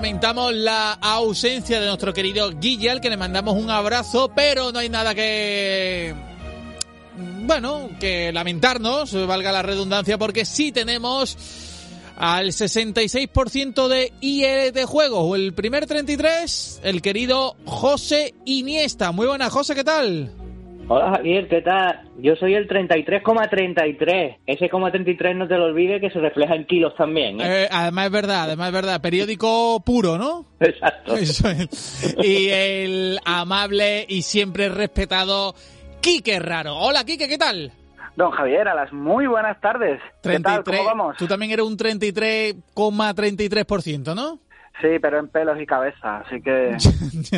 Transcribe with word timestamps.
Lamentamos 0.00 0.54
la 0.54 0.92
ausencia 0.92 1.78
de 1.78 1.86
nuestro 1.86 2.14
querido 2.14 2.50
Guille, 2.58 2.90
al 2.90 3.02
que 3.02 3.10
le 3.10 3.18
mandamos 3.18 3.54
un 3.62 3.68
abrazo, 3.68 4.32
pero 4.34 4.72
no 4.72 4.78
hay 4.78 4.88
nada 4.88 5.14
que 5.14 6.14
bueno, 7.42 7.90
que 8.00 8.32
lamentarnos, 8.32 9.12
valga 9.26 9.52
la 9.52 9.60
redundancia, 9.60 10.16
porque 10.16 10.46
sí 10.46 10.72
tenemos 10.72 11.36
al 12.16 12.46
66% 12.46 13.88
de 13.88 14.14
IE 14.22 14.72
de 14.72 14.84
juego, 14.86 15.18
o 15.18 15.36
el 15.36 15.52
primer 15.52 15.84
33, 15.84 16.80
el 16.82 17.02
querido 17.02 17.56
José 17.66 18.32
Iniesta. 18.46 19.12
Muy 19.12 19.26
buenas, 19.26 19.52
José, 19.52 19.74
¿qué 19.74 19.84
tal? 19.84 20.32
Hola 20.92 21.12
Javier, 21.12 21.46
¿qué 21.46 21.62
tal? 21.62 22.00
Yo 22.18 22.34
soy 22.34 22.56
el 22.56 22.66
33,33. 22.66 24.38
Ese 24.44 24.68
33 24.68 25.36
no 25.36 25.46
te 25.46 25.56
lo 25.56 25.66
olvides 25.66 26.00
que 26.00 26.10
se 26.10 26.18
refleja 26.18 26.56
en 26.56 26.66
kilos 26.66 26.96
también. 26.96 27.40
¿eh? 27.40 27.62
Eh, 27.62 27.68
además 27.70 28.06
es 28.06 28.10
verdad, 28.10 28.42
además 28.42 28.66
es 28.66 28.72
verdad. 28.72 29.00
Periódico 29.00 29.80
puro, 29.86 30.18
¿no? 30.18 30.46
Exacto. 30.58 31.14
Eso 31.14 31.48
es. 31.48 32.16
Y 32.24 32.48
el 32.50 33.20
amable 33.24 34.04
y 34.08 34.22
siempre 34.22 34.68
respetado 34.68 35.54
Quique 36.00 36.40
Raro. 36.40 36.76
Hola 36.76 37.04
Quique, 37.04 37.28
¿qué 37.28 37.38
tal? 37.38 37.70
Don 38.16 38.32
Javier, 38.32 38.66
a 38.66 38.74
las 38.74 38.92
muy 38.92 39.28
buenas 39.28 39.60
tardes. 39.60 40.00
¿Qué 40.24 40.40
tal? 40.40 40.64
¿Cómo 40.64 40.84
vamos? 40.84 41.16
Tú 41.16 41.28
también 41.28 41.52
eres 41.52 41.66
un 41.66 41.78
33,33%, 41.78 44.16
¿no? 44.16 44.40
Sí, 44.80 44.98
pero 45.00 45.18
en 45.18 45.28
pelos 45.28 45.60
y 45.60 45.66
cabeza, 45.66 46.18
así 46.18 46.40
que... 46.40 46.76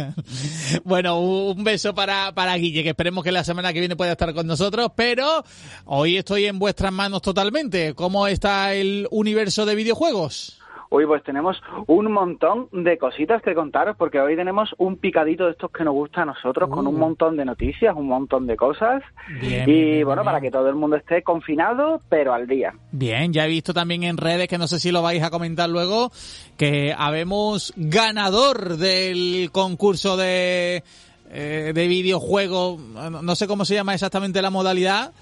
bueno, 0.85 1.19
un 1.21 1.65
beso 1.65 1.95
para, 1.95 2.33
para 2.33 2.55
Guille, 2.55 2.85
que 2.85 2.91
esperemos 2.91 3.25
que 3.25 3.33
la 3.33 3.43
semana 3.43 3.73
que 3.73 3.81
viene 3.81 3.97
pueda 3.97 4.13
estar 4.13 4.33
con 4.33 4.47
nosotros, 4.47 4.93
pero 4.95 5.45
hoy 5.87 6.19
estoy 6.19 6.47
en 6.47 6.59
vuestras 6.59 6.93
manos 6.93 7.21
totalmente. 7.23 7.95
¿Cómo 7.95 8.29
está 8.29 8.75
el 8.75 9.09
universo 9.11 9.67
de 9.67 9.75
videojuegos? 9.75 10.62
Hoy 10.95 11.07
pues 11.07 11.23
tenemos 11.25 11.57
un 11.87 12.13
montón 12.13 12.69
de 12.71 12.99
cositas 12.99 13.41
que 13.41 13.55
contaros 13.55 13.97
porque 13.97 14.21
hoy 14.21 14.37
tenemos 14.37 14.69
un 14.77 14.99
picadito 14.99 15.47
de 15.47 15.53
estos 15.53 15.71
que 15.71 15.85
nos 15.85 15.95
gusta 15.95 16.21
a 16.21 16.25
nosotros 16.27 16.69
con 16.69 16.87
un 16.87 16.97
Uh. 16.97 16.99
montón 16.99 17.37
de 17.39 17.47
noticias, 17.47 17.95
un 17.97 18.09
montón 18.09 18.47
de 18.47 18.57
cosas 18.57 19.03
Bien, 19.41 19.67
y 19.69 19.73
bien, 19.73 20.05
bueno, 20.05 20.21
bien. 20.21 20.27
para 20.27 20.41
que 20.43 20.51
todo 20.51 20.69
el 20.69 20.75
mundo 20.75 20.97
esté 20.97 21.23
confinado 21.23 22.03
pero 22.11 22.35
al 22.35 22.47
día. 22.47 22.75
Bien, 22.91 23.33
ya 23.33 23.47
he 23.47 23.49
visto 23.49 23.73
también 23.73 24.03
en 24.03 24.19
redes, 24.19 24.49
que 24.49 24.59
no 24.59 24.67
sé 24.67 24.79
si 24.81 24.93
lo 24.93 25.01
vais 25.01 25.23
a 25.23 25.31
comentar 25.31 25.71
luego, 25.71 26.11
que 26.59 26.95
habemos 26.97 27.73
ganador 27.77 28.77
del 28.77 29.49
concurso 29.51 30.19
de, 30.19 30.83
eh, 31.31 31.73
de 31.75 31.87
videojuegos, 31.89 32.79
no- 32.79 33.23
no 33.23 33.35
sé 33.35 33.47
cómo 33.47 33.65
se 33.65 33.75
llama 33.75 33.95
exactamente 33.95 34.43
la 34.43 34.51
modalidad. 34.51 35.13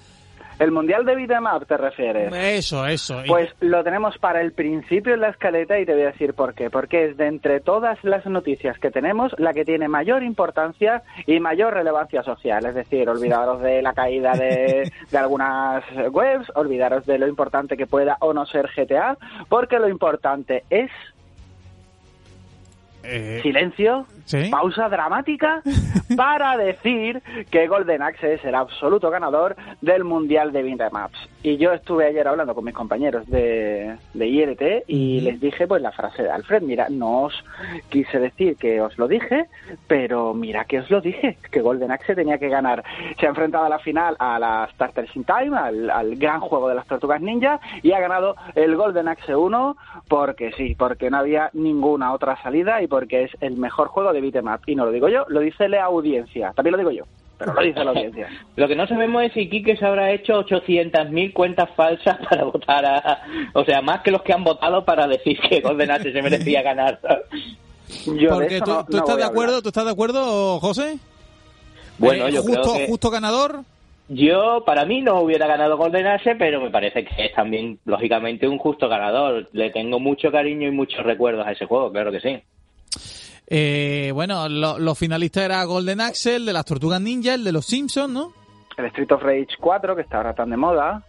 ¿El 0.61 0.71
Mundial 0.71 1.05
de 1.05 1.15
Beat'em 1.15 1.43
te 1.67 1.75
refieres? 1.75 2.31
Eso, 2.35 2.85
eso. 2.85 3.23
Pues 3.25 3.49
lo 3.61 3.83
tenemos 3.83 4.19
para 4.19 4.41
el 4.41 4.51
principio 4.51 5.15
en 5.15 5.21
la 5.21 5.29
escaleta 5.29 5.79
y 5.79 5.87
te 5.87 5.93
voy 5.93 6.03
a 6.03 6.11
decir 6.11 6.35
por 6.35 6.53
qué. 6.53 6.69
Porque 6.69 7.05
es 7.05 7.17
de 7.17 7.25
entre 7.25 7.61
todas 7.61 7.97
las 8.03 8.27
noticias 8.27 8.77
que 8.77 8.91
tenemos 8.91 9.33
la 9.39 9.55
que 9.55 9.65
tiene 9.65 9.87
mayor 9.87 10.21
importancia 10.21 11.01
y 11.25 11.39
mayor 11.39 11.73
relevancia 11.73 12.21
social. 12.21 12.63
Es 12.67 12.75
decir, 12.75 13.09
olvidaros 13.09 13.59
de 13.63 13.81
la 13.81 13.93
caída 13.93 14.33
de, 14.33 14.91
de 15.09 15.17
algunas 15.17 15.83
webs, 16.11 16.51
olvidaros 16.53 17.07
de 17.07 17.17
lo 17.17 17.27
importante 17.27 17.75
que 17.75 17.87
pueda 17.87 18.17
o 18.19 18.31
no 18.31 18.45
ser 18.45 18.69
GTA, 18.75 19.17
porque 19.49 19.79
lo 19.79 19.89
importante 19.89 20.63
es 20.69 20.91
eh, 23.03 23.39
silencio, 23.41 24.05
¿Sí? 24.25 24.49
pausa 24.49 24.89
dramática 24.89 25.61
para 26.15 26.57
decir 26.71 27.21
que 27.49 27.67
Golden 27.67 28.01
Axe 28.01 28.35
es 28.35 28.45
el 28.45 28.55
absoluto 28.55 29.09
ganador 29.09 29.55
del 29.81 30.03
Mundial 30.03 30.51
de 30.51 30.63
Beat'em 30.63 31.05
Ups. 31.05 31.29
Y 31.43 31.57
yo 31.57 31.73
estuve 31.73 32.05
ayer 32.05 32.27
hablando 32.27 32.53
con 32.53 32.65
mis 32.65 32.73
compañeros 32.73 33.27
de, 33.27 33.97
de 34.13 34.27
IRT 34.27 34.83
y 34.87 35.21
les 35.21 35.39
dije 35.39 35.67
pues 35.67 35.81
la 35.81 35.91
frase 35.91 36.23
de 36.23 36.29
Alfred, 36.29 36.61
mira, 36.61 36.87
no 36.89 37.23
os 37.23 37.43
quise 37.89 38.19
decir 38.19 38.57
que 38.57 38.81
os 38.81 38.97
lo 38.97 39.07
dije, 39.07 39.45
pero 39.87 40.33
mira 40.33 40.65
que 40.65 40.79
os 40.79 40.89
lo 40.91 41.01
dije, 41.01 41.37
que 41.51 41.61
Golden 41.61 41.91
Axe 41.91 42.15
tenía 42.15 42.37
que 42.37 42.49
ganar. 42.49 42.83
Se 43.19 43.25
ha 43.25 43.29
enfrentado 43.29 43.65
a 43.65 43.69
la 43.69 43.79
final 43.79 44.15
a 44.19 44.37
la 44.37 44.69
Starters 44.73 45.15
in 45.15 45.23
Time, 45.23 45.57
al, 45.57 45.89
al 45.89 46.15
gran 46.15 46.41
juego 46.41 46.69
de 46.69 46.75
las 46.75 46.85
tortugas 46.85 47.21
ninja, 47.21 47.59
y 47.81 47.91
ha 47.91 47.99
ganado 47.99 48.35
el 48.55 48.75
Golden 48.75 49.07
Axe 49.07 49.35
1 49.35 49.75
porque 50.07 50.51
sí, 50.57 50.75
porque 50.75 51.09
no 51.09 51.17
había 51.17 51.49
ninguna 51.53 52.13
otra 52.13 52.41
salida 52.41 52.81
y 52.81 52.87
porque 52.87 53.23
es 53.23 53.31
el 53.41 53.57
mejor 53.57 53.87
juego 53.87 54.10
de 54.13 54.21
beat'em 54.21 54.47
up. 54.47 54.61
Y 54.67 54.75
no 54.75 54.85
lo 54.85 54.91
digo 54.91 55.09
yo, 55.09 55.25
lo 55.29 55.39
dice 55.39 55.67
la 55.69 55.83
audiencia. 55.85 56.53
También 56.55 56.71
lo 56.73 56.77
digo 56.77 56.91
yo, 56.91 57.03
pero 57.37 57.53
lo 57.53 57.61
dice 57.61 57.83
la 57.83 57.91
audiencia. 57.91 58.27
Lo 58.55 58.67
que 58.67 58.75
no 58.75 58.85
sabemos 58.87 59.23
es 59.23 59.33
si 59.33 59.49
Quique 59.49 59.75
se 59.77 59.85
habrá 59.85 60.11
hecho 60.11 60.43
800.000 60.45 61.33
cuentas 61.33 61.69
falsas 61.75 62.17
para 62.29 62.43
votar 62.43 62.85
a... 62.85 63.23
O 63.53 63.63
sea, 63.65 63.81
más 63.81 64.01
que 64.01 64.11
los 64.11 64.21
que 64.21 64.33
han 64.33 64.43
votado 64.43 64.85
para 64.85 65.07
decir 65.07 65.39
que 65.39 65.61
Golden 65.61 65.91
Axe 65.91 66.11
se 66.11 66.21
merecía 66.21 66.61
ganar. 66.61 66.99
Yo 68.05 68.29
Porque 68.29 68.59
tú, 68.59 68.71
no- 68.71 68.85
tú 68.85 68.91
no 68.93 68.97
estás 68.99 69.17
de 69.17 69.23
acuerdo. 69.23 69.61
¿tú 69.61 69.69
estás 69.69 69.85
de 69.85 69.91
acuerdo, 69.91 70.59
José? 70.59 70.97
Bueno, 71.97 72.27
Eh, 72.27 72.31
yo 72.31 72.41
justo, 72.41 72.61
creo 72.61 72.73
que... 72.75 72.87
justo 72.87 73.09
ganador. 73.09 73.61
Yo, 74.09 74.63
para 74.65 74.85
mí, 74.85 75.01
no 75.01 75.21
hubiera 75.21 75.47
ganado 75.47 75.77
Golden 75.77 76.05
Axe, 76.07 76.35
pero 76.35 76.59
me 76.61 76.69
parece 76.69 77.05
que 77.05 77.25
es 77.25 77.33
también, 77.33 77.79
lógicamente, 77.85 78.47
un 78.47 78.57
justo 78.57 78.89
ganador. 78.89 79.47
Le 79.53 79.69
tengo 79.69 79.99
mucho 79.99 80.31
cariño 80.31 80.67
y 80.67 80.71
muchos 80.71 81.03
recuerdos 81.05 81.47
a 81.47 81.53
ese 81.53 81.65
juego, 81.65 81.91
claro 81.91 82.11
que 82.11 82.19
sí. 82.19 82.41
Eh, 83.53 84.11
bueno, 84.13 84.47
lo- 84.47 84.79
los 84.79 84.97
finalistas 84.97 85.43
era 85.43 85.61
Golden 85.65 85.99
Axe, 85.99 86.37
el 86.37 86.45
de 86.45 86.53
las 86.53 86.63
Tortugas 86.63 87.01
Ninja, 87.01 87.33
el 87.33 87.43
de 87.43 87.51
los 87.51 87.65
Simpsons, 87.65 88.09
¿no? 88.13 88.31
El 88.77 88.85
Street 88.85 89.11
of 89.11 89.21
Rage 89.21 89.49
4, 89.59 89.93
que 89.93 90.01
está 90.03 90.17
ahora 90.17 90.33
tan 90.33 90.49
de 90.49 90.55
moda. 90.57 91.03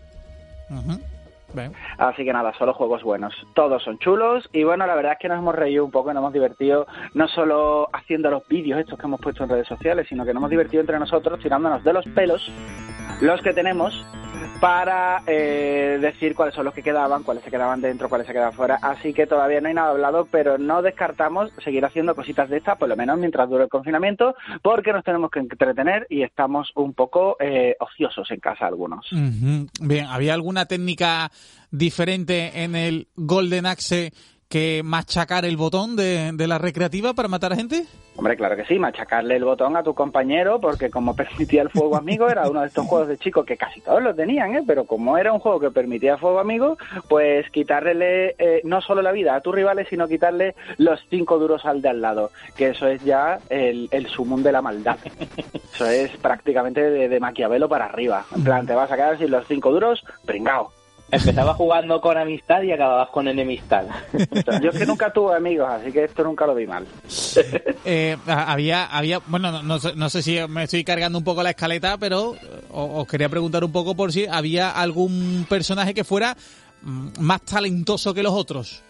Bien. 1.54 1.72
Así 1.98 2.24
que 2.24 2.32
nada, 2.32 2.52
solo 2.58 2.72
juegos 2.72 3.02
buenos. 3.02 3.34
Todos 3.54 3.82
son 3.84 3.98
chulos 3.98 4.48
y 4.52 4.64
bueno, 4.64 4.86
la 4.86 4.94
verdad 4.94 5.12
es 5.12 5.18
que 5.20 5.28
nos 5.28 5.38
hemos 5.38 5.54
reído 5.54 5.84
un 5.84 5.90
poco 5.90 6.10
y 6.10 6.14
nos 6.14 6.22
hemos 6.22 6.32
divertido 6.32 6.86
no 7.14 7.28
solo 7.28 7.88
haciendo 7.92 8.30
los 8.30 8.48
vídeos 8.48 8.80
estos 8.80 8.98
que 8.98 9.06
hemos 9.06 9.20
puesto 9.20 9.44
en 9.44 9.50
redes 9.50 9.68
sociales, 9.68 10.06
sino 10.08 10.24
que 10.24 10.32
nos 10.32 10.40
hemos 10.40 10.50
divertido 10.50 10.80
entre 10.80 10.98
nosotros 10.98 11.38
tirándonos 11.40 11.84
de 11.84 11.92
los 11.92 12.06
pelos 12.06 12.50
los 13.20 13.40
que 13.42 13.52
tenemos 13.52 14.04
para 14.60 15.22
eh, 15.26 15.98
decir 16.00 16.34
cuáles 16.34 16.54
son 16.54 16.64
los 16.64 16.74
que 16.74 16.82
quedaban, 16.82 17.24
cuáles 17.24 17.42
se 17.42 17.50
quedaban 17.50 17.80
dentro, 17.80 18.08
cuáles 18.08 18.26
se 18.26 18.32
quedaban 18.32 18.52
fuera. 18.52 18.78
Así 18.80 19.12
que 19.12 19.26
todavía 19.26 19.60
no 19.60 19.68
hay 19.68 19.74
nada 19.74 19.90
hablado, 19.90 20.28
pero 20.30 20.56
no 20.56 20.82
descartamos 20.82 21.50
seguir 21.64 21.84
haciendo 21.84 22.14
cositas 22.14 22.48
de 22.48 22.58
estas, 22.58 22.78
por 22.78 22.88
lo 22.88 22.96
menos 22.96 23.18
mientras 23.18 23.48
dure 23.50 23.64
el 23.64 23.68
confinamiento, 23.68 24.36
porque 24.62 24.92
nos 24.92 25.04
tenemos 25.04 25.30
que 25.30 25.40
entretener 25.40 26.06
y 26.08 26.22
estamos 26.22 26.70
un 26.76 26.94
poco 26.94 27.36
eh, 27.40 27.74
ociosos 27.80 28.30
en 28.30 28.38
casa 28.40 28.66
algunos. 28.66 29.08
Bien, 29.80 30.06
¿había 30.06 30.34
alguna 30.34 30.66
técnica 30.66 31.30
diferente 31.70 32.62
en 32.62 32.76
el 32.76 33.08
Golden 33.16 33.66
Axe 33.66 34.12
que 34.52 34.82
machacar 34.84 35.46
el 35.46 35.56
botón 35.56 35.96
de, 35.96 36.30
de 36.34 36.46
la 36.46 36.58
recreativa 36.58 37.14
para 37.14 37.26
matar 37.26 37.54
a 37.54 37.56
gente? 37.56 37.86
Hombre, 38.16 38.36
claro 38.36 38.54
que 38.54 38.66
sí, 38.66 38.78
machacarle 38.78 39.36
el 39.36 39.44
botón 39.46 39.78
a 39.78 39.82
tu 39.82 39.94
compañero, 39.94 40.60
porque 40.60 40.90
como 40.90 41.16
permitía 41.16 41.62
el 41.62 41.70
fuego 41.70 41.96
amigo, 41.96 42.28
era 42.28 42.50
uno 42.50 42.60
de 42.60 42.66
estos 42.66 42.86
juegos 42.86 43.08
de 43.08 43.16
chicos 43.16 43.46
que 43.46 43.56
casi 43.56 43.80
todos 43.80 44.02
lo 44.02 44.14
tenían, 44.14 44.54
¿eh? 44.54 44.62
pero 44.66 44.84
como 44.84 45.16
era 45.16 45.32
un 45.32 45.38
juego 45.38 45.58
que 45.58 45.70
permitía 45.70 46.18
fuego 46.18 46.38
amigo, 46.38 46.76
pues 47.08 47.48
quitarle 47.50 48.34
eh, 48.38 48.60
no 48.64 48.82
solo 48.82 49.00
la 49.00 49.12
vida 49.12 49.34
a 49.34 49.40
tus 49.40 49.54
rivales, 49.54 49.88
sino 49.88 50.06
quitarle 50.06 50.54
los 50.76 51.00
cinco 51.08 51.38
duros 51.38 51.64
al 51.64 51.80
de 51.80 51.88
al 51.88 52.02
lado, 52.02 52.30
que 52.54 52.68
eso 52.68 52.86
es 52.88 53.02
ya 53.02 53.38
el, 53.48 53.88
el 53.90 54.06
sumum 54.06 54.42
de 54.42 54.52
la 54.52 54.60
maldad. 54.60 54.98
Eso 55.72 55.86
es 55.86 56.14
prácticamente 56.18 56.82
de, 56.82 57.08
de 57.08 57.20
Maquiavelo 57.20 57.66
para 57.66 57.86
arriba. 57.86 58.26
En 58.36 58.44
plan, 58.44 58.66
te 58.66 58.74
vas 58.74 58.92
a 58.92 58.96
quedar 58.96 59.16
sin 59.16 59.30
los 59.30 59.46
cinco 59.46 59.72
duros, 59.72 60.04
pringao. 60.26 60.70
Empezabas 61.12 61.56
jugando 61.56 62.00
con 62.00 62.16
amistad 62.16 62.62
y 62.62 62.72
acababas 62.72 63.10
con 63.10 63.28
enemistad. 63.28 63.84
Yo 64.62 64.70
es 64.70 64.78
que 64.78 64.86
nunca 64.86 65.12
tuve 65.12 65.36
amigos, 65.36 65.68
así 65.70 65.92
que 65.92 66.04
esto 66.04 66.24
nunca 66.24 66.46
lo 66.46 66.54
vi 66.54 66.66
mal. 66.66 66.86
Eh, 67.84 68.16
a- 68.28 68.52
había, 68.52 68.86
había, 68.86 69.18
bueno, 69.26 69.50
no, 69.50 69.62
no 69.62 69.78
sé, 69.80 69.94
no 69.96 70.08
sé 70.08 70.22
si 70.22 70.38
me 70.48 70.64
estoy 70.64 70.84
cargando 70.84 71.18
un 71.18 71.24
poco 71.24 71.42
la 71.42 71.50
escaleta, 71.50 71.98
pero 71.98 72.34
eh, 72.36 72.38
os 72.70 73.06
quería 73.08 73.28
preguntar 73.28 73.64
un 73.64 73.72
poco 73.72 73.94
por 73.96 74.12
si 74.12 74.24
había 74.26 74.70
algún 74.70 75.44
personaje 75.48 75.92
que 75.92 76.04
fuera 76.04 76.36
mm, 76.82 77.08
más 77.20 77.42
talentoso 77.42 78.14
que 78.14 78.22
los 78.22 78.32
otros. 78.32 78.82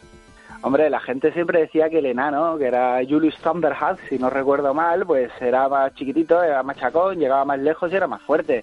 Hombre, 0.65 0.91
la 0.91 1.01
gente 1.01 1.33
siempre 1.33 1.63
decía 1.63 1.89
que 1.91 1.99
el 1.99 2.07
enano, 2.07 2.57
que 2.59 2.67
era 2.67 2.99
Julius 3.09 3.37
Thunderhat, 3.39 3.99
si 4.09 4.17
no 4.19 4.31
recuerdo 4.31 4.73
mal, 4.75 5.05
pues 5.07 5.31
era 5.41 5.69
más 5.69 5.93
chiquitito, 5.97 6.41
era 6.43 6.63
más 6.63 6.77
chacón, 6.77 7.19
llegaba 7.19 7.45
más 7.45 7.59
lejos 7.59 7.91
y 7.91 7.97
era 7.97 8.07
más 8.07 8.23
fuerte. 8.23 8.63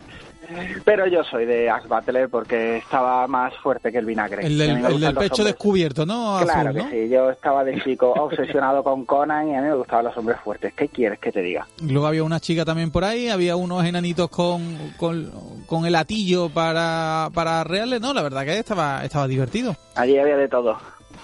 Pero 0.83 1.07
yo 1.07 1.23
soy 1.23 1.45
de 1.45 1.69
Axe 1.69 1.87
Butler 1.87 2.29
porque 2.29 2.77
estaba 2.77 3.27
más 3.27 3.53
fuerte 3.57 3.91
que 3.91 3.97
el 3.99 4.05
vinagre. 4.05 4.45
El 4.45 4.57
del, 4.57 4.69
el 4.85 4.99
del 4.99 5.13
pecho 5.15 5.41
hombres. 5.41 5.45
descubierto, 5.45 6.05
¿no? 6.05 6.39
Claro 6.43 6.69
Azul, 6.69 6.73
que 6.73 6.79
¿no? 6.83 6.89
sí, 6.89 7.09
yo 7.09 7.29
estaba 7.29 7.63
de 7.63 7.81
chico 7.81 8.11
obsesionado 8.17 8.83
con 8.83 9.05
Conan 9.05 9.49
y 9.49 9.55
a 9.55 9.61
mí 9.61 9.67
me 9.67 9.75
gustaban 9.75 10.05
los 10.05 10.17
hombres 10.17 10.39
fuertes. 10.43 10.73
¿Qué 10.73 10.87
quieres 10.87 11.19
que 11.19 11.31
te 11.31 11.41
diga? 11.41 11.67
Luego 11.81 12.07
había 12.07 12.23
una 12.23 12.39
chica 12.39 12.65
también 12.65 12.91
por 12.91 13.03
ahí, 13.03 13.29
había 13.29 13.55
unos 13.55 13.85
enanitos 13.85 14.29
con, 14.29 14.77
con, 14.97 15.31
con 15.65 15.85
el 15.85 15.95
atillo 15.95 16.49
para, 16.49 17.29
para 17.33 17.63
reales, 17.63 18.01
¿no? 18.01 18.13
La 18.13 18.21
verdad 18.21 18.43
que 18.45 18.57
estaba, 18.57 19.03
estaba 19.03 19.27
divertido. 19.27 19.75
Allí 19.95 20.17
había 20.17 20.37
de 20.37 20.47
todo. 20.47 20.77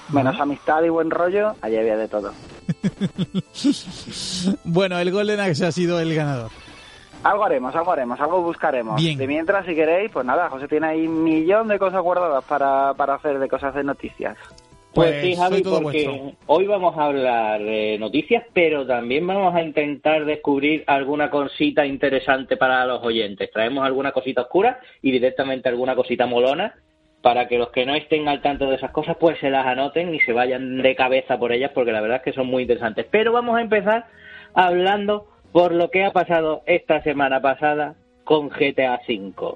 Menos 0.10 0.40
amistad 0.40 0.84
y 0.84 0.90
buen 0.90 1.10
rollo, 1.10 1.56
allí 1.62 1.78
había 1.78 1.98
de 1.98 2.08
todo. 2.08 2.32
Bueno, 4.64 5.00
el 5.00 5.12
Golden 5.12 5.40
Axe 5.40 5.66
ha 5.66 5.72
sido 5.72 6.00
el 6.00 6.14
ganador. 6.16 6.52
Algo 7.26 7.44
haremos, 7.44 7.76
algo 7.76 7.92
haremos, 7.92 8.22
algo 8.22 8.42
buscaremos. 8.44 8.98
Bien. 8.98 9.18
De 9.18 9.26
mientras, 9.26 9.66
si 9.66 9.74
queréis, 9.74 10.12
pues 10.12 10.24
nada, 10.28 10.48
José 10.48 10.68
tiene 10.68 10.86
ahí 10.86 11.08
un 11.08 11.24
millón 11.24 11.68
de 11.68 11.80
cosas 11.80 12.04
guardadas 12.04 12.44
para, 12.44 12.94
para 12.94 13.16
hacer 13.16 13.40
de 13.40 13.48
cosas 13.48 13.74
de 13.74 13.84
noticias. 13.84 14.38
Pues, 14.94 15.10
Pues 15.10 15.22
sí, 15.24 15.34
soy 15.34 15.44
Javi, 15.44 15.64
porque 15.64 15.84
vuestro. 16.08 16.32
hoy 16.46 16.68
vamos 16.68 16.96
a 16.98 17.06
hablar 17.06 17.60
de 17.64 17.98
noticias, 18.00 18.44
pero 18.54 18.86
también 18.86 19.26
vamos 19.26 19.56
a 19.56 19.64
intentar 19.64 20.24
descubrir 20.24 20.84
alguna 20.86 21.32
cosita 21.32 21.84
interesante 21.84 22.58
para 22.58 22.86
los 22.86 23.04
oyentes. 23.04 23.50
Traemos 23.52 23.84
alguna 23.84 24.12
cosita 24.12 24.44
oscura 24.44 24.80
y 25.02 25.10
directamente 25.12 25.68
alguna 25.68 25.96
cosita 25.96 26.28
molona 26.28 26.76
para 27.24 27.48
que 27.48 27.58
los 27.58 27.72
que 27.72 27.88
no 27.88 27.96
estén 27.96 28.28
al 28.28 28.44
tanto 28.44 28.70
de 28.70 28.76
esas 28.76 28.92
cosas 28.92 29.18
pues 29.20 29.40
se 29.40 29.50
las 29.50 29.66
anoten 29.66 30.14
y 30.14 30.20
se 30.20 30.32
vayan 30.32 30.80
de 30.84 30.96
cabeza 30.96 31.40
por 31.40 31.52
ellas 31.52 31.72
porque 31.74 31.92
la 31.92 32.02
verdad 32.02 32.18
es 32.18 32.24
que 32.24 32.34
son 32.34 32.46
muy 32.46 32.62
interesantes. 32.62 33.08
Pero 33.10 33.32
vamos 33.34 33.58
a 33.58 33.62
empezar 33.62 34.06
hablando 34.54 35.26
por 35.56 35.72
lo 35.72 35.90
que 35.90 36.04
ha 36.04 36.12
pasado 36.12 36.64
esta 36.66 37.02
semana 37.02 37.40
pasada 37.40 37.96
con 38.26 38.50
GTA 38.50 39.00
V. 39.08 39.56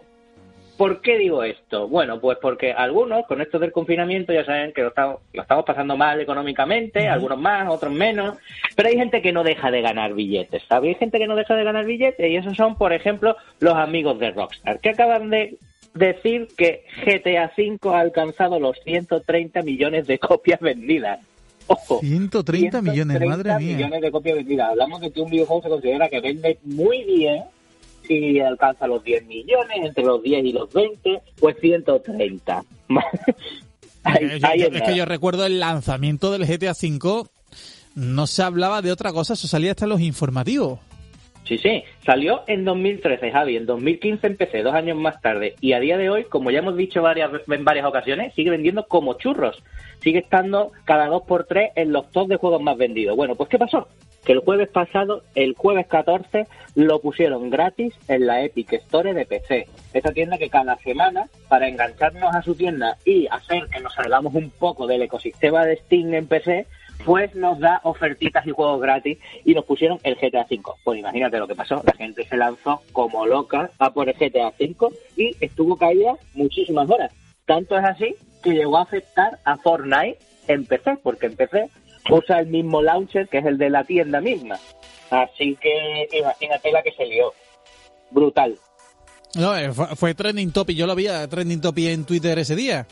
¿Por 0.77 1.01
qué 1.01 1.17
digo 1.17 1.43
esto? 1.43 1.89
Bueno, 1.89 2.21
pues 2.21 2.37
porque 2.41 2.71
algunos, 2.71 3.25
con 3.27 3.41
esto 3.41 3.59
del 3.59 3.73
confinamiento, 3.73 4.31
ya 4.31 4.45
saben 4.45 4.71
que 4.71 4.81
lo 4.81 4.87
estamos, 4.87 5.19
lo 5.33 5.41
estamos 5.41 5.65
pasando 5.65 5.97
mal 5.97 6.21
económicamente, 6.21 7.09
algunos 7.09 7.37
más, 7.37 7.67
otros 7.67 7.91
menos, 7.91 8.37
pero 8.77 8.87
hay 8.87 8.95
gente 8.95 9.21
que 9.21 9.33
no 9.33 9.43
deja 9.43 9.71
de 9.71 9.81
ganar 9.81 10.13
billetes, 10.13 10.63
¿sabes? 10.69 10.87
Hay 10.87 10.95
gente 10.95 11.19
que 11.19 11.27
no 11.27 11.35
deja 11.35 11.53
de 11.57 11.65
ganar 11.65 11.83
billetes 11.83 12.31
y 12.31 12.37
esos 12.37 12.55
son, 12.55 12.77
por 12.77 12.93
ejemplo, 12.93 13.35
los 13.59 13.73
amigos 13.73 14.17
de 14.19 14.31
Rockstar, 14.31 14.79
que 14.79 14.91
acaban 14.91 15.29
de 15.29 15.57
decir 15.93 16.47
que 16.57 16.85
GTA 17.05 17.51
V 17.57 17.77
ha 17.93 17.99
alcanzado 17.99 18.57
los 18.57 18.79
130 18.85 19.63
millones 19.63 20.07
de 20.07 20.17
copias 20.17 20.61
vendidas. 20.61 21.19
Ojo, 21.71 21.99
130 22.01 22.81
millones, 22.81 23.21
madre 23.25 23.57
mía. 23.59 23.75
millones 23.77 24.01
de 24.01 24.11
copias 24.11 24.35
vendidas. 24.37 24.69
Hablamos 24.71 25.01
de 25.01 25.11
que 25.11 25.21
un 25.21 25.29
videojuego 25.29 25.61
se 25.63 25.69
considera 25.69 26.09
que 26.09 26.19
vende 26.19 26.57
muy 26.63 27.03
bien 27.03 27.43
si 28.07 28.39
alcanza 28.39 28.87
los 28.87 29.03
10 29.03 29.25
millones, 29.27 29.77
entre 29.83 30.03
los 30.03 30.21
10 30.23 30.45
y 30.45 30.51
los 30.51 30.73
20, 30.73 31.21
pues 31.39 31.55
130. 31.61 32.63
Ahí- 34.03 34.39
yo- 34.39 34.47
ahí 34.47 34.59
yo- 34.61 34.67
es 34.67 34.81
que 34.81 34.95
yo 34.95 35.05
recuerdo 35.05 35.45
el 35.45 35.59
lanzamiento 35.59 36.31
del 36.31 36.45
GTA 36.47 36.71
V, 36.71 37.23
no 37.95 38.27
se 38.27 38.41
hablaba 38.43 38.81
de 38.81 38.91
otra 38.91 39.11
cosa, 39.11 39.33
eso 39.33 39.47
salía 39.47 39.71
hasta 39.71 39.85
los 39.87 39.99
informativos. 40.01 40.79
Sí, 41.45 41.57
sí, 41.57 41.83
salió 42.05 42.43
en 42.45 42.63
2013, 42.63 43.31
Javi, 43.31 43.57
en 43.57 43.65
2015 43.65 44.27
empecé, 44.27 44.61
dos 44.61 44.75
años 44.75 44.97
más 44.97 45.19
tarde, 45.19 45.55
y 45.61 45.73
a 45.73 45.79
día 45.79 45.97
de 45.97 46.09
hoy, 46.09 46.25
como 46.25 46.51
ya 46.51 46.59
hemos 46.59 46.77
dicho 46.77 47.01
varias, 47.01 47.31
en 47.47 47.65
varias 47.65 47.87
ocasiones, 47.87 48.33
sigue 48.35 48.51
vendiendo 48.51 48.85
como 48.85 49.15
churros, 49.15 49.63
sigue 50.01 50.19
estando 50.19 50.71
cada 50.85 51.07
dos 51.07 51.23
por 51.23 51.45
tres 51.45 51.71
en 51.75 51.91
los 51.91 52.11
top 52.11 52.27
de 52.27 52.37
juegos 52.37 52.61
más 52.61 52.77
vendidos. 52.77 53.15
Bueno, 53.15 53.35
pues 53.35 53.49
¿qué 53.49 53.57
pasó? 53.57 53.87
Que 54.23 54.33
el 54.33 54.39
jueves 54.39 54.69
pasado, 54.69 55.23
el 55.33 55.55
jueves 55.55 55.87
14, 55.87 56.45
lo 56.75 56.99
pusieron 56.99 57.49
gratis 57.49 57.95
en 58.07 58.27
la 58.27 58.43
Epic 58.43 58.73
Store 58.73 59.13
de 59.13 59.25
PC, 59.25 59.67
esa 59.93 60.11
tienda 60.11 60.37
que 60.37 60.49
cada 60.49 60.77
semana, 60.77 61.25
para 61.47 61.67
engancharnos 61.67 62.35
a 62.35 62.43
su 62.43 62.53
tienda 62.53 62.97
y 63.05 63.27
hacer 63.27 63.67
que 63.73 63.79
nos 63.79 63.95
salgamos 63.95 64.35
un 64.35 64.51
poco 64.51 64.85
del 64.85 65.01
ecosistema 65.01 65.65
de 65.65 65.77
Steam 65.77 66.13
en 66.13 66.27
PC, 66.27 66.67
pues 67.05 67.33
nos 67.35 67.59
da 67.59 67.81
ofertitas 67.83 68.45
y 68.45 68.51
juegos 68.51 68.81
gratis 68.81 69.17
y 69.45 69.53
nos 69.53 69.65
pusieron 69.65 69.99
el 70.03 70.15
GTA 70.15 70.45
V. 70.49 70.61
Pues 70.83 70.99
imagínate 70.99 71.37
lo 71.37 71.47
que 71.47 71.55
pasó, 71.55 71.81
la 71.85 71.93
gente 71.93 72.25
se 72.25 72.37
lanzó 72.37 72.81
como 72.91 73.25
loca 73.25 73.69
a 73.79 73.91
por 73.91 74.09
el 74.09 74.15
GTA 74.15 74.53
V 74.59 74.89
y 75.15 75.35
estuvo 75.39 75.77
caída 75.77 76.13
muchísimas 76.33 76.89
horas. 76.89 77.11
Tanto 77.45 77.77
es 77.77 77.85
así 77.85 78.15
que 78.43 78.51
llegó 78.51 78.77
a 78.77 78.83
afectar 78.83 79.39
a 79.43 79.57
Fortnite 79.57 80.19
en 80.47 80.65
PC, 80.65 80.97
porque 81.03 81.27
en 81.27 81.35
PC 81.35 81.69
usa 82.09 82.39
el 82.39 82.47
mismo 82.47 82.81
launcher 82.81 83.27
que 83.27 83.39
es 83.39 83.45
el 83.45 83.57
de 83.57 83.69
la 83.69 83.83
tienda 83.83 84.21
misma. 84.21 84.57
Así 85.09 85.57
que 85.59 86.07
imagínate 86.11 86.71
la 86.71 86.81
que 86.83 86.91
se 86.91 87.05
lió. 87.05 87.33
Brutal. 88.11 88.57
No, 89.35 89.55
eh, 89.55 89.71
fue, 89.71 89.87
fue 89.95 90.13
trending 90.15 90.51
topic, 90.51 90.75
yo 90.75 90.87
lo 90.87 90.95
vi 90.95 91.07
trending 91.29 91.61
topic 91.61 91.85
en 91.85 92.05
Twitter 92.05 92.37
ese 92.39 92.55
día. 92.55 92.87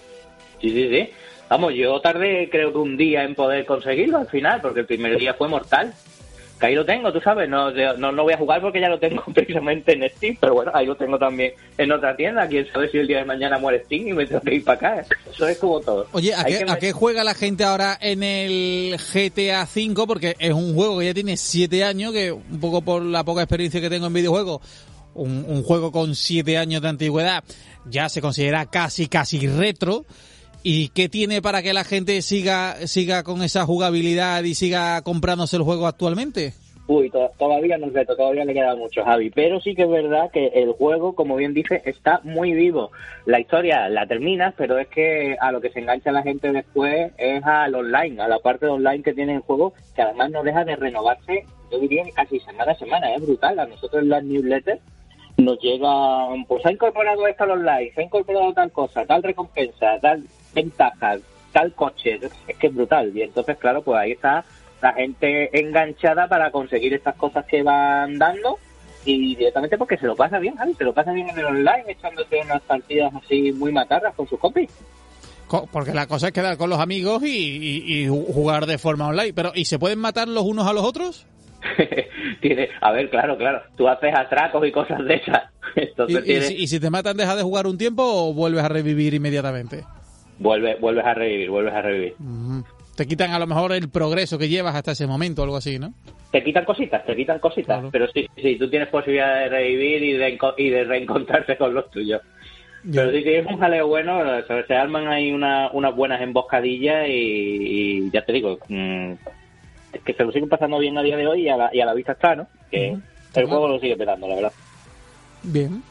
Sí, 0.61 0.69
sí, 0.69 0.89
sí. 0.89 1.09
Vamos, 1.49 1.73
yo 1.75 1.99
tardé 2.01 2.49
creo 2.49 2.71
que 2.71 2.77
un 2.77 2.97
día 2.97 3.23
en 3.23 3.35
poder 3.35 3.65
conseguirlo 3.65 4.17
al 4.17 4.27
final, 4.27 4.59
porque 4.61 4.81
el 4.81 4.85
primer 4.85 5.17
día 5.17 5.33
fue 5.33 5.47
mortal. 5.47 5.93
Que 6.59 6.65
ahí 6.65 6.73
lo 6.75 6.83
tengo, 6.85 7.13
tú 7.13 7.21
sabes, 7.21 7.47
no, 7.47 7.69
no, 7.97 8.11
no 8.11 8.23
voy 8.23 8.33
a 8.33 8.37
jugar 8.37 8.59
porque 8.61 8.81
ya 8.81 8.89
lo 8.89 8.97
tengo 8.97 9.23
precisamente 9.33 9.93
en 9.93 10.09
Steam, 10.09 10.37
pero 10.41 10.55
bueno, 10.55 10.71
ahí 10.73 10.87
lo 10.87 10.95
tengo 10.95 11.19
también 11.19 11.53
en 11.77 11.91
otra 11.91 12.15
tienda. 12.15 12.47
Quién 12.47 12.65
sabe 12.73 12.89
si 12.89 12.97
el 12.97 13.05
día 13.07 13.19
de 13.19 13.25
mañana 13.25 13.59
muere 13.59 13.83
Steam 13.85 14.07
y 14.07 14.13
me 14.13 14.25
tengo 14.25 14.41
que 14.41 14.55
ir 14.55 14.63
para 14.63 14.97
acá. 14.97 15.05
Eso 15.31 15.47
es 15.47 15.57
como 15.59 15.79
todo. 15.81 16.07
Oye, 16.13 16.33
¿a 16.33 16.43
qué, 16.45 16.57
que 16.57 16.63
¿a 16.63 16.73
me- 16.73 16.79
qué 16.79 16.91
juega 16.93 17.23
la 17.23 17.35
gente 17.35 17.63
ahora 17.63 17.95
en 18.01 18.23
el 18.23 18.97
GTA 18.97 19.63
V? 19.71 20.07
Porque 20.07 20.35
es 20.39 20.51
un 20.51 20.73
juego 20.73 20.97
que 20.97 21.05
ya 21.05 21.13
tiene 21.13 21.37
siete 21.37 21.83
años, 21.83 22.11
que 22.11 22.31
un 22.31 22.59
poco 22.59 22.81
por 22.81 23.03
la 23.03 23.23
poca 23.23 23.43
experiencia 23.43 23.79
que 23.79 23.91
tengo 23.91 24.07
en 24.07 24.13
videojuegos, 24.13 24.61
un, 25.13 25.45
un 25.47 25.61
juego 25.61 25.91
con 25.91 26.15
siete 26.15 26.57
años 26.57 26.81
de 26.81 26.89
antigüedad 26.89 27.43
ya 27.85 28.09
se 28.09 28.19
considera 28.19 28.65
casi, 28.65 29.07
casi 29.07 29.47
retro. 29.47 30.05
¿Y 30.69 30.89
qué 30.89 31.07
tiene 31.07 31.41
para 31.41 31.61
que 31.61 31.71
la 31.73 31.85
gente 31.85 32.21
siga, 32.21 32.75
siga 32.87 33.23
con 33.23 33.41
esa 33.41 33.65
jugabilidad 33.65 34.43
y 34.43 34.53
siga 34.53 35.01
comprándose 35.01 35.55
el 35.55 35.61
juego 35.63 35.87
actualmente? 35.87 36.51
Uy, 36.87 37.09
to- 37.09 37.31
todavía 37.39 37.77
no 37.77 37.89
reto, 37.89 38.17
todavía 38.17 38.43
le 38.43 38.53
queda 38.53 38.75
mucho, 38.75 39.01
Javi. 39.05 39.29
Pero 39.29 39.61
sí 39.61 39.73
que 39.73 39.83
es 39.83 39.89
verdad 39.89 40.29
que 40.29 40.47
el 40.47 40.73
juego, 40.73 41.15
como 41.15 41.37
bien 41.37 41.53
dice, 41.53 41.81
está 41.85 42.19
muy 42.25 42.51
vivo. 42.51 42.91
La 43.25 43.39
historia 43.39 43.87
la 43.87 44.05
terminas, 44.07 44.55
pero 44.57 44.77
es 44.77 44.89
que 44.89 45.37
a 45.39 45.53
lo 45.53 45.61
que 45.61 45.69
se 45.69 45.79
engancha 45.79 46.11
la 46.11 46.23
gente 46.23 46.51
después 46.51 47.13
es 47.17 47.41
al 47.45 47.73
online, 47.73 48.21
a 48.21 48.27
la 48.27 48.39
parte 48.39 48.65
online 48.65 49.03
que 49.03 49.13
tiene 49.13 49.35
el 49.35 49.41
juego, 49.43 49.71
que 49.95 50.01
además 50.01 50.31
no 50.31 50.43
deja 50.43 50.65
de 50.65 50.75
renovarse, 50.75 51.45
yo 51.71 51.79
diría 51.79 52.03
casi 52.13 52.41
semana 52.41 52.73
a 52.73 52.77
semana, 52.77 53.15
es 53.15 53.21
brutal. 53.21 53.57
A 53.57 53.65
nosotros 53.67 54.03
en 54.03 54.09
las 54.09 54.21
newsletters 54.25 54.81
nos 55.37 55.57
llega, 55.61 56.27
pues 56.45 56.65
ha 56.65 56.73
incorporado 56.73 57.25
esto 57.25 57.45
al 57.45 57.51
online, 57.51 57.91
se 57.95 58.01
ha 58.01 58.03
incorporado 58.03 58.51
tal 58.53 58.69
cosa, 58.73 59.05
tal 59.05 59.23
recompensa, 59.23 59.97
tal 60.01 60.23
ventaja, 60.53 61.17
tal 61.51 61.73
coche, 61.73 62.19
es 62.47 62.57
que 62.57 62.67
es 62.67 62.75
brutal. 62.75 63.11
Y 63.15 63.21
entonces, 63.21 63.57
claro, 63.57 63.81
pues 63.81 63.97
ahí 63.99 64.11
está 64.13 64.43
la 64.81 64.93
gente 64.93 65.49
enganchada 65.59 66.27
para 66.27 66.51
conseguir 66.51 66.93
estas 66.93 67.15
cosas 67.15 67.45
que 67.45 67.63
van 67.63 68.17
dando 68.19 68.59
y 69.05 69.35
directamente 69.35 69.77
porque 69.77 69.97
se 69.97 70.05
lo 70.05 70.15
pasa 70.15 70.37
bien, 70.37 70.55
Javi, 70.55 70.73
se 70.75 70.83
lo 70.83 70.93
pasa 70.93 71.11
bien 71.13 71.29
en 71.29 71.39
el 71.39 71.45
online, 71.45 71.83
echándose 71.87 72.39
unas 72.43 72.61
partidas 72.61 73.13
así 73.15 73.51
muy 73.53 73.71
matarras 73.71 74.13
con 74.15 74.27
sus 74.27 74.37
compis. 74.39 74.69
Co- 75.47 75.65
Porque 75.71 75.93
la 75.93 76.07
cosa 76.07 76.27
es 76.27 76.33
quedar 76.33 76.57
con 76.57 76.69
los 76.69 76.79
amigos 76.79 77.23
y, 77.23 77.27
y- 77.29 78.03
y 78.03 78.07
jugar 78.07 78.65
de 78.65 78.77
forma 78.77 79.07
online. 79.07 79.31
Pero, 79.33 79.53
¿y 79.55 79.63
se 79.65 79.79
pueden 79.79 79.97
matar 79.99 80.27
los 80.27 80.43
unos 80.43 80.67
a 80.67 80.73
los 80.73 80.83
otros? 80.83 81.25
tiene, 82.41 82.69
a 82.81 82.91
ver, 82.91 83.09
claro, 83.09 83.37
claro, 83.37 83.61
tú 83.77 83.87
haces 83.87 84.13
atracos 84.13 84.65
y 84.67 84.71
cosas 84.71 85.03
de 85.05 85.15
esas. 85.15 85.43
¿Y, 85.75 85.81
Entonces 85.81 86.19
y 86.19 86.23
tiene- 86.25 86.41
si, 86.47 86.53
y 86.55 86.67
si 86.67 86.79
te 86.79 86.89
matan, 86.89 87.15
dejas 87.17 87.37
de 87.37 87.43
jugar 87.43 87.65
un 87.65 87.77
tiempo 87.77 88.03
o 88.03 88.33
vuelves 88.33 88.63
a 88.63 88.67
revivir 88.69 89.13
inmediatamente? 89.13 89.85
Vuelve, 90.39 90.75
vuelves 90.75 91.05
a 91.05 91.13
revivir, 91.13 91.49
vuelves 91.49 91.73
a 91.73 91.81
revivir. 91.81 92.13
Te 92.95 93.05
quitan 93.05 93.31
a 93.31 93.39
lo 93.39 93.45
mejor 93.47 93.71
el 93.73 93.89
progreso 93.89 94.37
que 94.39 94.49
llevas 94.49 94.75
hasta 94.75 94.91
ese 94.93 95.05
momento 95.07 95.41
o 95.41 95.45
algo 95.45 95.57
así, 95.57 95.77
¿no? 95.79 95.93
Te 96.31 96.43
quitan 96.43 96.65
cositas, 96.65 97.05
te 97.05 97.15
quitan 97.15 97.39
cositas, 97.39 97.77
Claro. 97.77 97.89
pero 97.91 98.07
sí, 98.07 98.27
sí, 98.35 98.55
tú 98.57 98.69
tienes 98.69 98.89
posibilidad 98.89 99.39
de 99.39 99.49
revivir 99.49 100.03
y 100.03 100.13
de, 100.13 100.37
y 100.57 100.69
de 100.69 100.83
reencontrarte 100.83 101.57
con 101.57 101.73
los 101.73 101.89
tuyos. 101.91 102.21
Pero 102.91 103.11
sí 103.11 103.23
que 103.23 103.39
es 103.39 103.45
un 103.45 103.59
jaleo 103.59 103.87
bueno, 103.87 104.19
se, 104.67 104.73
arman 104.75 105.07
ahí 105.07 105.31
una- 105.31 105.69
unas 105.73 105.95
buenas 105.95 106.21
emboscadillas 106.21 107.07
y, 107.09 107.11
y 108.07 108.11
ya 108.11 108.23
te 108.23 108.33
digo, 108.33 108.59
mm, 108.67 109.11
es 109.93 110.01
que 110.05 110.13
se 110.13 110.23
lo 110.23 110.31
siguen 110.31 110.49
pasando 110.49 110.79
bien 110.79 110.97
a 110.97 111.01
día 111.03 111.17
de 111.17 111.27
hoy 111.27 111.41
y 111.43 111.49
a 111.49 111.57
la, 111.57 111.69
y 111.73 111.81
a 111.81 111.85
la 111.85 111.93
vista 111.93 112.13
está, 112.13 112.35
¿no? 112.35 112.47
Que 112.71 112.95
el 113.35 113.45
juego 113.47 113.67
lo 113.67 113.79
sigue 113.79 113.95
petando, 113.97 114.27
la 114.27 114.35
verdad. 114.35 114.51
Bien. 115.43 115.81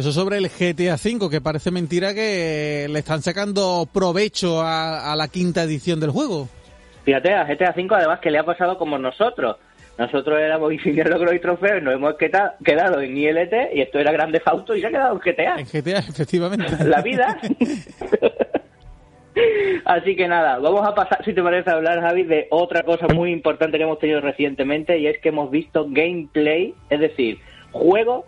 Eso 0.00 0.12
sobre 0.12 0.38
el 0.38 0.48
GTA 0.48 0.94
V, 0.94 1.28
que 1.28 1.42
parece 1.42 1.70
mentira 1.70 2.14
que 2.14 2.86
le 2.88 3.00
están 3.00 3.20
sacando 3.20 3.86
provecho 3.92 4.62
a, 4.62 5.12
a 5.12 5.14
la 5.14 5.28
quinta 5.28 5.62
edición 5.62 6.00
del 6.00 6.08
juego. 6.08 6.48
Fíjate, 7.04 7.34
a 7.34 7.44
GTA 7.44 7.74
V 7.76 7.86
además 7.96 8.18
que 8.20 8.30
le 8.30 8.38
ha 8.38 8.44
pasado 8.44 8.78
como 8.78 8.96
nosotros. 8.96 9.58
Nosotros 9.98 10.40
éramos 10.40 10.72
ingenieros 10.78 11.12
logros 11.12 11.34
y 11.34 11.38
trofeos, 11.38 11.82
nos 11.82 11.92
hemos 11.92 12.14
quedado 12.16 13.02
en 13.02 13.14
ILT 13.14 13.52
y 13.74 13.82
esto 13.82 13.98
era 13.98 14.10
Grande 14.10 14.40
Fausto 14.40 14.74
y 14.74 14.80
se 14.80 14.86
ha 14.86 14.90
quedado 14.90 15.20
en 15.22 15.32
GTA. 15.32 15.56
En 15.58 15.66
GTA, 15.66 15.98
efectivamente. 16.08 16.82
La 16.86 17.02
vida. 17.02 17.38
Así 19.84 20.16
que 20.16 20.28
nada, 20.28 20.60
vamos 20.60 20.88
a 20.88 20.94
pasar, 20.94 21.22
si 21.26 21.34
te 21.34 21.42
parece, 21.42 21.68
a 21.68 21.74
hablar, 21.74 22.00
Javi, 22.00 22.22
de 22.22 22.46
otra 22.48 22.84
cosa 22.84 23.06
muy 23.08 23.32
importante 23.32 23.76
que 23.76 23.84
hemos 23.84 23.98
tenido 23.98 24.22
recientemente 24.22 24.98
y 24.98 25.08
es 25.08 25.18
que 25.18 25.28
hemos 25.28 25.50
visto 25.50 25.84
gameplay, 25.90 26.74
es 26.88 27.00
decir, 27.00 27.38
juego, 27.70 28.24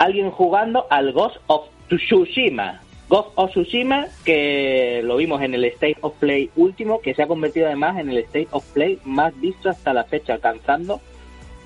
alguien 0.00 0.30
jugando 0.30 0.86
al 0.88 1.12
Ghost 1.12 1.36
of 1.46 1.68
Tsushima. 1.88 2.80
Ghost 3.10 3.32
of 3.34 3.50
Tsushima, 3.50 4.06
que 4.24 5.02
lo 5.04 5.16
vimos 5.18 5.42
en 5.42 5.52
el 5.52 5.64
State 5.66 5.98
of 6.00 6.14
Play 6.18 6.50
último, 6.56 7.00
que 7.00 7.14
se 7.14 7.22
ha 7.22 7.26
convertido 7.26 7.66
además 7.66 7.98
en 7.98 8.08
el 8.08 8.16
State 8.18 8.48
of 8.52 8.64
Play 8.72 8.98
más 9.04 9.38
visto 9.38 9.68
hasta 9.68 9.92
la 9.92 10.04
fecha, 10.04 10.32
alcanzando 10.32 11.02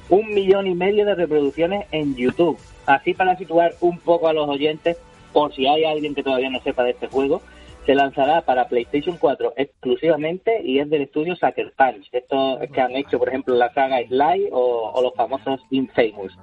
un 0.08 0.34
millón 0.34 0.66
y 0.66 0.74
medio 0.74 1.06
de 1.06 1.14
reproducciones 1.14 1.86
en 1.92 2.16
YouTube. 2.16 2.58
Así 2.86 3.14
para 3.14 3.38
situar 3.38 3.74
un 3.80 4.00
poco 4.00 4.26
a 4.26 4.32
los 4.32 4.48
oyentes, 4.48 4.98
por 5.32 5.54
si 5.54 5.68
hay 5.68 5.84
alguien 5.84 6.16
que 6.16 6.24
todavía 6.24 6.50
no 6.50 6.60
sepa 6.60 6.82
de 6.82 6.90
este 6.90 7.06
juego, 7.06 7.40
se 7.86 7.94
lanzará 7.94 8.40
para 8.40 8.66
PlayStation 8.66 9.16
4 9.16 9.52
exclusivamente 9.56 10.60
y 10.64 10.80
es 10.80 10.90
del 10.90 11.02
estudio 11.02 11.36
Sucker 11.36 11.72
Punch. 11.76 12.08
Esto 12.10 12.60
es 12.60 12.70
que 12.72 12.80
han 12.80 12.96
hecho, 12.96 13.16
por 13.16 13.28
ejemplo, 13.28 13.54
la 13.54 13.72
saga 13.72 14.04
Sly 14.04 14.48
o, 14.50 14.90
o 14.92 15.02
los 15.02 15.14
famosos 15.14 15.60
Infamous. 15.70 16.36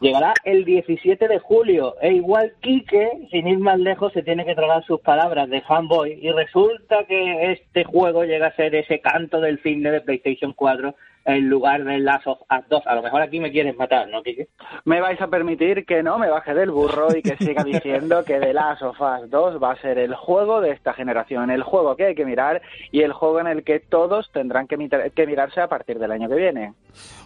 Llegará 0.00 0.34
el 0.44 0.66
17 0.66 1.26
de 1.26 1.38
julio 1.38 1.94
e 2.02 2.12
igual 2.12 2.52
Kike, 2.60 3.28
sin 3.30 3.48
ir 3.48 3.58
más 3.58 3.78
lejos, 3.78 4.12
se 4.12 4.22
tiene 4.22 4.44
que 4.44 4.54
tragar 4.54 4.84
sus 4.84 5.00
palabras 5.00 5.48
de 5.48 5.62
fanboy 5.62 6.18
y 6.20 6.30
resulta 6.32 7.04
que 7.04 7.52
este 7.52 7.84
juego 7.84 8.24
llega 8.24 8.48
a 8.48 8.56
ser 8.56 8.74
ese 8.74 9.00
canto 9.00 9.40
del 9.40 9.62
cine 9.62 9.90
de 9.90 10.02
PlayStation 10.02 10.52
4 10.52 10.94
en 11.26 11.48
lugar 11.48 11.84
de 11.84 11.98
Last 11.98 12.26
of 12.26 12.40
Us 12.42 12.68
2. 12.70 12.86
A 12.86 12.94
lo 12.94 13.02
mejor 13.02 13.20
aquí 13.20 13.40
me 13.40 13.50
quieres 13.50 13.76
matar, 13.76 14.08
¿no, 14.08 14.22
Kike? 14.22 14.48
Me 14.84 15.00
vais 15.00 15.20
a 15.20 15.26
permitir 15.26 15.84
que 15.84 16.02
no 16.02 16.18
me 16.18 16.30
baje 16.30 16.54
del 16.54 16.70
burro 16.70 17.08
y 17.16 17.22
que 17.22 17.36
siga 17.36 17.64
diciendo 17.64 18.24
que 18.24 18.38
The 18.38 18.54
Last 18.54 18.82
of 18.82 19.00
Us 19.00 19.28
2 19.28 19.62
va 19.62 19.72
a 19.72 19.80
ser 19.80 19.98
el 19.98 20.14
juego 20.14 20.60
de 20.60 20.70
esta 20.70 20.94
generación, 20.94 21.50
el 21.50 21.64
juego 21.64 21.96
que 21.96 22.06
hay 22.06 22.14
que 22.14 22.24
mirar 22.24 22.62
y 22.92 23.02
el 23.02 23.12
juego 23.12 23.40
en 23.40 23.48
el 23.48 23.64
que 23.64 23.80
todos 23.80 24.30
tendrán 24.32 24.68
que, 24.68 24.76
que 25.14 25.26
mirarse 25.26 25.60
a 25.60 25.68
partir 25.68 25.98
del 25.98 26.12
año 26.12 26.28
que 26.28 26.36
viene. 26.36 26.74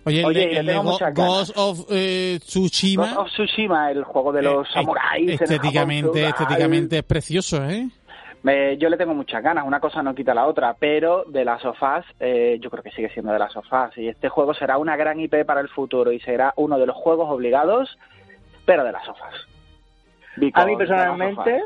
Oye, 0.05 0.21
el, 0.21 0.27
Oye, 0.27 0.59
el 0.59 0.67
de 0.67 0.73
tengo 0.73 0.99
Go-. 0.99 1.13
Ghost 1.15 1.53
of 1.57 1.87
eh, 1.91 2.39
Tsushima. 2.41 3.15
Ghost 3.15 3.19
of 3.19 3.29
Tsushima, 3.29 3.91
el 3.91 4.05
juego 4.05 4.33
de 4.33 4.43
los 4.43 4.67
eh, 4.67 4.71
samuráis. 4.73 5.29
el 5.31 5.39
Japón 5.39 5.53
estéticamente, 5.55 6.25
estéticamente 6.25 6.99
es 6.99 7.05
precioso, 7.05 7.63
¿eh? 7.69 7.89
Me- 8.43 8.79
yo 8.79 8.89
le 8.89 8.97
tengo 8.97 9.13
muchas 9.15 9.43
ganas, 9.43 9.67
una 9.67 9.81
cosa 9.81 10.03
no 10.03 10.15
quita 10.15 10.33
la 10.35 10.47
otra, 10.47 10.75
pero 10.79 11.25
de 11.25 11.45
las 11.45 11.61
sofás, 11.61 12.07
eh, 12.19 12.59
yo 12.61 12.71
creo 12.71 12.83
que 12.83 12.91
sigue 12.91 13.11
siendo 13.11 13.33
de 13.33 13.39
las 13.39 13.53
sofás. 13.53 13.97
Y 13.99 14.09
este 14.09 14.29
juego 14.31 14.55
será 14.55 14.79
una 14.79 14.97
gran 14.97 15.21
IP 15.21 15.45
para 15.45 15.61
el 15.61 15.69
futuro 15.69 16.11
y 16.13 16.21
será 16.21 16.53
uno 16.57 16.79
de 16.79 16.87
los 16.87 16.97
juegos 16.97 17.29
obligados, 17.31 17.99
pero 18.65 18.83
de 18.85 18.93
las 18.93 19.05
sofás. 19.05 19.35
A 20.63 20.65
mí 20.65 20.73
personalmente, 20.79 21.65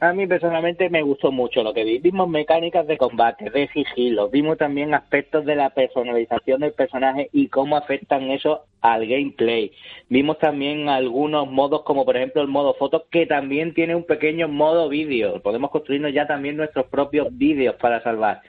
a 0.00 0.14
mí 0.14 0.26
personalmente 0.26 0.88
me 0.88 1.02
gustó 1.02 1.30
mucho 1.30 1.62
lo 1.62 1.74
que 1.74 1.84
vi. 1.84 1.98
Vimos 1.98 2.28
mecánicas 2.28 2.86
de 2.86 2.96
combate, 2.96 3.50
de 3.50 3.68
sigilo, 3.68 4.30
vimos 4.30 4.56
también 4.56 4.94
aspectos 4.94 5.44
de 5.44 5.56
la 5.56 5.70
personalización 5.70 6.60
del 6.60 6.72
personaje 6.72 7.28
y 7.32 7.48
cómo 7.48 7.76
afectan 7.76 8.30
eso 8.30 8.64
al 8.80 9.06
gameplay. 9.06 9.72
Vimos 10.08 10.38
también 10.38 10.88
algunos 10.88 11.50
modos 11.50 11.82
como 11.82 12.06
por 12.06 12.16
ejemplo 12.16 12.40
el 12.40 12.48
modo 12.48 12.74
foto 12.74 13.06
que 13.10 13.26
también 13.26 13.74
tiene 13.74 13.94
un 13.94 14.04
pequeño 14.04 14.48
modo 14.48 14.88
vídeo. 14.88 15.42
Podemos 15.42 15.70
construirnos 15.70 16.14
ya 16.14 16.26
también 16.26 16.56
nuestros 16.56 16.86
propios 16.86 17.28
vídeos 17.36 17.74
para 17.76 18.02
salvar. 18.02 18.40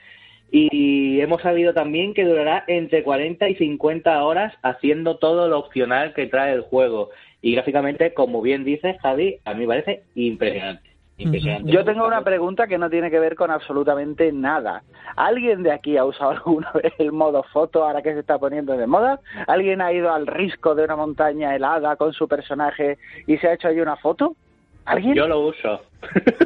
Y 0.50 1.20
hemos 1.20 1.42
sabido 1.42 1.74
también 1.74 2.14
que 2.14 2.24
durará 2.24 2.64
entre 2.66 3.02
40 3.02 3.48
y 3.48 3.54
50 3.56 4.24
horas 4.24 4.54
haciendo 4.62 5.16
todo 5.16 5.48
lo 5.48 5.58
opcional 5.58 6.14
que 6.14 6.26
trae 6.26 6.52
el 6.52 6.62
juego. 6.62 7.10
Y 7.42 7.52
gráficamente, 7.52 8.14
como 8.14 8.40
bien 8.40 8.64
dices, 8.64 8.96
Javi, 9.00 9.38
a 9.44 9.54
mí 9.54 9.60
me 9.60 9.68
parece 9.68 10.02
impresionante. 10.14 10.91
Impresionante. 11.22 11.70
Yo 11.70 11.84
tengo 11.84 12.06
una 12.06 12.22
pregunta 12.22 12.66
que 12.66 12.78
no 12.78 12.90
tiene 12.90 13.10
que 13.10 13.18
ver 13.18 13.34
con 13.34 13.50
absolutamente 13.50 14.32
nada. 14.32 14.82
¿Alguien 15.16 15.62
de 15.62 15.72
aquí 15.72 15.96
ha 15.96 16.04
usado 16.04 16.30
alguna 16.44 16.70
vez 16.72 16.92
el 16.98 17.12
modo 17.12 17.42
foto 17.44 17.84
ahora 17.84 18.02
que 18.02 18.12
se 18.12 18.20
está 18.20 18.38
poniendo 18.38 18.76
de 18.76 18.86
moda? 18.86 19.20
¿Alguien 19.46 19.80
ha 19.80 19.92
ido 19.92 20.12
al 20.12 20.26
risco 20.26 20.74
de 20.74 20.84
una 20.84 20.96
montaña 20.96 21.54
helada 21.54 21.96
con 21.96 22.12
su 22.12 22.28
personaje 22.28 22.98
y 23.26 23.36
se 23.38 23.48
ha 23.48 23.54
hecho 23.54 23.68
ahí 23.68 23.80
una 23.80 23.96
foto? 23.96 24.36
¿Alguien? 24.84 25.14
Yo 25.14 25.28
lo 25.28 25.40
uso. 25.40 25.80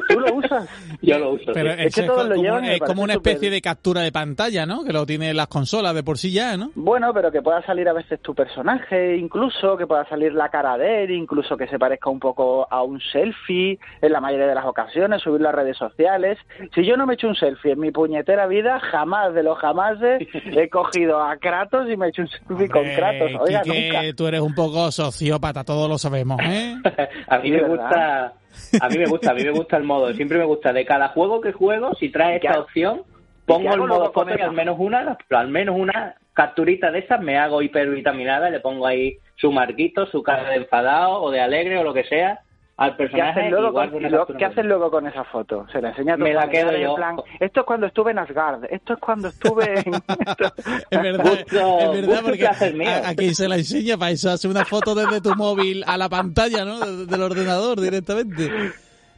¿Tú 0.09 0.19
lo 0.19 0.35
usas? 0.35 0.67
Yo 1.01 1.19
lo 1.19 1.31
uso. 1.31 1.51
Pero 1.53 1.73
sí. 1.73 1.81
Es 1.83 1.95
que 1.95 2.01
eso 2.01 2.13
todos 2.13 2.27
lo 2.27 2.35
como, 2.35 2.43
llevan 2.43 2.65
es 2.65 2.79
como 2.79 3.03
una 3.03 3.13
especie 3.13 3.49
de 3.49 3.61
captura 3.61 4.01
de 4.01 4.11
pantalla, 4.11 4.65
¿no? 4.65 4.83
Que 4.83 4.93
lo 4.93 5.05
tienen 5.05 5.35
las 5.35 5.47
consolas 5.47 5.93
de 5.95 6.03
por 6.03 6.17
sí 6.17 6.31
ya, 6.31 6.57
¿no? 6.57 6.71
Bueno, 6.75 7.13
pero 7.13 7.31
que 7.31 7.41
pueda 7.41 7.61
salir 7.65 7.87
a 7.89 7.93
veces 7.93 8.21
tu 8.21 8.33
personaje, 8.33 9.17
incluso 9.17 9.77
que 9.77 9.87
pueda 9.87 10.07
salir 10.07 10.33
la 10.33 10.49
cara 10.49 10.77
de 10.77 11.03
él, 11.03 11.11
incluso 11.11 11.57
que 11.57 11.67
se 11.67 11.79
parezca 11.79 12.09
un 12.09 12.19
poco 12.19 12.67
a 12.69 12.83
un 12.83 12.99
selfie 13.01 13.79
en 14.01 14.11
la 14.11 14.21
mayoría 14.21 14.47
de 14.47 14.55
las 14.55 14.65
ocasiones, 14.65 15.21
subirlo 15.21 15.49
a 15.49 15.51
redes 15.51 15.77
sociales. 15.77 16.37
Si 16.73 16.85
yo 16.85 16.97
no 16.97 17.05
me 17.05 17.15
echo 17.15 17.27
un 17.27 17.35
selfie 17.35 17.73
en 17.73 17.79
mi 17.79 17.91
puñetera 17.91 18.47
vida, 18.47 18.79
jamás 18.79 19.33
de 19.33 19.43
los 19.43 19.57
jamás 19.57 19.97
he 20.01 20.69
cogido 20.69 21.21
a 21.21 21.37
Kratos 21.37 21.89
y 21.89 21.97
me 21.97 22.07
he 22.07 22.09
hecho 22.09 22.23
un 22.23 22.29
selfie 22.29 22.69
con 22.69 22.83
Kratos. 22.83 23.31
Oiga, 23.39 23.61
Quique, 23.61 23.91
nunca. 23.91 24.15
tú 24.15 24.27
eres 24.27 24.41
un 24.41 24.55
poco 24.55 24.91
sociópata, 24.91 25.63
todos 25.63 25.89
lo 25.89 25.97
sabemos, 25.97 26.39
¿eh? 26.43 26.75
a 27.27 27.39
mí 27.39 27.51
me 27.51 27.63
gusta, 27.63 28.33
a 28.81 28.89
mí 28.89 28.97
me 28.97 29.05
gusta, 29.05 29.31
a 29.31 29.33
mí 29.33 29.43
me 29.43 29.51
gusta 29.51 29.77
el 29.77 29.83
modo. 29.83 30.13
Siempre 30.13 30.37
me 30.37 30.45
gusta 30.45 30.73
de 30.73 30.85
cada 30.85 31.09
juego 31.09 31.41
que 31.41 31.51
juego, 31.51 31.93
si 31.95 32.09
trae 32.09 32.37
esta 32.37 32.59
opción, 32.59 33.03
pongo 33.45 33.73
el 33.73 33.81
modo 33.81 34.11
foto 34.11 34.31
y 34.37 34.41
al 34.41 34.53
menos 34.53 34.77
una, 34.79 35.17
al 35.29 35.47
menos 35.47 35.75
una 35.77 36.15
capturita 36.33 36.91
de 36.91 36.99
esas 36.99 37.21
me 37.21 37.37
hago 37.37 37.61
hipervitaminada 37.61 38.49
y 38.49 38.51
le 38.51 38.59
pongo 38.59 38.85
ahí 38.85 39.17
su 39.35 39.51
marquito, 39.51 40.05
su 40.07 40.21
cara 40.21 40.49
de 40.49 40.57
enfadado 40.57 41.21
o 41.21 41.31
de 41.31 41.41
alegre 41.41 41.77
o 41.77 41.83
lo 41.83 41.93
que 41.93 42.03
sea 42.03 42.41
al 42.77 42.91
¿Qué 42.91 42.97
personaje 42.97 43.39
haces, 43.39 43.51
luego 43.51 43.73
con, 43.73 43.87
una 43.93 43.97
y 44.07 44.09
luego- 44.11 44.17
captura 44.27 44.37
¿Qué 44.37 44.45
con- 44.45 44.51
haces 44.53 44.65
luego 44.65 44.91
con 44.91 45.07
esa 45.07 45.23
foto? 45.25 45.65
Se 45.71 45.81
la 45.81 45.89
enseña 45.89 46.13
a 46.13 46.17
tu 46.17 46.23
Me 46.23 46.33
la 46.33 46.47
quedo 46.49 46.71
en 46.71 46.81
yo. 46.83 46.95
plan, 46.95 47.15
esto 47.39 47.59
es 47.61 47.65
cuando 47.65 47.87
estuve 47.87 48.11
en 48.11 48.19
Asgard, 48.19 48.63
esto 48.69 48.93
es 48.93 48.99
cuando 48.99 49.27
estuve 49.29 49.79
en... 49.79 49.93
Es 50.91 51.01
verdad, 51.01 51.23
Gusto- 51.25 51.79
es 51.79 52.01
verdad 52.07 52.21
porque 52.23 52.47
a, 52.47 53.09
a 53.09 53.15
quien 53.15 53.33
se 53.35 53.47
la 53.47 53.55
enseña 53.55 53.97
para 53.97 54.11
eso 54.11 54.29
hace 54.31 54.47
una 54.47 54.63
foto 54.63 54.93
desde 54.95 55.21
tu 55.21 55.35
móvil 55.35 55.83
a 55.87 55.97
la 55.97 56.07
pantalla, 56.07 56.63
¿no? 56.65 56.79
De- 56.79 57.05
Del 57.07 57.21
ordenador 57.21 57.81
directamente. 57.81 58.51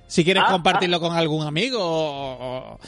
Si 0.08 0.24
quieres 0.24 0.44
Ah, 0.48 0.52
compartirlo 0.52 1.00
con 1.00 1.16
algún 1.16 1.46
amigo 1.46 1.80
o, 1.82 2.74
o- 2.74 2.80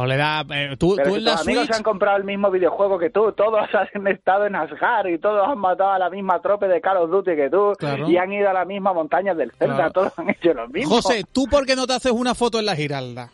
o 0.00 0.06
le 0.06 0.16
da... 0.16 0.44
eh, 0.50 0.76
tú, 0.78 0.94
Pero 0.96 1.08
tú 1.10 1.14
si 1.14 1.18
en 1.20 1.24
la 1.24 1.32
tus 1.32 1.40
amigos 1.42 1.64
Switch... 1.66 1.76
han 1.76 1.82
comprado 1.82 2.16
el 2.16 2.24
mismo 2.24 2.50
videojuego 2.50 2.98
que 2.98 3.10
tú, 3.10 3.32
todos 3.32 3.60
han 3.94 4.06
estado 4.08 4.46
en 4.46 4.56
Asgard 4.56 5.08
y 5.08 5.18
todos 5.18 5.46
han 5.48 5.58
matado 5.58 5.90
a 5.92 5.98
la 5.98 6.10
misma 6.10 6.40
trope 6.40 6.68
de 6.68 6.80
Call 6.80 6.96
of 6.98 7.10
Duty 7.10 7.36
que 7.36 7.50
tú 7.50 7.72
Claro. 7.78 8.08
y 8.08 8.16
han 8.16 8.32
ido 8.32 8.48
a 8.48 8.52
la 8.52 8.64
misma 8.64 8.92
montaña 8.92 9.34
del 9.34 9.52
Claro. 9.52 9.90
todos 9.92 10.12
han 10.18 10.30
hecho 10.30 10.54
lo 10.54 10.68
mismo. 10.68 10.94
José, 10.96 11.24
¿tú 11.30 11.46
por 11.46 11.66
qué 11.66 11.76
no 11.76 11.86
te 11.86 11.94
haces 11.94 12.12
una 12.12 12.34
foto 12.34 12.58
en 12.58 12.66
la 12.66 12.76
Giralda? 12.76 13.30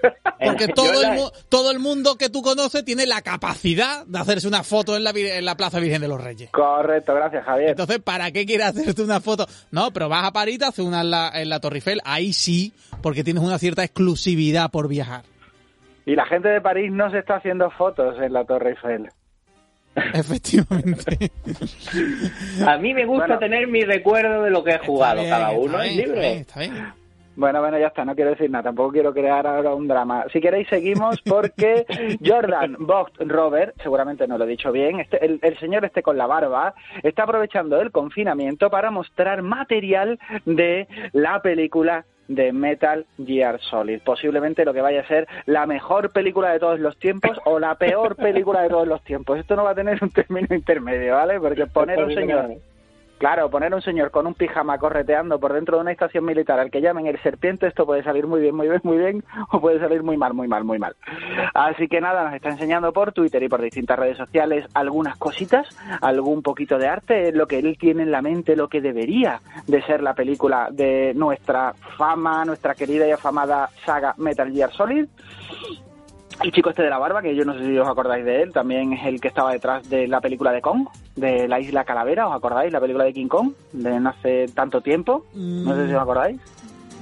Porque 0.40 0.68
todo 0.68 1.02
el, 1.02 1.18
todo 1.48 1.72
el 1.72 1.80
mundo 1.80 2.14
que 2.16 2.28
tú 2.30 2.40
conoces 2.40 2.84
tiene 2.84 3.04
la 3.04 3.20
capacidad 3.22 4.06
de 4.06 4.18
hacerse 4.20 4.46
una 4.46 4.62
foto 4.62 4.96
en 4.96 5.02
la, 5.02 5.10
en 5.10 5.44
la 5.44 5.56
Plaza 5.56 5.80
Virgen 5.80 6.00
de 6.00 6.06
los 6.06 6.22
Reyes. 6.22 6.50
Correcto, 6.52 7.12
gracias 7.14 7.44
Javier. 7.44 7.70
Entonces, 7.70 7.98
¿para 7.98 8.30
qué 8.30 8.46
quieres 8.46 8.68
hacerte 8.68 9.02
una 9.02 9.20
foto? 9.20 9.48
No, 9.72 9.90
pero 9.90 10.08
vas 10.08 10.24
a 10.24 10.32
París, 10.32 10.62
haces 10.62 10.84
una 10.84 11.00
en 11.00 11.10
la, 11.10 11.32
en 11.34 11.48
la 11.48 11.58
Torre 11.58 11.78
Eiffel, 11.78 12.00
ahí 12.04 12.32
sí, 12.32 12.72
porque 13.02 13.24
tienes 13.24 13.42
una 13.42 13.58
cierta 13.58 13.82
exclusividad 13.82 14.70
por 14.70 14.86
viajar. 14.86 15.24
Y 16.08 16.16
la 16.16 16.24
gente 16.24 16.48
de 16.48 16.62
París 16.62 16.90
no 16.90 17.10
se 17.10 17.18
está 17.18 17.36
haciendo 17.36 17.70
fotos 17.70 18.18
en 18.20 18.32
la 18.32 18.44
Torre 18.46 18.70
Eiffel. 18.70 19.10
Efectivamente. 20.14 21.30
A 22.66 22.78
mí 22.78 22.94
me 22.94 23.04
gusta 23.04 23.26
Bueno. 23.26 23.38
tener 23.38 23.66
mi 23.68 23.82
recuerdo 23.84 24.42
de 24.42 24.50
lo 24.50 24.64
que 24.64 24.70
he 24.72 24.78
jugado, 24.78 25.22
cada 25.28 25.50
bien, 25.50 25.60
uno 25.62 25.82
está 25.82 25.86
es 25.86 25.96
bien, 25.96 26.06
libre. 26.08 26.32
Está 26.38 26.60
bien, 26.60 26.72
está 26.72 26.80
bien. 26.80 26.92
Bueno, 27.36 27.60
bueno, 27.60 27.78
ya 27.78 27.86
está, 27.88 28.04
no 28.04 28.14
quiero 28.16 28.30
decir 28.30 28.50
nada, 28.50 28.64
tampoco 28.64 28.90
quiero 28.92 29.12
crear 29.12 29.46
ahora 29.46 29.74
un 29.74 29.86
drama. 29.86 30.24
Si 30.32 30.40
queréis 30.40 30.66
seguimos 30.68 31.20
porque 31.20 31.84
Jordan 32.26 32.76
Vogt 32.80 33.14
Robert, 33.20 33.76
seguramente 33.82 34.26
no 34.26 34.38
lo 34.38 34.44
he 34.44 34.48
dicho 34.48 34.72
bien, 34.72 34.98
este, 35.00 35.24
el, 35.24 35.38
el 35.42 35.58
señor 35.58 35.84
este 35.84 36.02
con 36.02 36.16
la 36.16 36.26
barba, 36.26 36.74
está 37.02 37.24
aprovechando 37.24 37.80
el 37.80 37.92
confinamiento 37.92 38.70
para 38.70 38.90
mostrar 38.90 39.42
material 39.42 40.18
de 40.46 40.88
la 41.12 41.40
película 41.42 42.06
de 42.28 42.52
Metal 42.52 43.06
Gear 43.24 43.60
Solid. 43.60 44.00
Posiblemente 44.04 44.64
lo 44.64 44.72
que 44.72 44.80
vaya 44.80 45.00
a 45.00 45.08
ser 45.08 45.26
la 45.46 45.66
mejor 45.66 46.12
película 46.12 46.52
de 46.52 46.60
todos 46.60 46.78
los 46.78 46.96
tiempos 46.98 47.38
o 47.44 47.58
la 47.58 47.74
peor 47.74 48.16
película 48.16 48.62
de 48.62 48.68
todos 48.68 48.86
los 48.86 49.02
tiempos. 49.02 49.38
Esto 49.38 49.56
no 49.56 49.64
va 49.64 49.70
a 49.70 49.74
tener 49.74 49.98
un 50.02 50.10
término 50.10 50.54
intermedio, 50.54 51.14
¿vale? 51.14 51.40
Porque 51.40 51.66
poner 51.66 52.02
un 52.04 52.14
señor 52.14 52.50
Claro, 53.18 53.50
poner 53.50 53.74
un 53.74 53.82
señor 53.82 54.12
con 54.12 54.28
un 54.28 54.34
pijama 54.34 54.78
correteando 54.78 55.40
por 55.40 55.52
dentro 55.52 55.76
de 55.76 55.82
una 55.82 55.90
estación 55.90 56.24
militar 56.24 56.60
al 56.60 56.70
que 56.70 56.80
llamen 56.80 57.08
el 57.08 57.20
serpiente, 57.20 57.66
esto 57.66 57.84
puede 57.84 58.04
salir 58.04 58.28
muy 58.28 58.40
bien, 58.40 58.54
muy 58.54 58.68
bien, 58.68 58.80
muy 58.84 58.96
bien, 58.96 59.24
o 59.50 59.60
puede 59.60 59.80
salir 59.80 60.04
muy 60.04 60.16
mal, 60.16 60.34
muy 60.34 60.46
mal, 60.46 60.62
muy 60.62 60.78
mal. 60.78 60.94
Así 61.52 61.88
que 61.88 62.00
nada, 62.00 62.24
nos 62.24 62.34
está 62.34 62.50
enseñando 62.50 62.92
por 62.92 63.12
Twitter 63.12 63.42
y 63.42 63.48
por 63.48 63.60
distintas 63.60 63.98
redes 63.98 64.16
sociales 64.16 64.66
algunas 64.72 65.16
cositas, 65.16 65.66
algún 66.00 66.42
poquito 66.42 66.78
de 66.78 66.86
arte, 66.86 67.32
lo 67.32 67.46
que 67.46 67.58
él 67.58 67.76
tiene 67.76 68.04
en 68.04 68.12
la 68.12 68.22
mente, 68.22 68.54
lo 68.54 68.68
que 68.68 68.80
debería 68.80 69.40
de 69.66 69.82
ser 69.82 70.00
la 70.00 70.14
película 70.14 70.68
de 70.70 71.12
nuestra 71.14 71.74
fama, 71.96 72.44
nuestra 72.44 72.74
querida 72.74 73.08
y 73.08 73.10
afamada 73.10 73.68
saga 73.84 74.14
Metal 74.16 74.52
Gear 74.52 74.72
Solid. 74.72 75.06
El 76.42 76.52
chico 76.52 76.70
este 76.70 76.82
de 76.82 76.90
la 76.90 76.98
barba, 76.98 77.20
que 77.20 77.34
yo 77.34 77.44
no 77.44 77.52
sé 77.54 77.64
si 77.64 77.76
os 77.76 77.88
acordáis 77.88 78.24
de 78.24 78.42
él, 78.42 78.52
también 78.52 78.92
es 78.92 79.04
el 79.06 79.20
que 79.20 79.28
estaba 79.28 79.52
detrás 79.52 79.88
de 79.90 80.06
la 80.06 80.20
película 80.20 80.52
de 80.52 80.60
Kong, 80.60 80.86
de 81.16 81.48
la 81.48 81.58
isla 81.58 81.84
Calavera, 81.84 82.28
¿os 82.28 82.34
acordáis? 82.36 82.72
La 82.72 82.80
película 82.80 83.04
de 83.04 83.12
King 83.12 83.26
Kong, 83.26 83.52
de 83.72 83.98
no 83.98 84.10
hace 84.10 84.46
tanto 84.54 84.80
tiempo, 84.80 85.26
no 85.34 85.74
sé 85.74 85.88
si 85.88 85.94
os 85.94 86.00
acordáis. 86.00 86.40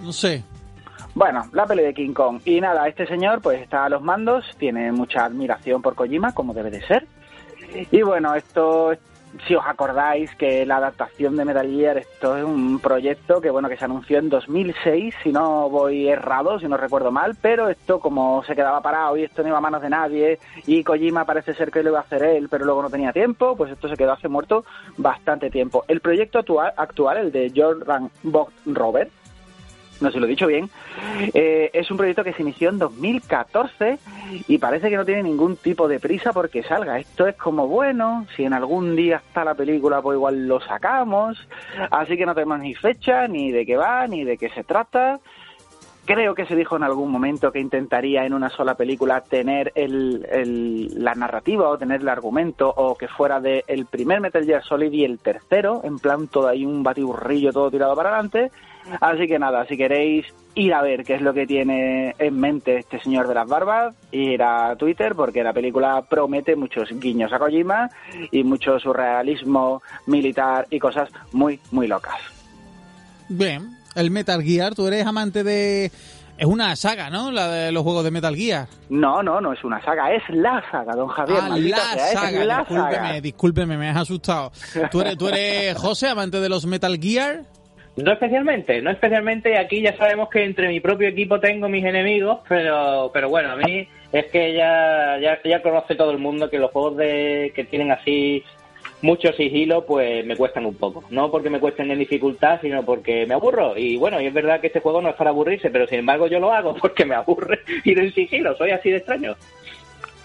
No 0.03 0.13
sé. 0.13 0.43
Bueno, 1.15 1.45
la 1.53 1.67
peli 1.67 1.83
de 1.83 1.95
King 1.95 2.13
Kong. 2.13 2.41
Y 2.45 2.61
nada, 2.61 2.89
este 2.89 3.07
señor 3.07 3.41
pues 3.43 3.61
está 3.61 3.85
a 3.85 3.89
los 3.89 4.03
mandos, 4.03 4.45
tiene 4.59 4.91
mucha 4.93 5.25
admiración 5.25 5.83
por 5.83 5.95
Kojima, 5.95 6.33
como 6.33 6.55
debe 6.55 6.71
de 6.71 6.83
ser. 6.87 7.07
Y 7.91 8.03
bueno, 8.03 8.35
esto 8.35 8.93
si 9.47 9.55
os 9.55 9.65
acordáis 9.67 10.35
que 10.37 10.65
la 10.67 10.77
adaptación 10.77 11.37
de 11.37 11.45
Metal 11.45 11.69
Gear, 11.69 11.99
esto 11.99 12.37
es 12.37 12.45
un 12.45 12.79
proyecto 12.79 13.41
que 13.41 13.51
bueno 13.51 13.69
que 13.69 13.77
se 13.77 13.85
anunció 13.85 14.19
en 14.19 14.29
2006, 14.29 15.15
si 15.23 15.33
no 15.33 15.69
voy 15.69 16.09
errado, 16.09 16.59
si 16.59 16.67
no 16.67 16.77
recuerdo 16.77 17.11
mal, 17.11 17.37
pero 17.41 17.69
esto 17.69 18.01
como 18.01 18.43
se 18.45 18.55
quedaba 18.55 18.81
parado 18.81 19.17
y 19.17 19.25
esto 19.25 19.43
no 19.43 19.49
iba 19.49 19.59
a 19.59 19.61
manos 19.61 19.83
de 19.83 19.91
nadie 19.91 20.39
y 20.67 20.83
Kojima 20.83 21.25
parece 21.25 21.55
ser 21.55 21.71
que 21.71 21.83
lo 21.83 21.91
iba 21.91 21.99
a 21.99 22.03
hacer 22.03 22.23
él, 22.23 22.49
pero 22.49 22.65
luego 22.65 22.83
no 22.83 22.91
tenía 22.91 23.13
tiempo, 23.13 23.57
pues 23.57 23.73
esto 23.73 23.89
se 23.89 23.97
quedó 23.97 24.13
hace 24.13 24.29
muerto 24.29 24.65
bastante 24.97 25.51
tiempo. 25.51 25.85
El 25.89 26.01
proyecto 26.01 26.39
actual, 26.39 27.17
el 27.17 27.33
de 27.33 27.53
Jordan 27.55 28.11
Bob 28.23 28.49
Robert, 28.67 29.11
no 30.01 30.09
sé 30.09 30.15
si 30.15 30.21
lo 30.21 30.27
he 30.27 30.31
dicho 30.31 30.47
bien, 30.47 30.71
eh, 31.35 31.71
es 31.73 31.91
un 31.91 31.97
proyecto 31.97 32.25
que 32.25 32.33
se 32.33 32.43
inició 32.43 32.69
en 32.71 32.79
2014 32.79 33.99
y 34.49 34.59
parece 34.59 34.91
que 34.91 34.97
no 34.97 35.05
tiene 35.05 35.23
ningún 35.23 35.57
tipo 35.57 35.89
de 35.89 36.01
prisa 36.01 36.33
porque 36.33 36.63
salga. 36.63 36.99
Esto 36.99 37.27
es 37.27 37.37
como, 37.37 37.67
bueno, 37.67 38.27
si 38.37 38.45
en 38.45 38.53
algún 38.53 38.97
día 38.97 39.23
está 39.27 39.45
la 39.45 39.55
película, 39.55 40.03
pues 40.03 40.17
igual 40.17 40.47
lo 40.47 40.61
sacamos. 40.61 41.39
Así 41.91 42.17
que 42.17 42.27
no 42.27 42.35
tenemos 42.35 42.61
ni 42.61 42.75
fecha, 42.75 43.27
ni 43.29 43.51
de 43.51 43.65
qué 43.65 43.77
va, 43.77 44.07
ni 44.07 44.25
de 44.25 44.37
qué 44.37 44.51
se 44.51 44.65
trata. 44.65 45.21
Creo 46.07 46.37
que 46.37 46.47
se 46.47 46.55
dijo 46.55 46.77
en 46.77 46.85
algún 46.85 47.11
momento 47.11 47.51
que 47.51 47.59
intentaría 47.59 48.25
en 48.25 48.33
una 48.33 48.49
sola 48.49 48.77
película 48.77 49.23
tener 49.23 49.73
el, 49.75 50.95
la 51.03 51.15
narrativa 51.15 51.69
o 51.69 51.77
tener 51.77 52.01
el 52.01 52.09
argumento 52.09 52.73
o 52.75 52.97
que 52.97 53.09
fuera 53.09 53.41
de 53.41 53.65
el 53.67 53.87
primer 53.87 54.21
Metal 54.21 54.45
Gear 54.45 54.63
Solid 54.63 54.93
y 54.93 55.05
el 55.05 55.19
tercero, 55.19 55.81
en 55.83 55.99
plan 55.99 56.29
todo 56.29 56.47
ahí 56.47 56.65
un 56.65 56.85
batiburrillo 56.85 57.53
todo 57.53 57.73
tirado 57.73 57.97
para 57.97 58.11
adelante. 58.11 58.53
Así 59.01 59.27
que 59.27 59.41
nada, 59.41 59.67
si 59.67 59.77
queréis 59.77 60.27
ir 60.55 60.75
a 60.75 60.83
ver 60.83 61.05
qué 61.05 61.15
es 61.15 61.23
lo 61.23 61.35
que 61.35 61.45
tiene 61.45 62.15
en 62.19 62.39
mente 62.39 62.79
este 62.79 63.01
señor 63.01 63.27
de 63.27 63.35
las 63.35 63.49
barbas, 63.49 63.97
ir 64.13 64.43
a 64.45 64.77
Twitter 64.77 65.17
porque 65.17 65.43
la 65.43 65.53
película 65.53 66.03
promete 66.09 66.55
muchos 66.55 66.89
guiños 67.01 67.33
a 67.33 67.41
Kojima 67.41 67.91
y 68.31 68.45
mucho 68.45 68.79
surrealismo 68.79 69.83
militar 70.07 70.69
y 70.71 70.79
cosas 70.79 71.11
muy, 71.33 71.59
muy 71.73 71.89
locas. 71.89 72.15
Bien, 73.29 73.77
el 73.97 74.11
Metal 74.11 74.43
Gear, 74.43 74.75
tú 74.75 74.87
eres 74.87 75.07
amante 75.07 75.43
de... 75.43 75.91
Es 76.39 76.45
una 76.45 76.77
saga, 76.77 77.09
¿no? 77.09 77.31
La 77.31 77.49
de 77.49 77.73
los 77.73 77.83
juegos 77.83 78.05
de 78.05 78.11
Metal 78.11 78.37
Gear. 78.37 78.69
No, 78.91 79.23
no, 79.23 79.41
no 79.41 79.55
es 79.55 79.65
una 79.65 79.83
saga, 79.83 80.13
es 80.13 80.23
la 80.29 80.63
saga, 80.71 80.95
don 80.95 81.09
Javier. 81.09 81.39
Ah, 81.41 81.49
la 81.49 81.87
saga, 82.13 82.59
discúlpeme, 82.59 83.21
discúlpeme, 83.23 83.79
me 83.79 83.89
has 83.89 83.97
asustado. 83.97 84.53
¿Tú 84.91 85.01
eres, 85.01 85.17
¿Tú 85.17 85.29
eres, 85.29 85.75
José, 85.79 86.09
amante 86.09 86.39
de 86.39 86.51
los 86.51 86.67
Metal 86.67 86.99
Gear? 87.01 87.45
No 87.97 88.13
especialmente, 88.13 88.83
no 88.83 88.91
especialmente. 88.91 89.59
Aquí 89.59 89.81
ya 89.81 89.97
sabemos 89.97 90.29
que 90.29 90.45
entre 90.45 90.69
mi 90.69 90.81
propio 90.81 91.09
equipo 91.09 91.41
tengo 91.41 91.71
mis 91.71 91.85
enemigos, 91.85 92.41
pero, 92.47 93.11
pero 93.15 93.31
bueno, 93.31 93.53
a 93.53 93.57
mí 93.57 93.89
es 94.13 94.27
que 94.27 94.53
ya, 94.53 95.19
ya, 95.19 95.41
ya 95.43 95.63
conoce 95.63 95.95
todo 95.95 96.11
el 96.11 96.19
mundo 96.19 96.51
que 96.51 96.59
los 96.59 96.71
juegos 96.71 96.99
de, 96.99 97.53
que 97.55 97.65
tienen 97.65 97.93
así 97.93 98.45
mucho 99.07 99.33
sigilo, 99.33 99.87
pues 99.87 100.27
me 100.27 100.37
cuestan 100.37 100.67
un 100.67 100.75
poco. 100.75 101.05
No 101.11 101.31
porque 101.31 101.49
me 101.49 101.61
cuesten 101.61 101.91
en 101.91 101.99
dificultad, 101.99 102.61
sino 102.61 102.85
porque 102.85 103.25
me 103.27 103.35
aburro. 103.35 103.79
Y 103.79 103.97
bueno, 103.97 104.21
y 104.21 104.27
es 104.27 104.35
verdad 104.35 104.61
que 104.61 104.67
este 104.67 104.81
juego 104.81 105.01
no 105.01 105.09
es 105.09 105.15
para 105.15 105.31
aburrirse, 105.31 105.71
pero 105.71 105.87
sin 105.87 106.01
embargo 106.01 106.27
yo 106.27 106.41
lo 106.41 106.53
hago 106.53 106.75
porque 106.81 107.05
me 107.07 107.15
aburre 107.15 107.61
ir 107.85 107.99
en 107.99 108.13
sigilo. 108.13 108.57
Soy 108.57 108.71
así 108.73 108.91
de 108.91 108.99
extraño 108.99 109.37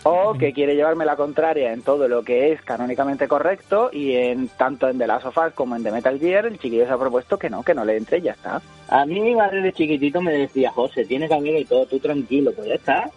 o 0.04 0.34
que 0.34 0.52
quiere 0.52 0.76
llevarme 0.76 1.06
la 1.06 1.16
contraria 1.16 1.74
en 1.74 1.84
todo 1.84 2.08
lo 2.08 2.24
que 2.24 2.52
es 2.52 2.62
canónicamente 2.64 3.28
correcto 3.28 3.92
y 3.94 4.16
en 4.16 4.48
tanto 4.48 4.90
en 4.90 4.98
The 4.98 5.06
Last 5.06 5.28
of 5.28 5.38
Us 5.38 5.54
como 5.54 5.76
en 5.76 5.84
The 5.84 5.92
Metal 5.92 6.20
Gear 6.20 6.48
el 6.48 6.58
chiquillo 6.58 6.88
se 6.88 6.94
ha 6.94 6.98
propuesto 6.98 7.38
que 7.38 7.50
no, 7.50 7.62
que 7.62 7.76
no 7.76 7.86
le 7.86 7.98
entre 7.98 8.18
y 8.18 8.22
ya 8.22 8.32
está. 8.32 8.62
A 8.88 9.06
mí 9.06 9.20
mi 9.20 9.36
madre 9.36 9.62
de 9.62 9.74
chiquitito 9.74 10.22
me 10.22 10.34
decía, 10.34 10.72
José, 10.72 11.06
tienes 11.06 11.30
camino 11.30 11.60
y 11.60 11.66
todo, 11.66 11.86
tú 11.86 12.00
tranquilo, 12.00 12.52
pues 12.56 12.68
ya 12.68 12.76
está. 12.76 13.12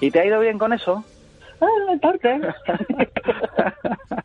¿Y 0.00 0.10
te 0.10 0.20
ha 0.20 0.24
ido 0.24 0.40
bien 0.40 0.58
con 0.58 0.72
eso? 0.72 1.04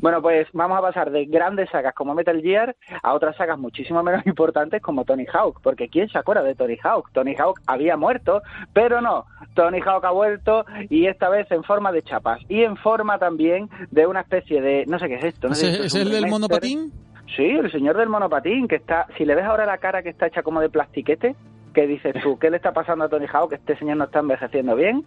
Bueno, 0.00 0.22
pues 0.22 0.48
vamos 0.52 0.78
a 0.78 0.82
pasar 0.82 1.10
de 1.10 1.26
grandes 1.26 1.68
sagas 1.70 1.94
como 1.94 2.14
Metal 2.14 2.40
Gear 2.40 2.74
a 3.02 3.14
otras 3.14 3.36
sagas 3.36 3.58
muchísimo 3.58 4.02
menos 4.02 4.22
importantes 4.26 4.82
como 4.82 5.04
Tony 5.04 5.26
Hawk, 5.32 5.60
porque 5.62 5.88
¿quién 5.88 6.08
se 6.08 6.18
acuerda 6.18 6.42
de 6.42 6.54
Tony 6.54 6.76
Hawk? 6.82 7.10
Tony 7.12 7.34
Hawk 7.36 7.60
había 7.66 7.96
muerto, 7.96 8.42
pero 8.72 9.00
no, 9.00 9.24
Tony 9.54 9.80
Hawk 9.80 10.04
ha 10.04 10.10
vuelto 10.10 10.64
y 10.88 11.06
esta 11.06 11.28
vez 11.28 11.50
en 11.50 11.64
forma 11.64 11.92
de 11.92 12.02
chapas 12.02 12.40
y 12.48 12.62
en 12.62 12.76
forma 12.76 13.18
también 13.18 13.68
de 13.90 14.06
una 14.06 14.20
especie 14.20 14.60
de, 14.60 14.84
no 14.86 14.98
sé 14.98 15.08
qué 15.08 15.14
es 15.14 15.24
esto. 15.24 15.48
¿Es, 15.48 15.94
el 15.94 16.10
del 16.10 16.28
monopatín? 16.28 16.92
Sí, 17.36 17.44
el 17.44 17.70
señor 17.70 17.96
del 17.96 18.08
monopatín, 18.08 18.68
que 18.68 18.76
está, 18.76 19.06
si 19.16 19.24
le 19.24 19.34
ves 19.34 19.44
ahora 19.44 19.66
la 19.66 19.78
cara 19.78 20.02
que 20.02 20.08
está 20.08 20.26
hecha 20.26 20.42
como 20.42 20.60
de 20.60 20.70
plastiquete, 20.70 21.36
¿qué 21.74 21.86
dices 21.86 22.14
tú? 22.22 22.38
¿Qué 22.38 22.50
le 22.50 22.56
está 22.56 22.72
pasando 22.72 23.04
a 23.04 23.08
Tony 23.08 23.26
Hawk? 23.32 23.52
Este 23.52 23.76
señor 23.76 23.96
no 23.96 24.04
está 24.04 24.20
envejeciendo 24.20 24.74
bien. 24.74 25.04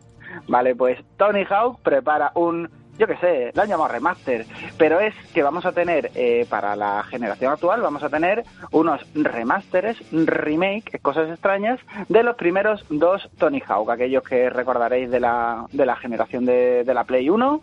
Vale, 0.47 0.76
pues 0.76 1.00
Tony 1.17 1.43
Hawk 1.50 1.82
prepara 1.82 2.32
un, 2.36 2.69
yo 2.97 3.08
qué 3.08 3.17
sé, 3.17 3.52
lo 3.54 3.63
han 3.63 3.67
llamado 3.67 3.91
remaster, 3.91 4.45
pero 4.78 5.00
es 5.00 5.13
que 5.34 5.43
vamos 5.43 5.65
a 5.65 5.71
tener, 5.71 6.12
eh, 6.15 6.45
para 6.50 6.76
la 6.76 7.04
generación 7.04 7.52
actual, 7.52 7.82
vamos 7.82 8.04
a 8.04 8.10
tener 8.10 8.43
unos 8.71 9.02
remasteres, 9.13 9.97
remake, 10.12 11.00
cosas 11.02 11.30
extrañas, 11.30 11.80
de 12.08 12.24
los 12.24 12.36
primeros 12.36 12.86
dos 12.89 13.30
Tony 13.38 13.62
Hawk, 13.67 13.89
aquellos 13.89 14.24
que 14.24 14.50
recordaréis 14.50 15.10
de 15.10 15.19
la, 15.19 15.65
de 15.71 15.86
la 15.86 15.95
generación 15.95 16.45
de, 16.45 16.84
de 16.84 16.93
la 16.93 17.04
Play 17.04 17.30
1 17.30 17.62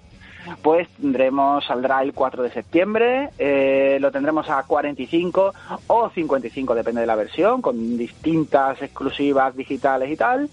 pues 0.63 0.89
tendremos, 1.01 1.65
saldrá 1.65 2.03
el 2.03 2.13
4 2.13 2.43
de 2.43 2.51
septiembre, 2.51 3.31
eh, 3.39 3.99
lo 4.01 4.11
tendremos 4.11 4.49
a 4.51 4.63
45 4.63 5.53
o 5.87 6.11
55, 6.11 6.75
depende 6.75 7.01
de 7.01 7.07
la 7.07 7.17
versión, 7.17 7.63
con 7.63 7.97
distintas 7.97 8.81
exclusivas 8.83 9.57
digitales 9.57 10.11
y 10.11 10.17
tal. 10.17 10.51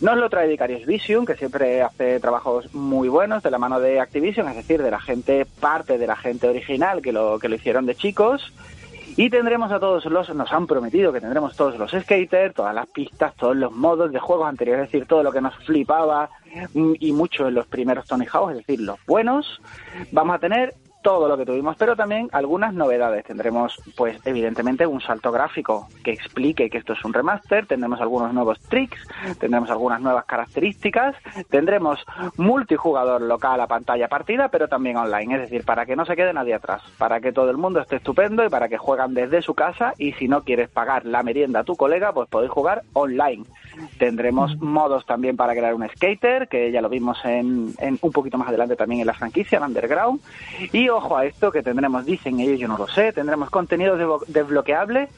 Nos 0.00 0.16
lo 0.16 0.30
trae 0.30 0.48
Vicarious 0.48 0.86
Vision, 0.86 1.26
que 1.26 1.36
siempre 1.36 1.82
hace 1.82 2.20
trabajos 2.20 2.74
muy 2.74 3.08
buenos 3.08 3.42
de 3.42 3.50
la 3.50 3.58
mano 3.58 3.80
de 3.80 4.00
Activision, 4.00 4.48
es 4.48 4.56
decir, 4.56 4.82
de 4.82 4.90
la 4.90 5.00
gente, 5.00 5.46
parte 5.60 5.98
de 5.98 6.06
la 6.06 6.16
gente 6.16 6.48
original 6.48 7.02
que 7.02 7.12
lo, 7.12 7.38
que 7.38 7.48
lo 7.48 7.56
hicieron 7.56 7.86
de 7.86 7.94
chicos. 7.94 8.52
Y 9.16 9.28
tendremos 9.28 9.70
a 9.70 9.78
todos 9.78 10.04
los, 10.06 10.34
nos 10.34 10.52
han 10.52 10.66
prometido 10.66 11.12
que 11.12 11.20
tendremos 11.20 11.54
todos 11.54 11.78
los 11.78 11.90
skaters, 11.90 12.54
todas 12.54 12.74
las 12.74 12.86
pistas, 12.86 13.34
todos 13.36 13.56
los 13.56 13.72
modos 13.72 14.10
de 14.10 14.18
juegos 14.18 14.48
anteriores, 14.48 14.86
es 14.86 14.92
decir, 14.92 15.06
todo 15.06 15.22
lo 15.22 15.32
que 15.32 15.40
nos 15.40 15.54
flipaba 15.64 16.30
mm, 16.72 16.94
y 16.98 17.12
mucho 17.12 17.48
en 17.48 17.54
los 17.54 17.66
primeros 17.66 18.06
Tony 18.06 18.26
Hawk, 18.30 18.50
es 18.50 18.56
decir, 18.58 18.80
los 18.80 18.98
buenos. 19.06 19.60
Vamos 20.12 20.36
a 20.36 20.38
tener 20.38 20.74
todo 21.02 21.28
lo 21.28 21.36
que 21.36 21.44
tuvimos, 21.44 21.76
pero 21.76 21.96
también 21.96 22.28
algunas 22.32 22.72
novedades. 22.74 23.24
Tendremos, 23.24 23.80
pues, 23.96 24.18
evidentemente, 24.24 24.86
un 24.86 25.00
salto 25.00 25.30
gráfico 25.32 25.88
que 26.02 26.12
explique 26.12 26.70
que 26.70 26.78
esto 26.78 26.94
es 26.94 27.04
un 27.04 27.12
remaster, 27.12 27.66
tendremos 27.66 28.00
algunos 28.00 28.32
nuevos 28.32 28.60
tricks, 28.60 29.06
tendremos 29.38 29.70
algunas 29.70 30.00
nuevas 30.00 30.24
características, 30.24 31.16
tendremos 31.50 32.04
multijugador 32.36 33.22
local 33.22 33.60
a 33.60 33.66
pantalla 33.66 34.08
partida, 34.08 34.48
pero 34.48 34.68
también 34.68 34.96
online, 34.96 35.34
es 35.34 35.40
decir, 35.42 35.64
para 35.64 35.86
que 35.86 35.96
no 35.96 36.06
se 36.06 36.16
quede 36.16 36.32
nadie 36.32 36.54
atrás, 36.54 36.82
para 36.98 37.20
que 37.20 37.32
todo 37.32 37.50
el 37.50 37.56
mundo 37.56 37.80
esté 37.80 37.96
estupendo 37.96 38.44
y 38.44 38.48
para 38.48 38.68
que 38.68 38.78
juegan 38.78 39.14
desde 39.14 39.42
su 39.42 39.54
casa 39.54 39.94
y 39.98 40.12
si 40.12 40.28
no 40.28 40.42
quieres 40.42 40.70
pagar 40.70 41.04
la 41.04 41.22
merienda 41.22 41.60
a 41.60 41.64
tu 41.64 41.76
colega, 41.76 42.12
pues 42.12 42.28
podéis 42.28 42.52
jugar 42.52 42.82
online. 42.92 43.44
Tendremos 43.98 44.56
modos 44.60 45.06
también 45.06 45.36
para 45.36 45.54
crear 45.54 45.74
un 45.74 45.88
skater, 45.88 46.48
que 46.48 46.70
ya 46.70 46.80
lo 46.80 46.88
vimos 46.88 47.18
en, 47.24 47.74
en 47.78 47.98
un 48.00 48.12
poquito 48.12 48.38
más 48.38 48.48
adelante 48.48 48.76
también 48.76 49.00
en 49.00 49.06
la 49.06 49.14
franquicia, 49.14 49.58
en 49.58 49.64
Underground. 49.64 50.20
Y 50.72 50.88
ojo 50.88 51.16
a 51.16 51.24
esto, 51.24 51.52
que 51.52 51.62
tendremos, 51.62 52.04
dicen 52.04 52.40
ellos, 52.40 52.58
yo 52.58 52.68
no 52.68 52.78
lo 52.78 52.88
sé, 52.88 53.12
tendremos 53.12 53.50
contenido 53.50 54.22
desbloqueable, 54.26 55.08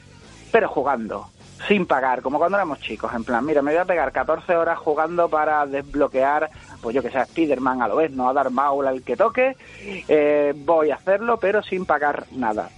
pero 0.51 0.69
jugando, 0.69 1.27
sin 1.67 1.85
pagar, 1.85 2.21
como 2.21 2.37
cuando 2.37 2.57
éramos 2.57 2.79
chicos, 2.79 3.13
en 3.13 3.23
plan, 3.23 3.45
mira, 3.45 3.61
me 3.61 3.71
voy 3.71 3.79
a 3.79 3.85
pegar 3.85 4.11
14 4.11 4.55
horas 4.55 4.77
jugando 4.77 5.29
para 5.29 5.65
desbloquear, 5.65 6.49
pues 6.81 6.95
yo 6.95 7.01
que 7.01 7.09
sé, 7.09 7.23
Spiderman 7.25 7.81
a 7.81 7.87
lo 7.87 7.95
vez, 7.95 8.11
no 8.11 8.29
a 8.29 8.33
dar 8.33 8.51
Maul 8.51 8.87
al 8.87 9.03
que 9.03 9.17
toque, 9.17 9.55
eh, 10.07 10.53
voy 10.55 10.91
a 10.91 10.95
hacerlo, 10.95 11.37
pero 11.37 11.63
sin 11.63 11.85
pagar 11.85 12.25
nada. 12.31 12.69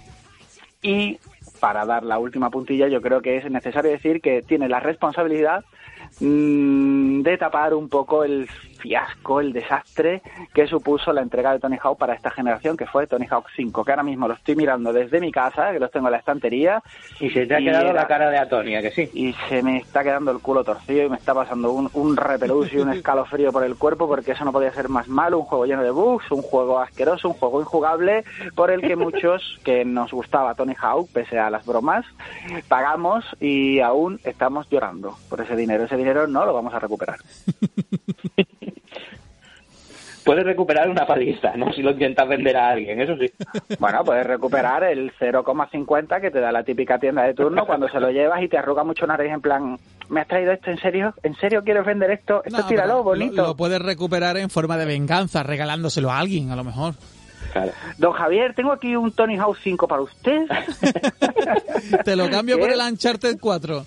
Y 0.82 1.18
para 1.60 1.84
dar 1.84 2.04
la 2.04 2.18
última 2.18 2.50
puntilla, 2.50 2.88
yo 2.88 3.00
creo 3.00 3.20
que 3.20 3.36
es 3.36 3.50
necesario 3.50 3.90
decir 3.90 4.20
que 4.20 4.42
tiene 4.42 4.68
la 4.68 4.80
responsabilidad 4.80 5.64
mm, 6.20 7.22
de 7.22 7.38
tapar 7.38 7.74
un 7.74 7.88
poco 7.88 8.24
el 8.24 8.48
fiasco, 8.78 9.40
el 9.40 9.52
desastre 9.52 10.22
que 10.54 10.66
supuso 10.66 11.12
la 11.12 11.22
entrega 11.22 11.52
de 11.52 11.60
Tony 11.60 11.76
Hawk 11.82 11.98
para 11.98 12.14
esta 12.14 12.30
generación, 12.30 12.76
que 12.76 12.86
fue 12.86 13.06
Tony 13.06 13.26
Hawk 13.28 13.46
5, 13.54 13.84
que 13.84 13.92
ahora 13.92 14.02
mismo 14.02 14.28
lo 14.28 14.34
estoy 14.34 14.56
mirando 14.56 14.92
desde 14.92 15.20
mi 15.20 15.30
casa, 15.30 15.72
que 15.72 15.78
los 15.78 15.90
tengo 15.90 16.08
en 16.08 16.12
la 16.12 16.18
estantería. 16.18 16.82
Y 17.20 17.30
se 17.30 17.46
te 17.46 17.56
ha 17.56 17.58
quedado 17.58 17.92
la 17.92 18.06
cara 18.06 18.30
de 18.30 18.38
Atonia, 18.38 18.80
que 18.80 18.90
sí. 18.90 19.10
Y 19.12 19.34
se 19.48 19.62
me 19.62 19.78
está 19.78 20.02
quedando 20.02 20.30
el 20.30 20.38
culo 20.38 20.64
torcido 20.64 21.04
y 21.04 21.08
me 21.08 21.16
está 21.16 21.34
pasando 21.34 21.72
un, 21.72 21.90
un 21.92 22.16
repelús 22.16 22.72
y 22.72 22.78
un 22.78 22.92
escalofrío 22.94 23.52
por 23.52 23.64
el 23.64 23.76
cuerpo, 23.76 24.08
porque 24.08 24.32
eso 24.32 24.44
no 24.44 24.52
podía 24.52 24.72
ser 24.72 24.88
más 24.88 25.08
malo, 25.08 25.38
un 25.38 25.44
juego 25.44 25.66
lleno 25.66 25.82
de 25.82 25.90
bugs, 25.90 26.30
un 26.30 26.42
juego 26.42 26.78
asqueroso, 26.78 27.28
un 27.28 27.34
juego 27.34 27.60
injugable, 27.60 28.24
por 28.54 28.70
el 28.70 28.80
que 28.80 28.96
muchos 28.96 29.58
que 29.64 29.84
nos 29.84 30.12
gustaba 30.12 30.54
Tony 30.54 30.74
Hawk, 30.80 31.08
pese 31.12 31.38
a 31.38 31.50
las 31.50 31.66
bromas, 31.66 32.06
pagamos 32.68 33.24
y 33.40 33.80
aún 33.80 34.20
estamos 34.24 34.68
llorando 34.70 35.16
por 35.28 35.40
ese 35.40 35.56
dinero. 35.56 35.84
Ese 35.84 35.96
dinero 35.96 36.26
no 36.26 36.44
lo 36.44 36.54
vamos 36.54 36.74
a 36.74 36.78
recuperar. 36.78 37.18
Puedes 40.24 40.44
recuperar 40.44 40.90
una 40.90 41.06
paliza, 41.06 41.56
¿no? 41.56 41.72
Si 41.72 41.80
lo 41.80 41.92
intentas 41.92 42.28
vender 42.28 42.54
a 42.54 42.68
alguien, 42.68 43.00
eso 43.00 43.16
sí. 43.16 43.32
Bueno, 43.78 44.04
puedes 44.04 44.26
recuperar 44.26 44.84
el 44.84 45.10
0,50 45.18 46.20
que 46.20 46.30
te 46.30 46.38
da 46.38 46.52
la 46.52 46.62
típica 46.64 46.98
tienda 46.98 47.22
de 47.22 47.32
turno 47.32 47.64
cuando 47.64 47.88
se 47.88 47.98
lo 47.98 48.10
llevas 48.10 48.42
y 48.42 48.48
te 48.48 48.58
arruga 48.58 48.84
mucho 48.84 49.06
nariz 49.06 49.32
en 49.32 49.40
plan, 49.40 49.78
¿me 50.10 50.20
has 50.20 50.28
traído 50.28 50.52
esto 50.52 50.70
en 50.70 50.78
serio? 50.78 51.14
¿En 51.22 51.34
serio 51.36 51.64
quieres 51.64 51.86
vender 51.86 52.10
esto? 52.10 52.42
Esto 52.44 52.58
No, 52.58 52.66
tíralo, 52.66 53.02
bonito. 53.02 53.36
Lo, 53.36 53.48
lo 53.48 53.56
puedes 53.56 53.80
recuperar 53.80 54.36
en 54.36 54.50
forma 54.50 54.76
de 54.76 54.84
venganza, 54.84 55.42
regalándoselo 55.42 56.10
a 56.10 56.18
alguien, 56.18 56.50
a 56.50 56.56
lo 56.56 56.64
mejor. 56.64 56.94
Claro. 57.52 57.72
Don 57.96 58.12
Javier, 58.12 58.54
tengo 58.54 58.72
aquí 58.72 58.94
un 58.96 59.12
Tony 59.12 59.38
House 59.38 59.58
5 59.62 59.88
para 59.88 60.02
usted. 60.02 60.42
Te 62.04 62.16
lo 62.16 62.28
cambio 62.28 62.58
por 62.58 62.70
el 62.70 62.80
Uncharted 62.80 63.38
4. 63.40 63.86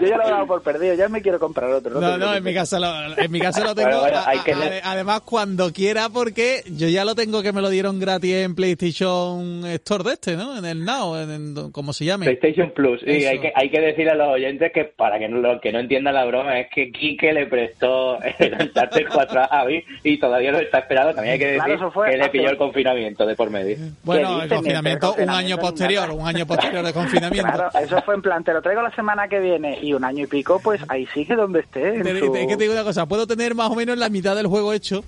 Yo 0.00 0.06
ya 0.06 0.16
lo 0.16 0.26
he 0.26 0.30
dado 0.30 0.46
por 0.46 0.62
perdido, 0.62 0.94
ya 0.94 1.08
me 1.08 1.22
quiero 1.22 1.38
comprar 1.38 1.70
otro. 1.70 2.00
No, 2.00 2.12
te 2.12 2.18
no, 2.18 2.34
en 2.34 2.44
mi 2.44 2.54
casa 2.54 2.78
lo, 2.78 3.18
en 3.18 3.30
mi 3.30 3.40
casa 3.40 3.64
lo 3.64 3.74
tengo. 3.74 3.88
Bueno, 3.88 4.00
bueno, 4.02 4.18
a- 4.18 4.28
hay 4.28 4.38
que 4.40 4.52
a- 4.52 4.56
leer. 4.58 4.82
además, 4.84 5.20
cuando 5.22 5.72
quiera, 5.72 6.08
porque 6.08 6.62
yo 6.70 6.88
ya 6.88 7.04
lo 7.04 7.14
tengo 7.14 7.42
que 7.42 7.52
me 7.52 7.60
lo 7.62 7.70
dieron 7.70 7.98
gratis 8.00 8.34
en 8.34 8.54
PlayStation 8.54 9.64
Store 9.66 10.04
de 10.04 10.12
este, 10.12 10.36
¿no? 10.36 10.56
En 10.56 10.64
el 10.64 10.84
Now, 10.84 11.16
en, 11.16 11.30
en- 11.30 11.72
como 11.72 11.92
se 11.92 12.04
llame. 12.04 12.26
PlayStation 12.26 12.70
Plus. 12.72 13.02
Y 13.06 13.10
Eso. 13.18 13.30
hay 13.30 13.40
que, 13.40 13.52
hay 13.54 13.70
que 13.70 13.80
decir 13.80 14.08
a 14.10 14.14
los 14.14 14.28
oyentes 14.28 14.72
que 14.72 14.84
para 14.84 15.18
que 15.18 15.28
no, 15.28 15.38
los 15.38 15.60
que 15.60 15.72
no 15.72 15.78
entiendan 15.80 16.14
la 16.14 16.24
broma 16.24 16.58
es 16.60 16.68
que 16.74 16.90
Quique 16.92 17.32
le 17.32 17.46
prestó 17.46 18.18
el 18.38 18.54
Uncharted 18.54 19.06
4 19.12 19.40
a 19.42 19.48
Javi 19.48 19.84
y 20.04 20.18
todavía 20.18 20.52
lo 20.52 20.58
está 20.58 20.78
esperando. 20.78 21.14
También 21.14 21.34
hay 21.34 21.38
que 21.38 21.46
decir 21.46 21.58
Claro, 21.62 21.74
eso 21.74 21.90
fue 21.90 22.10
que 22.10 22.16
le 22.18 22.28
pilló 22.28 22.50
el 22.50 22.56
confinamiento 22.56 23.26
de 23.26 23.34
por 23.36 23.50
medio. 23.50 23.76
Bueno, 24.02 24.38
¿Qué 24.38 24.44
el 24.44 24.48
confinamiento, 24.50 25.14
El 25.18 25.24
un 25.24 25.30
año 25.30 25.56
confinamiento 25.58 25.68
posterior, 25.68 26.10
un 26.10 26.26
año 26.26 26.46
posterior 26.46 26.84
de 26.84 26.92
confinamiento. 26.94 27.52
Claro, 27.52 27.70
eso 27.80 28.02
fue 28.02 28.14
en 28.14 28.22
plan, 28.22 28.44
te 28.44 28.52
lo 28.52 28.62
traigo 28.62 28.82
la 28.82 28.94
semana 28.94 29.28
que 29.28 29.38
viene 29.40 29.77
y 29.82 29.92
un 29.94 30.04
año 30.04 30.24
y 30.24 30.26
pico, 30.26 30.60
pues 30.62 30.80
ahí 30.88 31.06
sigue 31.14 31.34
donde 31.36 31.60
esté. 31.60 31.98
su- 31.98 32.32
te- 32.32 32.42
Es 32.42 32.46
que 32.48 32.56
te 32.56 32.62
digo 32.64 32.72
una 32.74 32.84
cosa, 32.84 33.06
puedo 33.06 33.26
tener 33.26 33.54
más 33.54 33.70
o 33.70 33.74
menos 33.74 33.96
la 33.98 34.08
mitad 34.08 34.34
del 34.36 34.46
juego 34.46 34.72
hecho. 34.72 35.04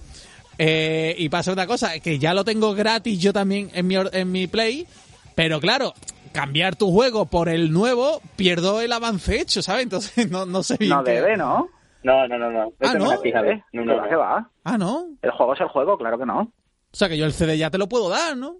eh, 0.59 1.15
y 1.19 1.29
pasa 1.31 1.53
una 1.53 1.67
cosa, 1.67 2.01
que 2.01 2.19
ya 2.19 2.35
lo 2.35 2.45
tengo 2.45 2.75
gratis 2.75 3.19
yo 3.19 3.33
también 3.33 3.71
en 3.73 3.87
mi, 3.87 3.97
or- 3.97 4.11
en 4.13 4.31
mi 4.31 4.47
Play. 4.47 4.87
Pero 5.35 5.59
claro, 5.59 5.95
cambiar 6.33 6.77
tu 6.77 6.91
juego 6.93 7.25
por 7.27 7.49
el 7.49 7.73
nuevo, 7.73 8.21
pierdo 8.37 8.81
el 8.83 8.93
avance 8.93 9.41
hecho, 9.41 9.63
¿sabes? 9.63 9.85
Entonces 9.85 10.31
no, 10.31 10.45
no 10.45 10.63
sé 10.63 10.77
bien. 10.79 10.91
No 10.91 11.03
qué- 11.03 11.13
debe, 11.13 11.37
¿no? 11.37 11.69
No, 12.03 12.27
no, 12.29 12.39
no, 12.39 12.51
no. 12.51 12.73
Ah, 12.81 12.95
¿no? 12.95 13.13
es. 13.13 13.21
¿Eh? 13.25 13.63
No, 13.73 13.83
¿Qué 13.83 13.87
no, 13.87 14.03
no. 14.03 14.09
qué 14.09 14.17
va? 14.17 14.51
Ah, 14.65 14.77
¿no? 14.77 15.07
El 15.23 15.31
juego 15.31 15.55
es 15.55 15.61
el 15.61 15.69
juego, 15.69 15.97
claro 15.97 16.19
que 16.19 16.27
no. 16.27 16.41
O 16.41 16.51
sea, 16.97 17.09
que 17.09 17.17
yo 17.17 17.25
el 17.25 17.33
CD 17.33 17.57
ya 17.57 17.71
te 17.71 17.79
lo 17.79 17.89
puedo 17.89 18.09
dar, 18.11 18.37
¿no? 18.37 18.57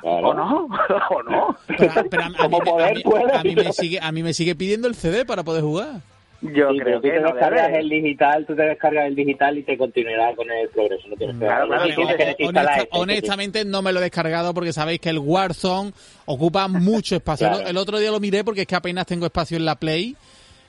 Claro. 0.00 0.28
¿O 0.28 0.34
no? 0.34 0.68
¿O 1.10 1.22
no? 1.24 1.56
Pero, 1.66 1.92
pero 2.10 2.22
a, 2.22 2.26
a 2.26 2.28
mí, 2.30 2.36
me- 2.58 2.60
poder 2.64 2.88
a 2.90 2.94
mí- 2.94 3.02
puede. 3.02 3.32
a 3.36 3.42
mí 3.42 3.54
me 3.56 3.72
sigue, 3.72 3.98
a 4.00 4.12
mí 4.12 4.22
me 4.22 4.32
sigue 4.34 4.54
pidiendo 4.54 4.88
el 4.88 4.94
CD 4.94 5.24
para 5.24 5.42
poder 5.44 5.62
jugar. 5.62 6.00
Yo 6.40 6.70
Sí, 6.70 6.78
creo 6.78 6.84
pero 6.84 6.96
tú 7.00 7.02
que 7.02 7.10
te 7.10 7.20
no 7.20 7.32
descargas 7.32 7.66
debe. 7.66 7.78
el 7.80 7.88
digital, 7.88 8.46
tú 8.46 8.54
te 8.54 8.62
descargas 8.62 9.06
el 9.08 9.16
digital 9.16 9.58
y 9.58 9.64
te 9.64 9.76
continuará 9.76 10.36
con 10.36 10.48
el 10.48 10.68
progreso. 10.68 11.08
No 11.08 11.16
tienes 11.16 11.36
que 11.36 11.44
Claro, 11.44 11.66
claro, 11.66 11.82
Sí, 11.82 11.88
sí, 11.90 11.96
tienes 11.96 12.16
que 12.16 12.22
sí, 12.22 12.28
desinstalar 12.28 12.64
Honesta- 12.74 12.82
este, 12.84 12.94
sí. 12.96 13.00
honestamente 13.02 13.64
no 13.64 13.82
me 13.82 13.92
lo 13.92 13.98
he 13.98 14.02
descargado 14.04 14.54
porque 14.54 14.72
sabéis 14.72 15.00
que 15.00 15.08
el 15.10 15.18
Warzone 15.18 15.92
ocupa 16.26 16.68
mucho 16.68 17.16
espacio. 17.16 17.48
Claro. 17.48 17.66
El 17.66 17.76
otro 17.76 17.98
día 17.98 18.12
lo 18.12 18.20
miré 18.20 18.44
porque 18.44 18.60
es 18.60 18.66
que 18.68 18.76
apenas 18.76 19.04
tengo 19.06 19.26
espacio 19.26 19.56
en 19.56 19.64
la 19.64 19.74
Play. 19.74 20.14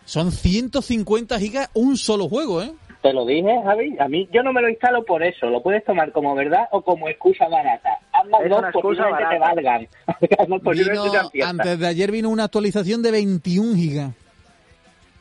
Son 0.05 0.31
150 0.31 1.37
gigas 1.37 1.69
un 1.75 1.97
solo 1.97 2.27
juego, 2.27 2.63
¿eh? 2.63 2.71
Te 3.01 3.13
lo 3.13 3.25
dije, 3.25 3.61
Javi. 3.63 3.95
A 3.99 4.07
mí 4.09 4.27
yo 4.31 4.43
no 4.43 4.51
me 4.51 4.61
lo 4.61 4.67
instalo 4.69 5.05
por 5.05 5.23
eso. 5.23 5.49
Lo 5.49 5.63
puedes 5.63 5.85
tomar 5.85 6.11
como 6.11 6.35
verdad 6.35 6.67
o 6.71 6.81
como 6.81 7.07
excusa 7.07 7.47
barata. 7.47 7.99
Ambas 8.11 8.41
Es 8.43 8.49
dos 8.49 8.61
posiblemente 8.73 9.23
te 9.29 9.39
valgan. 9.39 9.87
Posiblemente 10.63 11.09
Vino- 11.33 11.45
antes 11.47 11.79
de 11.79 11.87
ayer 11.87 12.11
vino 12.11 12.29
una 12.29 12.43
actualización 12.45 13.01
de 13.01 13.11
21 13.11 13.75
gigas. 13.75 14.11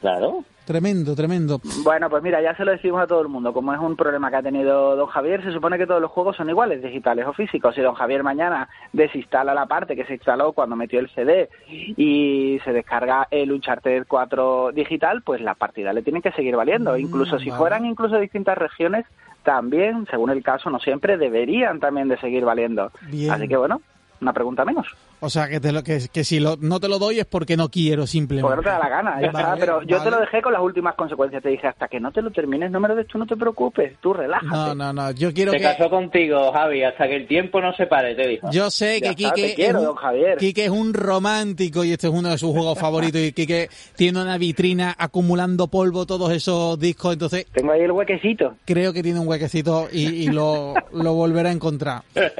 Claro. 0.00 0.44
Tremendo, 0.68 1.16
tremendo. 1.16 1.62
Bueno, 1.82 2.10
pues 2.10 2.22
mira, 2.22 2.42
ya 2.42 2.54
se 2.54 2.62
lo 2.62 2.72
decimos 2.72 3.00
a 3.00 3.06
todo 3.06 3.22
el 3.22 3.28
mundo. 3.28 3.54
Como 3.54 3.72
es 3.72 3.80
un 3.80 3.96
problema 3.96 4.28
que 4.28 4.36
ha 4.36 4.42
tenido 4.42 4.96
don 4.96 5.06
Javier, 5.06 5.42
se 5.42 5.50
supone 5.50 5.78
que 5.78 5.86
todos 5.86 6.02
los 6.02 6.10
juegos 6.10 6.36
son 6.36 6.50
iguales, 6.50 6.82
digitales 6.82 7.24
o 7.26 7.32
físicos. 7.32 7.74
Si 7.74 7.80
don 7.80 7.94
Javier 7.94 8.22
mañana 8.22 8.68
desinstala 8.92 9.54
la 9.54 9.64
parte 9.64 9.96
que 9.96 10.04
se 10.04 10.12
instaló 10.12 10.52
cuando 10.52 10.76
metió 10.76 11.00
el 11.00 11.08
CD 11.08 11.48
y 11.70 12.60
se 12.66 12.74
descarga 12.74 13.28
el 13.30 13.50
Uncharted 13.50 14.04
4 14.06 14.72
digital, 14.72 15.22
pues 15.22 15.40
la 15.40 15.54
partida 15.54 15.94
le 15.94 16.02
tiene 16.02 16.20
que 16.20 16.32
seguir 16.32 16.54
valiendo. 16.54 16.92
Mm, 16.92 16.98
incluso 16.98 17.38
si 17.38 17.48
vale. 17.48 17.58
fueran 17.58 17.86
incluso 17.86 18.18
distintas 18.18 18.58
regiones, 18.58 19.06
también, 19.44 20.06
según 20.10 20.28
el 20.28 20.42
caso, 20.42 20.68
no 20.68 20.80
siempre 20.80 21.16
deberían 21.16 21.80
también 21.80 22.08
de 22.08 22.18
seguir 22.18 22.44
valiendo. 22.44 22.92
Bien. 23.10 23.30
Así 23.30 23.48
que 23.48 23.56
bueno, 23.56 23.80
una 24.20 24.34
pregunta 24.34 24.66
menos. 24.66 24.86
O 25.20 25.28
sea, 25.30 25.48
que, 25.48 25.58
te 25.58 25.72
lo, 25.72 25.82
que, 25.82 26.00
que 26.12 26.22
si 26.22 26.38
lo- 26.38 26.56
no 26.60 26.78
te 26.78 26.88
lo 26.88 26.98
doy 26.98 27.18
es 27.18 27.26
porque 27.26 27.56
no 27.56 27.68
quiero, 27.70 28.06
simplemente. 28.06 28.46
Porque 28.54 28.56
no 28.56 28.62
te 28.62 28.68
da 28.68 28.78
la 28.78 28.88
gana, 28.88 29.20
ya 29.20 29.30
Vale, 29.32 29.44
está. 29.48 29.56
Pero 29.58 29.82
yo 29.82 30.00
te 30.02 30.10
lo 30.12 30.20
dejé 30.20 30.40
con 30.42 30.52
las 30.52 30.62
últimas 30.62 30.94
consecuencias. 30.94 31.42
Te 31.42 31.48
dije, 31.48 31.66
hasta 31.66 31.88
que 31.88 31.98
no 31.98 32.12
te 32.12 32.22
lo 32.22 32.30
termines, 32.30 32.70
no 32.70 32.78
me 32.78 32.86
lo 32.88 32.94
des 32.94 33.06
tú, 33.08 33.18
no 33.18 33.26
te 33.26 33.36
preocupes. 33.36 33.94
Tú 34.00 34.12
relájate. 34.14 34.46
No, 34.46 34.74
no, 34.76 34.92
no. 34.92 35.10
Yo 35.10 35.32
quiero 35.34 35.50
Se 35.50 35.58
que... 35.58 35.64
casó 35.64 35.90
contigo, 35.90 36.52
Javi, 36.52 36.84
hasta 36.84 37.08
que 37.08 37.16
el 37.16 37.26
tiempo 37.26 37.60
no 37.60 37.72
se 37.74 37.86
pare, 37.86 38.14
te 38.14 38.28
dijo. 38.28 38.48
Yo 38.52 38.70
sé 38.70 39.00
Ya 39.00 39.14
que 39.14 39.24
está, 39.24 39.34
Quique, 39.34 39.48
te 39.48 39.54
quiero, 39.54 39.78
es 39.78 39.84
don 39.84 39.92
un, 39.92 39.96
Javier. 39.96 40.38
Quique 40.38 40.64
es 40.66 40.70
un 40.70 40.94
romántico 40.94 41.82
y 41.84 41.92
este 41.92 42.06
es 42.06 42.12
uno 42.12 42.28
de 42.30 42.38
sus 42.38 42.52
juegos 42.52 42.78
favoritos 42.78 43.20
y 43.20 43.32
Quique 43.32 43.68
tiene 43.96 44.22
una 44.22 44.38
vitrina 44.38 44.94
acumulando 44.96 45.66
polvo 45.66 46.06
todos 46.06 46.30
esos 46.30 46.78
discos, 46.78 47.14
entonces 47.14 47.46
Tengo 47.52 47.72
ahí 47.72 47.80
el 47.80 47.90
huequecito. 47.90 48.54
creo 48.64 48.92
que 48.92 49.02
tiene 49.02 49.18
un 49.18 49.26
huequecito 49.26 49.88
y, 49.90 50.06
y 50.06 50.26
lo, 50.28 50.74
lo 50.92 51.14
volverá 51.14 51.48
a 51.48 51.52
encontrar. 51.52 52.02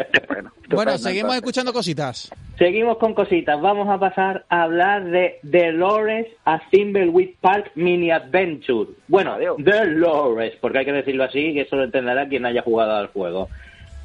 Bueno, 0.70 0.98
seguimos 0.98 1.34
entonces. 1.34 1.36
escuchando 1.38 1.72
cositas. 1.72 2.30
Seguimos 2.58 2.98
con 2.98 3.14
cositas. 3.14 3.60
Vamos 3.60 3.88
a 3.88 4.00
pasar 4.00 4.44
a 4.48 4.64
hablar 4.64 5.04
de 5.04 5.38
The 5.48 5.72
a 6.44 6.60
Thimbleweed 6.70 7.36
Park 7.40 7.70
Mini 7.76 8.10
Adventure. 8.10 8.90
Bueno, 9.06 9.34
Adiós. 9.34 9.58
The 9.64 9.86
Lores, 9.86 10.56
porque 10.60 10.78
hay 10.78 10.84
que 10.84 10.92
decirlo 10.92 11.22
así, 11.22 11.54
que 11.54 11.60
eso 11.60 11.76
lo 11.76 11.84
entenderá 11.84 12.28
quien 12.28 12.44
haya 12.46 12.62
jugado 12.62 12.96
al 12.96 13.06
juego. 13.08 13.48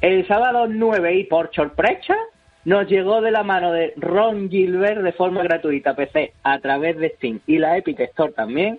El 0.00 0.24
sábado 0.28 0.68
9 0.68 1.16
y 1.16 1.24
por 1.24 1.52
sorpresa 1.52 2.16
nos 2.64 2.86
llegó 2.88 3.20
de 3.22 3.32
la 3.32 3.42
mano 3.42 3.72
de 3.72 3.92
Ron 3.96 4.48
Gilbert 4.48 5.02
de 5.02 5.12
forma 5.12 5.42
gratuita 5.42 5.96
PC 5.96 6.32
a 6.44 6.60
través 6.60 6.96
de 6.96 7.08
Steam 7.16 7.40
y 7.48 7.58
la 7.58 7.76
Epic 7.76 7.98
Store 7.98 8.32
también. 8.32 8.78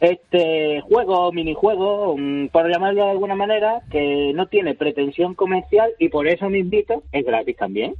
Este 0.00 0.80
juego, 0.80 1.30
minijuego, 1.30 2.16
por 2.50 2.72
llamarlo 2.72 3.04
de 3.04 3.10
alguna 3.10 3.34
manera, 3.34 3.82
que 3.90 4.32
no 4.34 4.46
tiene 4.46 4.74
pretensión 4.74 5.34
comercial 5.34 5.90
y 5.98 6.08
por 6.08 6.26
eso 6.26 6.48
me 6.48 6.58
invito, 6.58 7.02
es 7.12 7.26
gratis 7.26 7.56
también. 7.58 7.96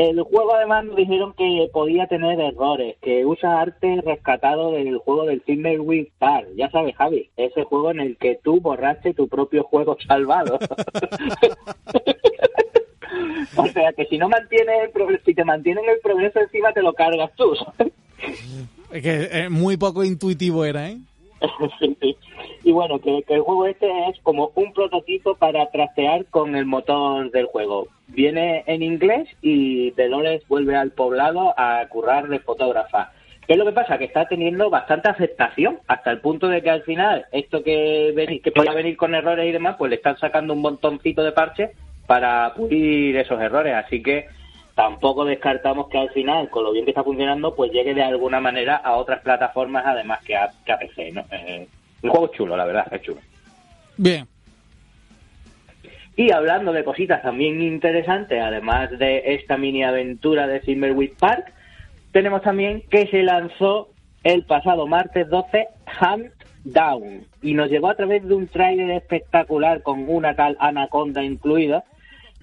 El 0.00 0.22
juego 0.22 0.54
además 0.54 0.86
nos 0.86 0.96
dijeron 0.96 1.34
que 1.36 1.68
podía 1.74 2.06
tener 2.06 2.40
errores, 2.40 2.96
que 3.02 3.26
usa 3.26 3.60
arte 3.60 4.00
rescatado 4.02 4.72
del 4.72 4.96
juego 4.96 5.26
del 5.26 5.42
Thimbleweed 5.42 6.06
Park. 6.18 6.48
Ya 6.56 6.70
sabes, 6.70 6.96
Javi, 6.96 7.28
ese 7.36 7.64
juego 7.64 7.90
en 7.90 8.00
el 8.00 8.16
que 8.16 8.40
tú 8.42 8.62
borraste 8.62 9.12
tu 9.12 9.28
propio 9.28 9.62
juego 9.62 9.98
salvado. 10.08 10.58
o 13.56 13.66
sea 13.66 13.92
que 13.92 14.06
si 14.06 14.16
no 14.16 14.30
mantienes 14.30 14.84
el 14.84 14.90
progreso, 14.90 15.22
si 15.26 15.34
te 15.34 15.44
mantienen 15.44 15.84
el 15.86 16.00
progreso 16.00 16.40
encima 16.40 16.72
te 16.72 16.80
lo 16.80 16.94
cargas 16.94 17.30
tú. 17.36 17.54
Es 18.90 19.02
que 19.02 19.28
eh, 19.30 19.50
muy 19.50 19.76
poco 19.76 20.02
intuitivo 20.02 20.64
era, 20.64 20.88
¿eh? 20.88 20.96
Sí, 21.78 21.94
sí. 22.00 22.16
Y 22.70 22.72
bueno, 22.72 23.00
que, 23.00 23.24
el 23.26 23.40
juego 23.40 23.66
este 23.66 23.88
es 24.08 24.20
como 24.22 24.52
un 24.54 24.72
prototipo 24.72 25.34
para 25.34 25.66
trastear 25.72 26.24
con 26.26 26.54
el 26.54 26.66
motor 26.66 27.28
del 27.32 27.46
juego. 27.46 27.88
Viene 28.06 28.62
en 28.68 28.84
inglés 28.84 29.28
y 29.42 29.90
Dolores 29.90 30.46
vuelve 30.46 30.76
al 30.76 30.92
poblado 30.92 31.52
a 31.56 31.84
currar 31.88 32.28
de 32.28 32.38
fotógrafa. 32.38 33.10
¿Qué 33.44 33.54
es 33.54 33.58
lo 33.58 33.66
que 33.66 33.72
pasa? 33.72 33.98
Que 33.98 34.04
está 34.04 34.28
teniendo 34.28 34.70
bastante 34.70 35.08
aceptación, 35.08 35.80
hasta 35.88 36.12
el 36.12 36.20
punto 36.20 36.46
de 36.46 36.62
que 36.62 36.70
al 36.70 36.82
final, 36.82 37.26
esto 37.32 37.64
que, 37.64 38.12
veni- 38.14 38.40
que 38.40 38.52
podía 38.52 38.72
venir 38.72 38.96
con 38.96 39.16
errores 39.16 39.48
y 39.48 39.50
demás, 39.50 39.74
pues 39.76 39.90
le 39.90 39.96
están 39.96 40.16
sacando 40.18 40.54
un 40.54 40.60
montoncito 40.60 41.24
de 41.24 41.32
parches 41.32 41.70
para 42.06 42.54
pulir 42.54 43.16
esos 43.16 43.40
errores. 43.40 43.74
Así 43.74 44.00
que 44.00 44.26
tampoco 44.76 45.24
descartamos 45.24 45.88
que 45.88 45.98
al 45.98 46.10
final, 46.10 46.48
con 46.50 46.62
lo 46.62 46.70
bien 46.70 46.84
que 46.84 46.92
está 46.92 47.02
funcionando, 47.02 47.56
pues 47.56 47.72
llegue 47.72 47.94
de 47.94 48.04
alguna 48.04 48.38
manera 48.38 48.76
a 48.76 48.94
otras 48.94 49.22
plataformas 49.22 49.82
además 49.84 50.20
que 50.24 50.36
a, 50.36 50.50
que 50.64 50.70
a 50.70 50.78
PC. 50.78 51.10
¿no? 51.10 51.24
Eh, 51.32 51.66
el 52.02 52.10
juego 52.10 52.26
es 52.26 52.32
chulo, 52.32 52.56
la 52.56 52.64
verdad, 52.64 52.86
es 52.92 53.02
chulo. 53.02 53.20
Bien. 53.96 54.26
Y 56.16 56.32
hablando 56.32 56.72
de 56.72 56.84
cositas 56.84 57.22
también 57.22 57.62
interesantes, 57.62 58.40
además 58.42 58.90
de 58.98 59.34
esta 59.34 59.56
mini 59.56 59.84
aventura 59.84 60.46
de 60.46 60.60
Silverweed 60.62 61.12
Park, 61.18 61.52
tenemos 62.12 62.42
también 62.42 62.82
que 62.90 63.06
se 63.06 63.22
lanzó 63.22 63.88
el 64.24 64.44
pasado 64.44 64.86
martes 64.86 65.28
12 65.28 65.68
Hunt 66.00 66.32
Down 66.64 67.24
y 67.42 67.54
nos 67.54 67.70
llegó 67.70 67.88
a 67.88 67.94
través 67.94 68.26
de 68.26 68.34
un 68.34 68.48
tráiler 68.48 68.90
espectacular 68.90 69.82
con 69.82 70.08
una 70.08 70.34
tal 70.34 70.56
anaconda 70.60 71.22
incluida. 71.22 71.84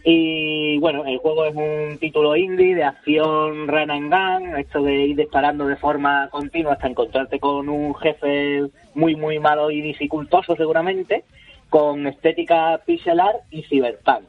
Y 0.04 0.78
bueno, 0.78 1.04
el 1.06 1.18
juego 1.18 1.46
es 1.46 1.56
un 1.56 1.98
título 1.98 2.36
indie 2.36 2.76
de 2.76 2.84
acción 2.84 3.68
run 3.68 3.92
and 3.92 4.10
gun, 4.14 4.56
esto 4.58 4.82
de 4.82 4.94
ir 5.08 5.16
disparando 5.18 5.66
de 5.66 5.76
forma 5.76 6.30
continua 6.30 6.74
hasta 6.74 6.88
encontrarte 6.88 7.40
con 7.40 7.68
un 7.68 7.94
jefe 7.96 8.64
muy 8.94 9.16
muy 9.16 9.40
malo 9.40 9.70
y 9.70 9.82
dificultoso 9.82 10.56
seguramente, 10.56 11.24
con 11.70 12.08
estética 12.08 12.80
pixelar 12.86 13.36
y 13.52 13.64
cyberpunk. 13.64 14.24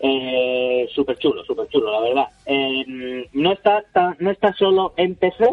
Eh, 0.00 0.88
súper 0.94 1.16
chulo, 1.18 1.42
súper 1.44 1.66
chulo, 1.68 1.90
la 1.90 2.00
verdad. 2.00 2.28
Eh, 2.46 3.26
no 3.32 3.52
está 3.52 3.82
tan- 3.92 4.16
no 4.20 4.30
está 4.30 4.52
solo 4.52 4.92
en 4.96 5.16
PC, 5.16 5.48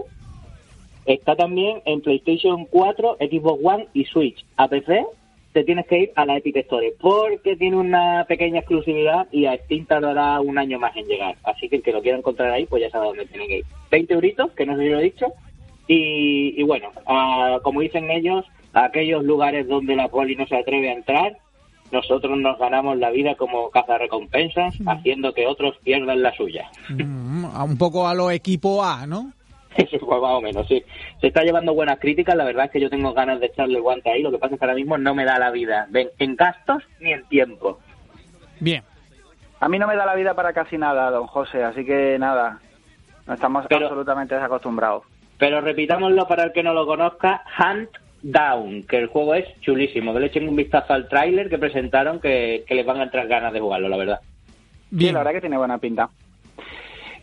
está 1.08 1.36
también 1.36 1.82
en 1.86 2.02
PlayStation 2.02 2.66
4, 2.66 3.18
Xbox 3.20 3.60
One 3.64 3.88
y 3.94 4.06
Switch. 4.06 4.46
A 4.58 4.68
PC 4.68 5.04
te 5.56 5.64
tienes 5.64 5.88
que 5.88 6.00
ir 6.00 6.12
a 6.18 6.26
la 6.26 6.36
Epic 6.36 6.58
Store 6.58 6.94
porque 7.00 7.56
tiene 7.56 7.78
una 7.78 8.26
pequeña 8.28 8.60
exclusividad 8.60 9.26
y 9.32 9.46
a 9.46 9.56
Steam 9.56 9.86
tardará 9.86 10.42
un 10.42 10.58
año 10.58 10.78
más 10.80 10.94
en 10.98 11.06
llegar. 11.06 11.38
Así 11.46 11.70
que 11.70 11.78
el 11.78 11.82
que 11.82 11.94
lo 11.94 12.02
quiera 12.02 12.18
encontrar 12.18 12.52
ahí, 12.52 12.66
pues 12.66 12.84
ya 12.84 12.90
sabe 12.90 13.08
dónde 13.08 13.26
tiene 13.26 13.48
que 13.48 13.58
ir. 13.60 13.66
20 13.90 14.14
euritos, 14.16 14.52
que 14.52 14.66
no 14.66 14.76
sé 14.76 14.84
si 14.84 14.90
lo 14.90 15.00
he 15.00 15.04
dicho. 15.04 15.28
Y, 15.88 16.62
bueno, 16.64 16.90
como 17.64 17.80
dicen 17.80 18.12
ellos, 18.12 18.44
a 18.74 18.84
aquellos 18.84 19.24
lugares 19.24 19.66
donde 19.66 19.96
la 19.96 20.10
poli 20.10 20.36
no 20.36 20.46
se 20.46 20.58
atreve 20.58 20.90
a 20.90 20.94
entrar, 20.94 21.38
nosotros 21.90 22.38
nos 22.38 22.60
ganamos 22.60 22.98
la 22.98 23.12
vida 23.12 23.36
como 23.36 23.70
cazarrecompensas, 23.70 24.74
recompensas 24.74 24.98
haciendo 24.98 25.34
que 25.34 25.48
otros 25.48 25.78
pierdan 25.86 26.22
la 26.22 26.36
suya. 26.36 26.70
Mm, 26.90 27.46
un 27.46 27.78
poco 27.78 28.10
a 28.10 28.14
lo 28.14 28.30
equipo 28.30 28.84
A, 28.84 29.08
¿no? 29.08 29.32
Eso 29.92 30.06
más 30.06 30.32
o 30.32 30.42
menos, 30.42 30.68
sí. 30.68 30.84
Se 31.22 31.28
está 31.28 31.44
llevando 31.44 31.74
buenas 31.74 32.00
críticas, 32.00 32.36
la 32.36 32.46
verdad 32.46 32.66
es 32.66 32.72
que 32.72 32.80
yo 32.80 32.90
tengo 32.90 33.14
ganas 33.14 33.40
de 33.40 33.48
echarle 33.48 33.78
el 33.78 33.82
guante 33.82 34.10
ahí, 34.10 34.22
lo 34.22 34.32
que 34.32 34.38
pasa 34.38 34.54
es 34.54 34.60
que 34.60 34.66
ahora 34.66 34.76
mismo 34.76 34.98
no 34.98 35.14
me 35.14 35.26
da 35.26 35.38
la 35.38 35.52
vida, 35.52 35.88
en 35.94 36.36
gastos 36.36 36.84
ni 37.00 37.12
en 37.12 37.24
tiempo. 37.26 37.80
Bien. 38.60 38.84
A 39.60 39.70
mí 39.70 39.80
no 39.80 39.88
me 39.88 39.96
da 39.96 40.06
la 40.06 40.16
vida 40.16 40.34
para 40.34 40.54
casi 40.54 40.78
nada, 40.78 41.10
don 41.10 41.28
José, 41.28 41.64
así 41.64 41.86
que 41.86 42.18
nada, 42.20 42.60
no 43.28 43.34
estamos 43.34 43.66
absolutamente 43.70 44.36
desacostumbrados. 44.36 45.04
Pero 45.38 45.62
repitámoslo 45.62 46.28
para 46.28 46.44
el 46.44 46.54
que 46.54 46.64
no 46.64 46.74
lo 46.74 46.86
conozca, 46.86 47.44
Hunt 47.60 47.90
Down, 48.22 48.84
que 48.84 48.98
el 48.98 49.08
juego 49.08 49.36
es 49.36 49.46
chulísimo. 49.62 50.14
Que 50.14 50.20
le 50.20 50.28
echen 50.28 50.48
un 50.48 50.56
vistazo 50.56 50.94
al 50.94 51.10
tráiler 51.10 51.50
que 51.50 51.58
presentaron, 51.58 52.20
que, 52.20 52.64
les 52.68 52.86
van 52.86 53.00
a 53.00 53.04
entrar 53.04 53.28
ganas 53.28 53.54
de 53.54 53.60
jugarlo, 53.60 53.90
la 53.90 53.98
verdad. 53.98 54.20
Bien. 54.90 55.10
Sí, 55.10 55.14
la 55.14 55.20
verdad 55.20 55.34
que 55.34 55.42
tiene 55.42 55.58
buena 55.58 55.78
pinta. 55.78 56.10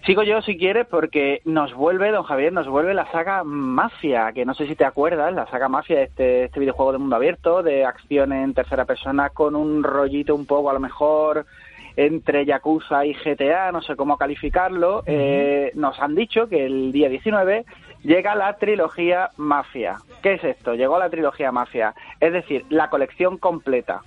Sigo 0.05 0.25
yo 0.25 0.43
si 0.43 0.59
quieres 0.59 0.87
porque 0.89 1.43
nos 1.45 1.73
vuelve, 1.75 2.11
don 2.11 2.25
Javier, 2.25 2.53
nos 2.53 2.67
vuelve 2.67 2.93
la 2.93 3.09
saga 3.13 3.45
Mafia, 3.45 4.33
que 4.33 4.45
no 4.45 4.53
sé 4.53 4.67
si 4.67 4.75
te 4.75 4.85
acuerdas, 4.85 5.33
la 5.33 5.47
saga 5.47 5.69
Mafia, 5.69 6.03
este, 6.03 6.45
este 6.45 6.59
videojuego 6.59 6.91
de 6.91 6.99
mundo 6.99 7.15
abierto, 7.15 7.63
de 7.63 7.85
acción 7.85 8.33
en 8.33 8.53
tercera 8.53 8.85
persona 8.85 9.31
con 9.31 9.55
un 9.55 9.85
rollito 9.85 10.35
un 10.35 10.45
poco 10.45 10.71
a 10.71 10.73
lo 10.73 10.81
mejor 10.81 11.47
entre 11.95 12.45
Yakuza 12.45 13.07
y 13.07 13.15
GTA, 13.15 13.71
no 13.71 13.81
sé 13.81 13.95
cómo 13.95 14.17
calificarlo, 14.17 15.05
eh, 15.07 15.71
nos 15.75 16.01
han 16.01 16.17
dicho 16.17 16.49
que 16.49 16.67
el 16.67 16.91
día 16.91 17.09
19 17.09 17.65
llega 18.03 18.35
la 18.35 18.57
trilogía 18.57 19.31
Mafia. 19.37 19.99
¿Qué 20.21 20.35
es 20.35 20.43
esto? 20.43 20.75
Llegó 20.75 20.99
la 20.99 21.11
trilogía 21.11 21.53
Mafia, 21.53 21.95
es 22.19 22.33
decir, 22.33 22.65
la 22.71 22.91
colección 22.91 23.39
completa. 23.39 24.01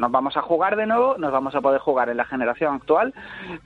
Nos 0.00 0.10
vamos 0.10 0.36
a 0.36 0.42
jugar 0.42 0.76
de 0.76 0.86
nuevo, 0.86 1.16
nos 1.18 1.30
vamos 1.30 1.54
a 1.54 1.60
poder 1.60 1.80
jugar 1.80 2.08
en 2.08 2.16
la 2.16 2.24
generación 2.24 2.74
actual 2.74 3.12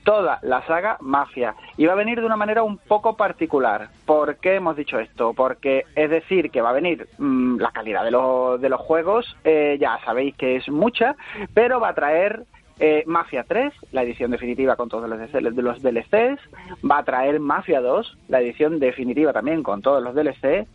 toda 0.03 0.41
la 0.43 0.67
saga 0.67 0.99
Mafia. 1.01 1.55
Y 1.77 1.87
va 1.87 1.93
a 1.93 1.97
venir 1.97 2.19
de 2.19 2.27
una 2.27 2.37
manera 2.37 2.65
un 2.65 2.77
poco 2.77 3.17
particular. 3.17 3.89
¿Por 4.05 4.37
qué 4.39 4.57
hemos 4.57 4.77
dicho 4.77 4.99
esto? 4.99 5.33
Porque 5.33 5.85
es 5.95 6.11
decir 6.11 6.51
que 6.51 6.61
va 6.61 6.71
a 6.71 6.75
venir 6.75 7.09
mm, 7.19 7.59
la 7.59 7.71
calidad 7.71 8.03
de, 8.03 8.11
de 8.59 8.69
los 8.69 8.81
juegos, 8.81 9.37
eh, 9.45 9.79
ya 9.81 9.99
sabéis 10.05 10.37
que 10.37 10.57
es 10.57 10.69
mucha, 10.69 11.15
pero 11.55 11.79
va 11.79 11.91
a 11.91 11.95
traer 11.95 12.45
eh, 12.81 13.05
Mafia 13.07 13.45
3, 13.47 13.73
la 13.93 14.03
edición 14.03 14.33
definitiva 14.33 14.75
con 14.75 14.89
todos 14.89 15.09
los, 15.09 15.19
los 15.33 15.83
DLCs. 15.83 16.41
Va 16.89 16.99
a 16.99 17.05
traer 17.05 17.39
Mafia 17.39 17.81
2, 17.81 18.19
la 18.29 18.41
edición 18.41 18.81
definitiva 18.81 19.33
también 19.33 19.63
con 19.63 19.83
todos 19.83 20.03
los 20.03 20.15
DLCs. 20.15 20.69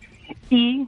Y 0.50 0.88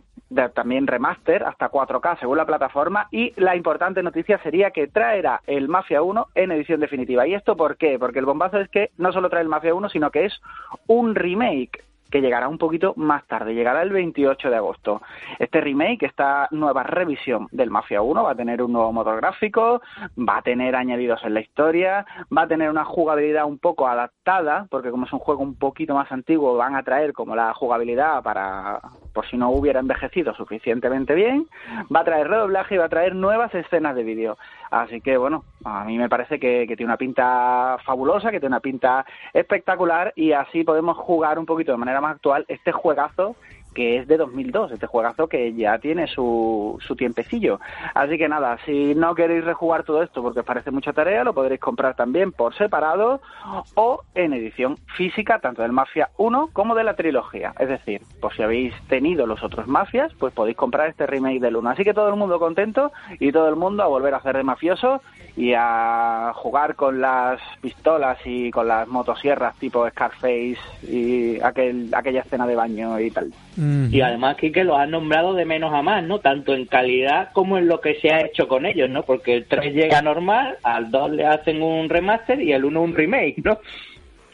también 0.53 0.87
remaster 0.87 1.43
hasta 1.43 1.69
4K 1.69 2.19
según 2.19 2.37
la 2.37 2.45
plataforma 2.45 3.07
y 3.11 3.33
la 3.35 3.55
importante 3.55 4.01
noticia 4.01 4.41
sería 4.43 4.71
que 4.71 4.87
traerá 4.87 5.41
el 5.47 5.67
Mafia 5.67 6.01
1 6.01 6.27
en 6.35 6.51
edición 6.51 6.79
definitiva. 6.79 7.27
¿Y 7.27 7.33
esto 7.33 7.55
por 7.55 7.77
qué? 7.77 7.99
Porque 7.99 8.19
el 8.19 8.25
bombazo 8.25 8.59
es 8.59 8.69
que 8.69 8.91
no 8.97 9.11
solo 9.11 9.29
trae 9.29 9.43
el 9.43 9.49
Mafia 9.49 9.73
1, 9.73 9.89
sino 9.89 10.09
que 10.09 10.25
es 10.25 10.41
un 10.87 11.15
remake 11.15 11.83
que 12.11 12.21
llegará 12.21 12.47
un 12.47 12.57
poquito 12.57 12.93
más 12.97 13.25
tarde, 13.25 13.53
llegará 13.53 13.81
el 13.81 13.89
28 13.89 14.49
de 14.49 14.55
agosto. 14.55 15.01
Este 15.39 15.61
remake, 15.61 16.03
esta 16.03 16.47
nueva 16.51 16.83
revisión 16.83 17.47
del 17.51 17.71
Mafia 17.71 18.01
1, 18.01 18.23
va 18.23 18.31
a 18.31 18.35
tener 18.35 18.61
un 18.61 18.73
nuevo 18.73 18.91
motor 18.91 19.17
gráfico, 19.17 19.81
va 20.17 20.37
a 20.37 20.41
tener 20.41 20.75
añadidos 20.75 21.23
en 21.23 21.33
la 21.33 21.39
historia, 21.39 22.05
va 22.35 22.43
a 22.43 22.47
tener 22.47 22.69
una 22.69 22.85
jugabilidad 22.85 23.45
un 23.45 23.57
poco 23.57 23.87
adaptada, 23.87 24.67
porque 24.69 24.91
como 24.91 25.05
es 25.05 25.13
un 25.13 25.19
juego 25.19 25.41
un 25.41 25.55
poquito 25.55 25.95
más 25.95 26.11
antiguo, 26.11 26.55
van 26.57 26.75
a 26.75 26.83
traer 26.83 27.13
como 27.13 27.35
la 27.35 27.53
jugabilidad 27.53 28.21
para, 28.21 28.79
por 29.13 29.25
si 29.27 29.37
no 29.37 29.49
hubiera 29.51 29.79
envejecido 29.79 30.33
suficientemente 30.33 31.15
bien, 31.15 31.47
va 31.93 32.01
a 32.01 32.05
traer 32.05 32.27
redoblaje 32.27 32.75
y 32.75 32.77
va 32.77 32.85
a 32.85 32.89
traer 32.89 33.15
nuevas 33.15 33.53
escenas 33.55 33.95
de 33.95 34.03
vídeo. 34.03 34.37
Así 34.71 35.01
que 35.01 35.17
bueno, 35.17 35.43
a 35.65 35.83
mí 35.83 35.97
me 35.97 36.07
parece 36.07 36.39
que, 36.39 36.65
tiene 36.65 36.85
una 36.85 36.97
pinta 36.97 37.77
fabulosa, 37.85 38.31
que 38.31 38.39
tiene 38.39 38.53
una 38.53 38.61
pinta 38.61 39.05
espectacular 39.33 40.13
y 40.15 40.31
así 40.31 40.63
podemos 40.63 40.97
jugar 40.97 41.37
un 41.37 41.45
poquito 41.45 41.73
de 41.73 41.77
manera 41.77 41.99
más 41.99 42.15
actual 42.15 42.45
este 42.47 42.71
juegazo 42.71 43.35
que 43.73 43.97
es 43.97 44.07
de 44.07 44.17
2002, 44.17 44.71
este 44.71 44.87
juegazo 44.87 45.27
que 45.27 45.53
ya 45.53 45.77
tiene 45.79 46.07
su, 46.07 46.77
su 46.85 46.95
tiempecillo. 46.95 47.59
Así 47.93 48.17
que 48.17 48.27
nada, 48.27 48.57
si 48.65 48.95
no 48.95 49.15
queréis 49.15 49.45
rejugar 49.45 49.83
todo 49.83 50.03
esto 50.03 50.21
porque 50.21 50.41
os 50.41 50.45
parece 50.45 50.71
mucha 50.71 50.93
tarea, 50.93 51.23
lo 51.23 51.33
podréis 51.33 51.61
comprar 51.61 51.95
también 51.95 52.31
por 52.31 52.55
separado 52.55 53.21
o 53.75 54.01
en 54.15 54.33
edición 54.33 54.77
física, 54.97 55.39
tanto 55.39 55.61
del 55.61 55.71
Mafia 55.71 56.09
1 56.17 56.49
como 56.53 56.75
de 56.75 56.83
la 56.83 56.95
trilogía. 56.95 57.53
Es 57.59 57.69
decir, 57.69 58.01
por 58.19 58.35
si 58.35 58.43
habéis 58.43 58.73
tenido 58.87 59.25
los 59.25 59.43
otros 59.43 59.67
Mafias, 59.67 60.13
pues 60.19 60.33
podéis 60.33 60.57
comprar 60.57 60.89
este 60.89 61.05
remake 61.05 61.39
del 61.39 61.55
1. 61.55 61.69
Así 61.69 61.83
que 61.83 61.93
todo 61.93 62.09
el 62.09 62.15
mundo 62.15 62.39
contento 62.39 62.91
y 63.19 63.31
todo 63.31 63.47
el 63.49 63.55
mundo 63.55 63.83
a 63.83 63.87
volver 63.87 64.13
a 64.13 64.17
hacer 64.17 64.37
de 64.37 64.43
mafioso 64.43 65.01
y 65.35 65.53
a 65.55 66.31
jugar 66.35 66.75
con 66.75 67.01
las 67.01 67.39
pistolas 67.61 68.17
y 68.25 68.51
con 68.51 68.67
las 68.67 68.87
motosierras 68.87 69.55
tipo 69.55 69.87
Scarface 69.89 70.57
y 70.83 71.41
aquel, 71.41 71.89
aquella 71.93 72.21
escena 72.21 72.45
de 72.45 72.55
baño 72.55 72.99
y 72.99 73.11
tal. 73.11 73.31
Y 73.61 74.01
además, 74.01 74.37
que 74.37 74.63
lo 74.63 74.75
han 74.75 74.89
nombrado 74.89 75.35
de 75.35 75.45
menos 75.45 75.71
a 75.71 75.83
más, 75.83 76.03
¿no? 76.03 76.19
Tanto 76.19 76.53
en 76.55 76.65
calidad 76.65 77.29
como 77.31 77.59
en 77.59 77.67
lo 77.67 77.79
que 77.79 77.95
se 77.99 78.11
ha 78.11 78.21
hecho 78.21 78.47
con 78.47 78.65
ellos, 78.65 78.89
¿no? 78.89 79.03
Porque 79.03 79.35
el 79.35 79.45
3 79.45 79.73
llega 79.73 80.01
normal, 80.01 80.57
al 80.63 80.89
2 80.89 81.11
le 81.11 81.27
hacen 81.27 81.61
un 81.61 81.87
remaster 81.87 82.41
y 82.41 82.53
al 82.53 82.65
1 82.65 82.81
un 82.81 82.95
remake, 82.95 83.37
¿no? 83.43 83.59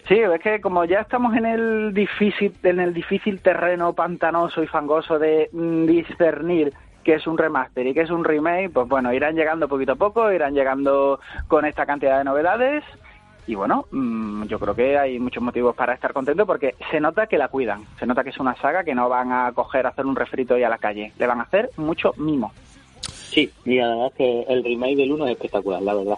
Sí, 0.08 0.16
es 0.16 0.40
que 0.40 0.62
como 0.62 0.86
ya 0.86 1.02
estamos 1.02 1.36
en 1.36 1.46
el 1.46 1.94
difícil, 1.94 2.54
en 2.64 2.80
el 2.80 2.94
difícil 2.94 3.42
terreno 3.42 3.92
pantanoso 3.92 4.64
y 4.64 4.68
fangoso 4.68 5.20
de 5.20 5.50
mm, 5.52 5.86
discernir 5.86 6.72
qué 7.04 7.16
es 7.16 7.28
un 7.28 7.38
remaster 7.38 7.86
y 7.86 7.94
qué 7.94 8.02
es 8.02 8.10
un 8.10 8.24
remake, 8.24 8.70
pues 8.70 8.88
bueno, 8.88 9.12
irán 9.12 9.36
llegando 9.36 9.68
poquito 9.68 9.94
a 9.94 9.96
poco, 9.96 10.32
irán 10.32 10.54
llegando 10.54 11.20
con 11.50 11.66
esta 11.66 11.86
cantidad 11.86 12.20
de 12.20 12.24
novedades 12.24 12.86
y 13.48 13.56
bueno, 13.56 13.86
mm, 13.92 14.44
yo 14.44 14.60
creo 14.60 14.76
que 14.76 14.98
hay 14.98 15.20
muchos 15.20 15.42
motivos 15.42 15.74
para 15.74 15.94
estar 15.94 16.12
contento 16.12 16.46
porque 16.46 16.76
se 16.92 17.00
nota 17.00 17.28
que 17.28 17.38
la 17.38 17.48
cuidan. 17.48 17.86
Se 17.98 18.06
nota 18.06 18.24
que 18.24 18.32
es 18.32 18.40
una 18.40 18.56
saga 18.56 18.84
que 18.84 18.94
no 18.94 19.08
van 19.08 19.32
a 19.32 19.52
coger, 19.54 19.86
a 19.86 19.90
hacer 19.90 20.06
un 20.06 20.18
refrito 20.18 20.58
y 20.58 20.64
a 20.64 20.70
la 20.70 20.78
calle. 20.78 21.14
Le 21.18 21.28
van 21.28 21.40
a 21.40 21.44
hacer 21.44 21.70
mucho 21.78 22.14
mimo. 22.18 22.52
Sí, 23.02 23.50
y 23.66 23.80
además 23.80 24.12
que 24.18 24.44
el 24.50 24.64
remake 24.64 24.98
del 24.98 25.14
1 25.14 25.26
es 25.26 25.32
espectacular, 25.32 25.82
la 25.82 25.94
verdad. 25.94 26.18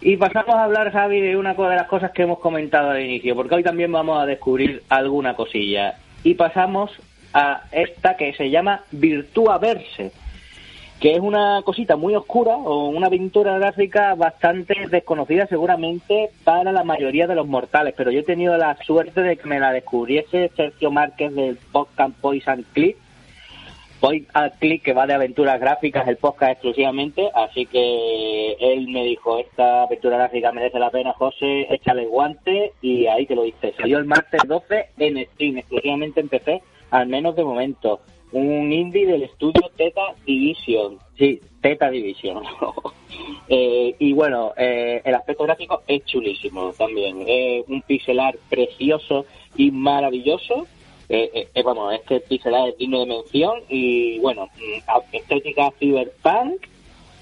Y 0.00 0.16
pasamos 0.16 0.54
a 0.56 0.64
hablar, 0.64 0.90
Javi, 0.92 1.20
de 1.20 1.36
una 1.36 1.54
de 1.54 1.76
las 1.76 1.86
cosas 1.86 2.10
que 2.10 2.22
hemos 2.22 2.40
comentado 2.40 2.90
al 2.90 3.00
inicio, 3.00 3.36
porque 3.36 3.54
hoy 3.54 3.62
también 3.62 3.92
vamos 3.92 4.20
a 4.20 4.26
descubrir 4.26 4.82
alguna 4.88 5.34
cosilla. 5.34 5.94
Y 6.24 6.34
pasamos 6.34 6.90
a 7.32 7.62
esta 7.70 8.16
que 8.16 8.34
se 8.34 8.50
llama 8.50 8.82
Virtua 8.90 9.58
Verse 9.58 10.12
que 11.04 11.12
es 11.12 11.20
una 11.20 11.60
cosita 11.66 11.96
muy 11.96 12.14
oscura 12.14 12.56
o 12.56 12.88
una 12.88 13.10
pintura 13.10 13.58
gráfica 13.58 14.14
bastante 14.14 14.88
desconocida 14.88 15.46
seguramente 15.46 16.30
para 16.44 16.72
la 16.72 16.82
mayoría 16.82 17.26
de 17.26 17.34
los 17.34 17.46
mortales, 17.46 17.92
pero 17.94 18.10
yo 18.10 18.20
he 18.20 18.22
tenido 18.22 18.56
la 18.56 18.74
suerte 18.86 19.20
de 19.20 19.36
que 19.36 19.46
me 19.46 19.60
la 19.60 19.70
descubriese 19.70 20.50
Sergio 20.56 20.90
Márquez 20.90 21.34
del 21.34 21.58
podcast 21.72 22.14
Poison 22.22 22.64
Click, 22.72 22.96
Point 24.00 24.28
Click 24.58 24.82
que 24.82 24.94
va 24.94 25.06
de 25.06 25.12
aventuras 25.12 25.60
gráficas, 25.60 26.08
el 26.08 26.16
podcast 26.16 26.52
exclusivamente, 26.52 27.30
así 27.34 27.66
que 27.66 28.52
él 28.58 28.88
me 28.88 29.04
dijo, 29.04 29.38
esta 29.38 29.82
aventura 29.82 30.16
gráfica 30.16 30.52
merece 30.52 30.78
la 30.78 30.88
pena, 30.88 31.12
José, 31.12 31.66
échale 31.68 32.06
guante 32.06 32.72
y 32.80 33.08
ahí 33.08 33.26
te 33.26 33.34
lo 33.34 33.42
dice. 33.42 33.74
Salió 33.76 33.98
el 33.98 34.06
martes 34.06 34.40
12 34.48 34.88
en 34.96 35.22
Steam, 35.34 35.58
exclusivamente 35.58 36.20
en 36.20 36.28
PC, 36.30 36.62
al 36.90 37.08
menos 37.08 37.36
de 37.36 37.44
momento 37.44 38.00
un 38.34 38.72
indie 38.72 39.06
del 39.06 39.22
estudio 39.22 39.70
Teta 39.76 40.14
Division. 40.26 40.98
Sí, 41.16 41.40
Teta 41.60 41.88
Division. 41.88 42.42
eh, 43.48 43.94
y 43.98 44.12
bueno, 44.12 44.52
eh, 44.56 45.00
el 45.04 45.14
aspecto 45.14 45.44
gráfico 45.44 45.82
es 45.86 46.04
chulísimo 46.04 46.72
también. 46.76 47.24
Es 47.26 47.64
un 47.68 47.80
pixelar 47.82 48.36
precioso 48.50 49.24
y 49.56 49.70
maravilloso. 49.70 50.66
Eh, 51.08 51.48
eh, 51.54 51.62
vamos, 51.62 51.94
este 51.94 52.20
pixelar 52.20 52.70
es 52.70 52.78
digno 52.78 53.00
de 53.00 53.06
mención. 53.06 53.60
Y 53.68 54.18
bueno, 54.18 54.48
mm, 54.56 55.16
estética 55.16 55.70
cyberpunk. 55.78 56.66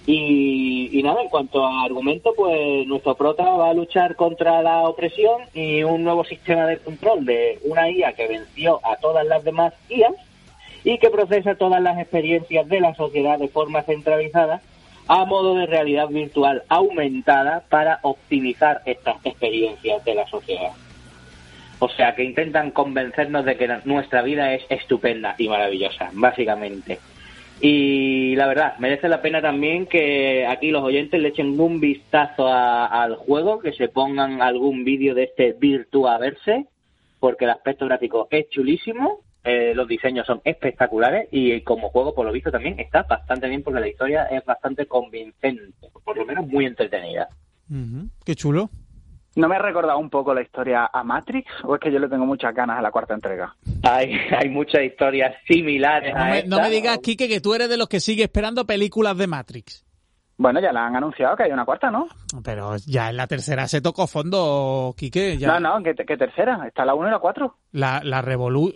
Y, 0.07 0.99
y, 0.99 1.03
nada, 1.03 1.23
en 1.23 1.29
cuanto 1.29 1.65
a 1.65 1.85
argumento, 1.85 2.33
pues 2.35 2.87
nuestro 2.87 3.15
prota 3.15 3.45
va 3.51 3.71
a 3.71 3.75
luchar 3.75 4.17
contra 4.17 4.61
la 4.63 4.81
opresión 4.89 5.43
y 5.55 5.85
un 5.85 6.03
nuevo 6.03 6.25
sistema 6.25 6.67
de 6.67 6.79
control 6.79 7.25
de 7.25 7.61
una 7.65 7.89
IA 7.89 8.15
que 8.15 8.27
venció 8.27 8.81
a 8.83 8.97
todas 8.97 9.25
las 9.27 9.45
demás 9.45 9.75
IAs 9.91 10.15
y 10.85 10.99
que 10.99 11.11
procesa 11.11 11.55
todas 11.55 11.83
las 11.83 11.99
experiencias 11.99 12.69
de 12.69 12.81
la 12.81 12.95
sociedad 12.95 13.39
de 13.39 13.49
forma 13.49 13.83
centralizada 13.83 14.61
a 15.09 15.25
modo 15.25 15.55
de 15.57 15.67
realidad 15.67 16.09
virtual 16.09 16.63
aumentada 16.69 17.65
para 17.69 17.99
optimizar 18.03 18.83
estas 18.87 19.17
experiencias 19.25 20.05
de 20.05 20.15
la 20.15 20.27
sociedad. 20.29 20.73
O 21.79 21.89
sea, 21.89 22.15
que 22.15 22.23
intentan 22.23 22.71
convencernos 22.71 23.45
de 23.45 23.57
que 23.57 23.69
nuestra 23.85 24.23
vida 24.23 24.55
es 24.55 24.63
estupenda 24.69 25.35
y 25.39 25.49
maravillosa, 25.49 26.11
básicamente. 26.13 26.99
Y 27.61 28.35
la 28.37 28.47
verdad, 28.47 28.77
merece 28.79 29.09
la 29.09 29.21
pena 29.21 29.43
también 29.43 29.87
que 29.87 30.47
aquí 30.47 30.71
los 30.71 30.83
oyentes 30.83 31.21
le 31.21 31.29
echen 31.29 31.59
un 31.59 31.81
vistazo 31.81 32.49
al 32.49 33.17
juego, 33.17 33.59
que 33.59 33.73
se 33.73 33.89
pongan 33.89 34.43
algún 34.43 34.85
vídeo 34.85 35.15
de 35.15 35.25
este 35.25 35.53
Virtua 35.53 36.19
Verse, 36.19 36.67
porque 37.21 37.45
el 37.45 37.51
aspecto 37.51 37.87
gráfico 37.87 38.29
es 38.31 38.49
chulísimo, 38.49 39.21
eh, 39.45 39.73
los 39.75 39.89
diseños 39.89 40.27
son 40.27 40.41
espectaculares 40.45 41.29
y 41.33 41.61
como 41.63 41.91
juego, 41.91 42.15
por 42.15 42.27
lo 42.27 42.33
visto, 42.33 42.51
también 42.51 42.79
está 42.79 43.03
bastante 43.03 43.49
bien 43.49 43.63
porque 43.63 43.81
la 43.81 43.89
historia 43.89 44.25
es 44.25 44.45
bastante 44.45 44.87
convincente, 44.87 45.89
por 46.05 46.17
lo 46.17 46.25
menos 46.25 46.47
muy 46.47 46.67
entretenida. 46.67 47.29
Qué 48.25 48.35
chulo. 48.35 48.71
¿No 49.35 49.49
me 49.49 49.57
ha 49.57 49.59
recordado 49.59 49.99
un 49.99 50.11
poco 50.11 50.35
la 50.35 50.43
historia 50.43 50.91
a 50.93 51.03
Matrix 51.03 51.51
o 51.65 51.75
es 51.75 51.81
que 51.81 51.91
yo 51.91 51.99
le 51.99 52.09
tengo 52.09 52.27
muchas 52.27 52.55
ganas 52.55 52.79
a 52.79 52.83
la 52.83 52.91
cuarta 52.91 53.15
entrega? 53.15 53.57
Hay, 53.83 54.13
hay 54.39 54.49
muchas 54.51 54.83
historias 54.83 55.35
similares. 55.49 56.15
No, 56.15 56.25
me, 56.27 56.43
no 56.45 56.61
me 56.61 56.69
digas, 56.69 56.99
Kike, 56.99 57.29
que 57.29 57.41
tú 57.41 57.55
eres 57.55 57.71
de 57.71 57.79
los 57.79 57.89
que 57.89 58.01
sigue 58.01 58.25
esperando 58.25 58.67
películas 58.67 59.17
de 59.17 59.27
Matrix. 59.27 59.87
Bueno, 60.37 60.61
ya 60.61 60.73
la 60.73 60.87
han 60.87 60.97
anunciado 60.97 61.37
que 61.37 61.45
hay 61.45 61.53
una 61.53 61.65
cuarta, 61.65 61.91
¿no? 61.91 62.09
Pero 62.45 62.77
ya 62.87 63.11
en 63.11 63.17
la 63.17 63.27
tercera 63.27 63.69
se 63.69 63.81
tocó 63.81 64.07
fondo, 64.07 64.95
Quique. 64.97 65.39
Ya... 65.39 65.59
No, 65.59 65.61
no, 65.61 65.83
¿qué, 65.83 65.95
tercera? 65.95 66.67
Está 66.67 66.85
la 66.85 66.95
1 66.95 67.09
y 67.09 67.11
la 67.11 67.19
4. 67.19 67.57
La, 67.73 68.01
la 68.05 68.23
Revolu... 68.23 68.73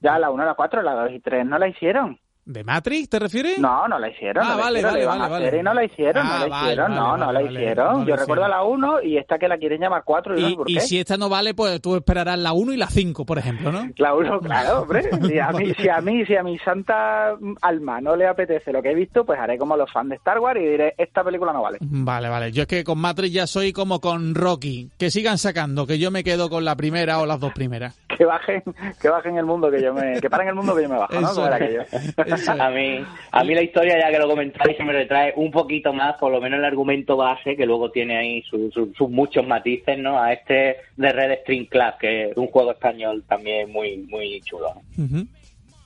Ya 0.00 0.18
la 0.18 0.30
1, 0.30 0.44
la 0.44 0.54
4, 0.54 0.82
la 0.82 0.94
2 0.94 1.12
y 1.12 1.20
3 1.20 1.46
no 1.46 1.58
la 1.58 1.68
hicieron. 1.68 2.18
¿De 2.50 2.64
Matrix 2.64 3.08
te 3.08 3.18
refieres? 3.20 3.58
No, 3.60 3.86
no 3.86 3.98
la 3.98 4.08
hicieron. 4.08 4.44
Ah, 4.44 4.50
no 4.56 4.58
vale, 4.58 4.82
vale, 4.82 5.06
vale, 5.06 5.28
vale, 5.28 5.58
Y 5.58 5.62
no 5.62 5.72
la 5.72 5.84
hicieron, 5.84 6.26
no 6.26 6.32
Ah, 6.32 6.38
la 6.40 6.46
vale, 6.48 6.64
hicieron, 6.72 6.90
vale, 6.90 7.00
no, 7.00 7.16
no 7.16 7.32
la 7.32 7.42
hicieron. 7.42 7.92
no 7.92 7.98
la 8.00 8.04
Yo 8.06 8.16
recuerdo 8.16 8.48
la 8.48 8.62
1 8.64 9.02
y 9.02 9.16
esta 9.18 9.38
que 9.38 9.46
la 9.46 9.56
quieren 9.56 9.80
llamar 9.80 10.02
4 10.04 10.36
y, 10.36 10.40
no 10.42 10.46
sé 10.48 10.52
Y, 10.52 10.56
por 10.56 10.70
y 10.70 10.80
si 10.80 10.98
esta 10.98 11.16
no 11.16 11.28
vale, 11.28 11.54
pues 11.54 11.80
tú 11.80 11.94
esperarás 11.94 12.38
la 12.38 12.52
1 12.52 12.72
y 12.72 12.76
la 12.76 12.88
5, 12.88 13.24
por 13.24 13.38
ejemplo, 13.38 13.70
¿no? 13.70 13.88
La 13.98 14.14
1, 14.14 14.40
claro, 14.40 14.82
hombre. 14.82 15.08
Si 15.30 15.38
a, 15.38 15.52
mí, 15.52 15.72
si 15.74 15.88
a 15.88 16.00
mí, 16.00 16.26
si 16.26 16.34
a 16.34 16.42
mi 16.42 16.58
santa 16.58 17.36
alma 17.62 18.00
no 18.00 18.16
le 18.16 18.26
apetece 18.26 18.72
lo 18.72 18.82
que 18.82 18.90
he 18.90 18.94
visto, 18.94 19.24
pues 19.24 19.38
haré 19.38 19.56
como 19.58 19.76
los 19.76 19.90
fans 19.92 20.10
de 20.10 20.16
Star 20.16 20.40
Wars 20.40 20.58
y 20.60 20.64
diré, 20.66 20.94
esta 20.98 21.22
película 21.22 21.52
no 21.52 21.62
vale. 21.62 21.78
Vale, 21.80 22.28
vale. 22.28 22.50
Yo 22.50 22.62
es 22.62 22.68
que 22.68 22.82
con 22.82 22.98
Matrix 22.98 23.32
ya 23.32 23.46
soy 23.46 23.72
como 23.72 24.00
con 24.00 24.34
Rocky. 24.34 24.90
Que 24.98 25.10
sigan 25.10 25.38
sacando, 25.38 25.86
que 25.86 25.98
yo 26.00 26.10
me 26.10 26.24
quedo 26.24 26.50
con 26.50 26.64
la 26.64 26.74
primera 26.74 27.20
o 27.20 27.26
las 27.26 27.38
dos 27.38 27.52
primeras. 27.52 27.96
Que 28.16 28.24
bajen, 28.24 28.62
que 29.00 29.08
bajen 29.08 29.36
el 29.38 29.44
mundo 29.46 29.70
que 29.70 29.80
yo 29.80 29.94
me, 29.94 30.20
que 30.20 30.28
paren 30.28 30.48
el 30.48 30.54
mundo 30.54 30.74
que 30.74 30.82
yo 30.82 30.88
me 30.88 30.98
bajo, 30.98 31.20
¿no? 31.20 31.30
Eso 31.30 31.44
A 32.48 32.70
mí, 32.70 33.04
a 33.32 33.44
mí 33.44 33.54
la 33.54 33.62
historia, 33.62 33.98
ya 33.98 34.10
que 34.10 34.18
lo 34.18 34.28
comentáis, 34.28 34.76
se 34.76 34.84
me 34.84 34.92
retrae 34.92 35.32
un 35.36 35.50
poquito 35.50 35.92
más, 35.92 36.14
por 36.16 36.30
lo 36.32 36.40
menos 36.40 36.58
el 36.58 36.64
argumento 36.64 37.16
base, 37.16 37.56
que 37.56 37.66
luego 37.66 37.90
tiene 37.90 38.16
ahí 38.16 38.42
su- 38.42 38.70
su- 38.70 38.92
sus 38.96 39.10
muchos 39.10 39.46
matices, 39.46 39.98
¿no? 39.98 40.18
A 40.20 40.32
este 40.32 40.76
de 40.96 41.12
Red 41.12 41.40
String 41.40 41.66
Club, 41.66 41.94
que 42.00 42.30
es 42.30 42.36
un 42.36 42.46
juego 42.48 42.72
español 42.72 43.24
también 43.28 43.70
muy, 43.70 43.98
muy 44.08 44.40
chulo. 44.42 44.72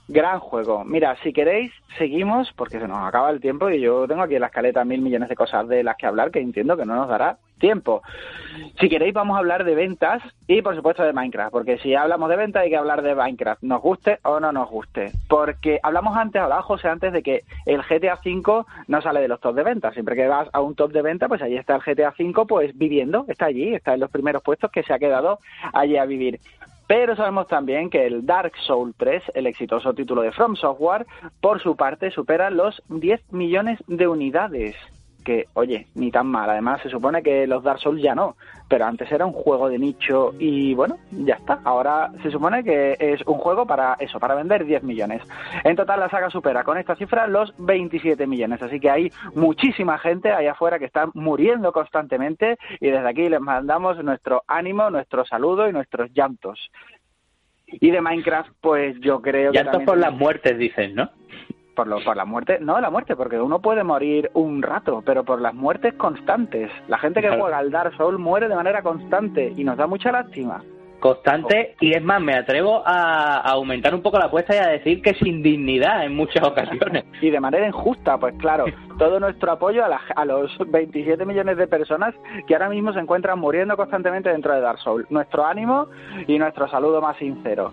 Gran 0.06 0.38
juego. 0.38 0.84
Mira, 0.84 1.16
si 1.22 1.32
queréis, 1.32 1.72
seguimos, 1.96 2.52
porque 2.56 2.78
se 2.78 2.86
nos 2.86 3.06
acaba 3.08 3.30
el 3.30 3.40
tiempo 3.40 3.70
y 3.70 3.80
yo 3.80 4.06
tengo 4.06 4.22
aquí 4.22 4.34
en 4.34 4.42
la 4.42 4.48
escaleta 4.48 4.84
mil 4.84 5.00
millones 5.00 5.30
de 5.30 5.34
cosas 5.34 5.66
de 5.66 5.82
las 5.82 5.96
que 5.96 6.06
hablar 6.06 6.30
que 6.30 6.40
entiendo 6.40 6.76
que 6.76 6.84
no 6.84 6.94
nos 6.94 7.08
dará 7.08 7.38
tiempo. 7.58 8.02
Si 8.80 8.88
queréis, 8.88 9.14
vamos 9.14 9.36
a 9.36 9.38
hablar 9.38 9.64
de 9.64 9.74
ventas 9.74 10.22
y, 10.46 10.62
por 10.62 10.76
supuesto, 10.76 11.02
de 11.02 11.12
Minecraft, 11.12 11.52
porque 11.52 11.78
si 11.78 11.94
hablamos 11.94 12.28
de 12.28 12.36
ventas 12.36 12.62
hay 12.62 12.70
que 12.70 12.76
hablar 12.76 13.02
de 13.02 13.14
Minecraft, 13.14 13.62
nos 13.62 13.80
guste 13.80 14.18
o 14.22 14.40
no 14.40 14.52
nos 14.52 14.68
guste. 14.70 15.12
Porque 15.28 15.80
hablamos 15.82 16.16
antes, 16.16 16.40
hablaba 16.40 16.62
José 16.62 16.88
antes 16.88 17.12
de 17.12 17.22
que 17.22 17.44
el 17.66 17.82
GTA 17.82 18.20
V 18.24 18.64
no 18.86 19.02
sale 19.02 19.20
de 19.20 19.28
los 19.28 19.40
top 19.40 19.54
de 19.54 19.62
ventas. 19.62 19.94
Siempre 19.94 20.16
que 20.16 20.26
vas 20.26 20.48
a 20.52 20.60
un 20.60 20.74
top 20.74 20.92
de 20.92 21.02
venta, 21.02 21.28
pues 21.28 21.42
ahí 21.42 21.56
está 21.56 21.76
el 21.76 21.82
GTA 21.82 22.14
V, 22.18 22.46
pues 22.46 22.76
viviendo, 22.76 23.24
está 23.28 23.46
allí, 23.46 23.74
está 23.74 23.94
en 23.94 24.00
los 24.00 24.10
primeros 24.10 24.42
puestos 24.42 24.70
que 24.70 24.82
se 24.82 24.92
ha 24.92 24.98
quedado 24.98 25.38
allí 25.72 25.96
a 25.96 26.04
vivir. 26.04 26.40
Pero 26.86 27.16
sabemos 27.16 27.46
también 27.46 27.88
que 27.88 28.06
el 28.06 28.26
Dark 28.26 28.52
Souls 28.66 28.94
3, 28.98 29.32
el 29.34 29.46
exitoso 29.46 29.94
título 29.94 30.20
de 30.20 30.32
From 30.32 30.54
Software, 30.54 31.06
por 31.40 31.62
su 31.62 31.76
parte 31.76 32.10
supera 32.10 32.50
los 32.50 32.82
10 32.88 33.32
millones 33.32 33.78
de 33.86 34.06
unidades. 34.06 34.76
Que, 35.24 35.46
oye, 35.54 35.86
ni 35.94 36.10
tan 36.10 36.26
mal. 36.26 36.50
Además, 36.50 36.82
se 36.82 36.90
supone 36.90 37.22
que 37.22 37.46
los 37.46 37.62
Dark 37.62 37.80
Souls 37.80 38.02
ya 38.02 38.14
no. 38.14 38.36
Pero 38.68 38.84
antes 38.84 39.10
era 39.10 39.24
un 39.24 39.32
juego 39.32 39.68
de 39.68 39.78
nicho 39.78 40.34
y, 40.38 40.74
bueno, 40.74 40.98
ya 41.10 41.34
está. 41.34 41.60
Ahora 41.64 42.10
se 42.22 42.30
supone 42.30 42.62
que 42.62 42.96
es 42.98 43.22
un 43.26 43.38
juego 43.38 43.66
para 43.66 43.94
eso, 43.98 44.20
para 44.20 44.34
vender 44.34 44.64
10 44.64 44.82
millones. 44.82 45.22
En 45.64 45.76
total, 45.76 46.00
la 46.00 46.10
saga 46.10 46.30
supera 46.30 46.64
con 46.64 46.78
esta 46.78 46.94
cifra 46.96 47.26
los 47.26 47.54
27 47.58 48.26
millones. 48.26 48.62
Así 48.62 48.78
que 48.80 48.90
hay 48.90 49.10
muchísima 49.34 49.98
gente 49.98 50.30
allá 50.30 50.52
afuera 50.52 50.78
que 50.78 50.84
está 50.84 51.08
muriendo 51.14 51.72
constantemente 51.72 52.58
y 52.80 52.90
desde 52.90 53.08
aquí 53.08 53.28
les 53.28 53.40
mandamos 53.40 54.02
nuestro 54.04 54.42
ánimo, 54.46 54.90
nuestro 54.90 55.24
saludo 55.24 55.68
y 55.68 55.72
nuestros 55.72 56.10
llantos. 56.12 56.70
Y 57.66 57.90
de 57.90 58.00
Minecraft, 58.00 58.50
pues 58.60 59.00
yo 59.00 59.20
creo 59.20 59.50
que 59.50 59.58
Llantos 59.58 59.82
por 59.82 59.98
las 59.98 60.12
muertes, 60.12 60.56
dicen, 60.58 60.94
¿no? 60.94 61.10
Por, 61.74 61.86
lo, 61.86 62.02
por 62.04 62.16
la 62.16 62.24
muerte, 62.24 62.58
no 62.60 62.80
la 62.80 62.90
muerte, 62.90 63.16
porque 63.16 63.40
uno 63.40 63.60
puede 63.60 63.82
morir 63.84 64.30
un 64.34 64.62
rato, 64.62 65.02
pero 65.04 65.24
por 65.24 65.40
las 65.40 65.54
muertes 65.54 65.94
constantes. 65.94 66.70
La 66.88 66.98
gente 66.98 67.20
que 67.20 67.26
Claro. 67.28 67.42
juega 67.42 67.58
al 67.58 67.70
Dark 67.70 67.94
Souls 67.96 68.18
muere 68.18 68.48
de 68.48 68.54
manera 68.54 68.82
constante 68.82 69.52
y 69.56 69.64
nos 69.64 69.76
da 69.76 69.86
mucha 69.86 70.12
lástima. 70.12 70.62
Constante, 71.04 71.76
y 71.80 71.92
es 71.94 72.02
más, 72.02 72.18
me 72.22 72.34
atrevo 72.34 72.82
a, 72.82 73.36
aumentar 73.50 73.94
un 73.94 74.00
poco 74.00 74.18
la 74.18 74.24
apuesta 74.24 74.54
y 74.54 74.58
a 74.58 74.68
decir 74.68 75.02
que 75.02 75.12
sin 75.12 75.42
dignidad 75.42 76.02
en 76.02 76.16
muchas 76.16 76.42
ocasiones. 76.42 77.04
Y 77.20 77.28
de 77.28 77.40
manera 77.40 77.66
injusta, 77.66 78.16
pues 78.16 78.34
claro, 78.38 78.64
todo 78.98 79.20
nuestro 79.20 79.52
apoyo 79.52 79.84
a, 79.84 79.88
la- 79.88 80.00
a 80.16 80.24
los 80.24 80.50
27 80.66 81.26
millones 81.26 81.58
de 81.58 81.66
personas 81.66 82.14
que 82.46 82.54
ahora 82.54 82.70
mismo 82.70 82.94
se 82.94 83.00
encuentran 83.00 83.38
muriendo 83.38 83.76
constantemente 83.76 84.30
dentro 84.30 84.54
de 84.54 84.62
Dark 84.62 84.78
Souls. 84.78 85.10
Nuestro 85.10 85.44
ánimo 85.44 85.88
y 86.26 86.38
nuestro 86.38 86.68
saludo 86.68 87.02
más 87.02 87.18
sincero. 87.18 87.72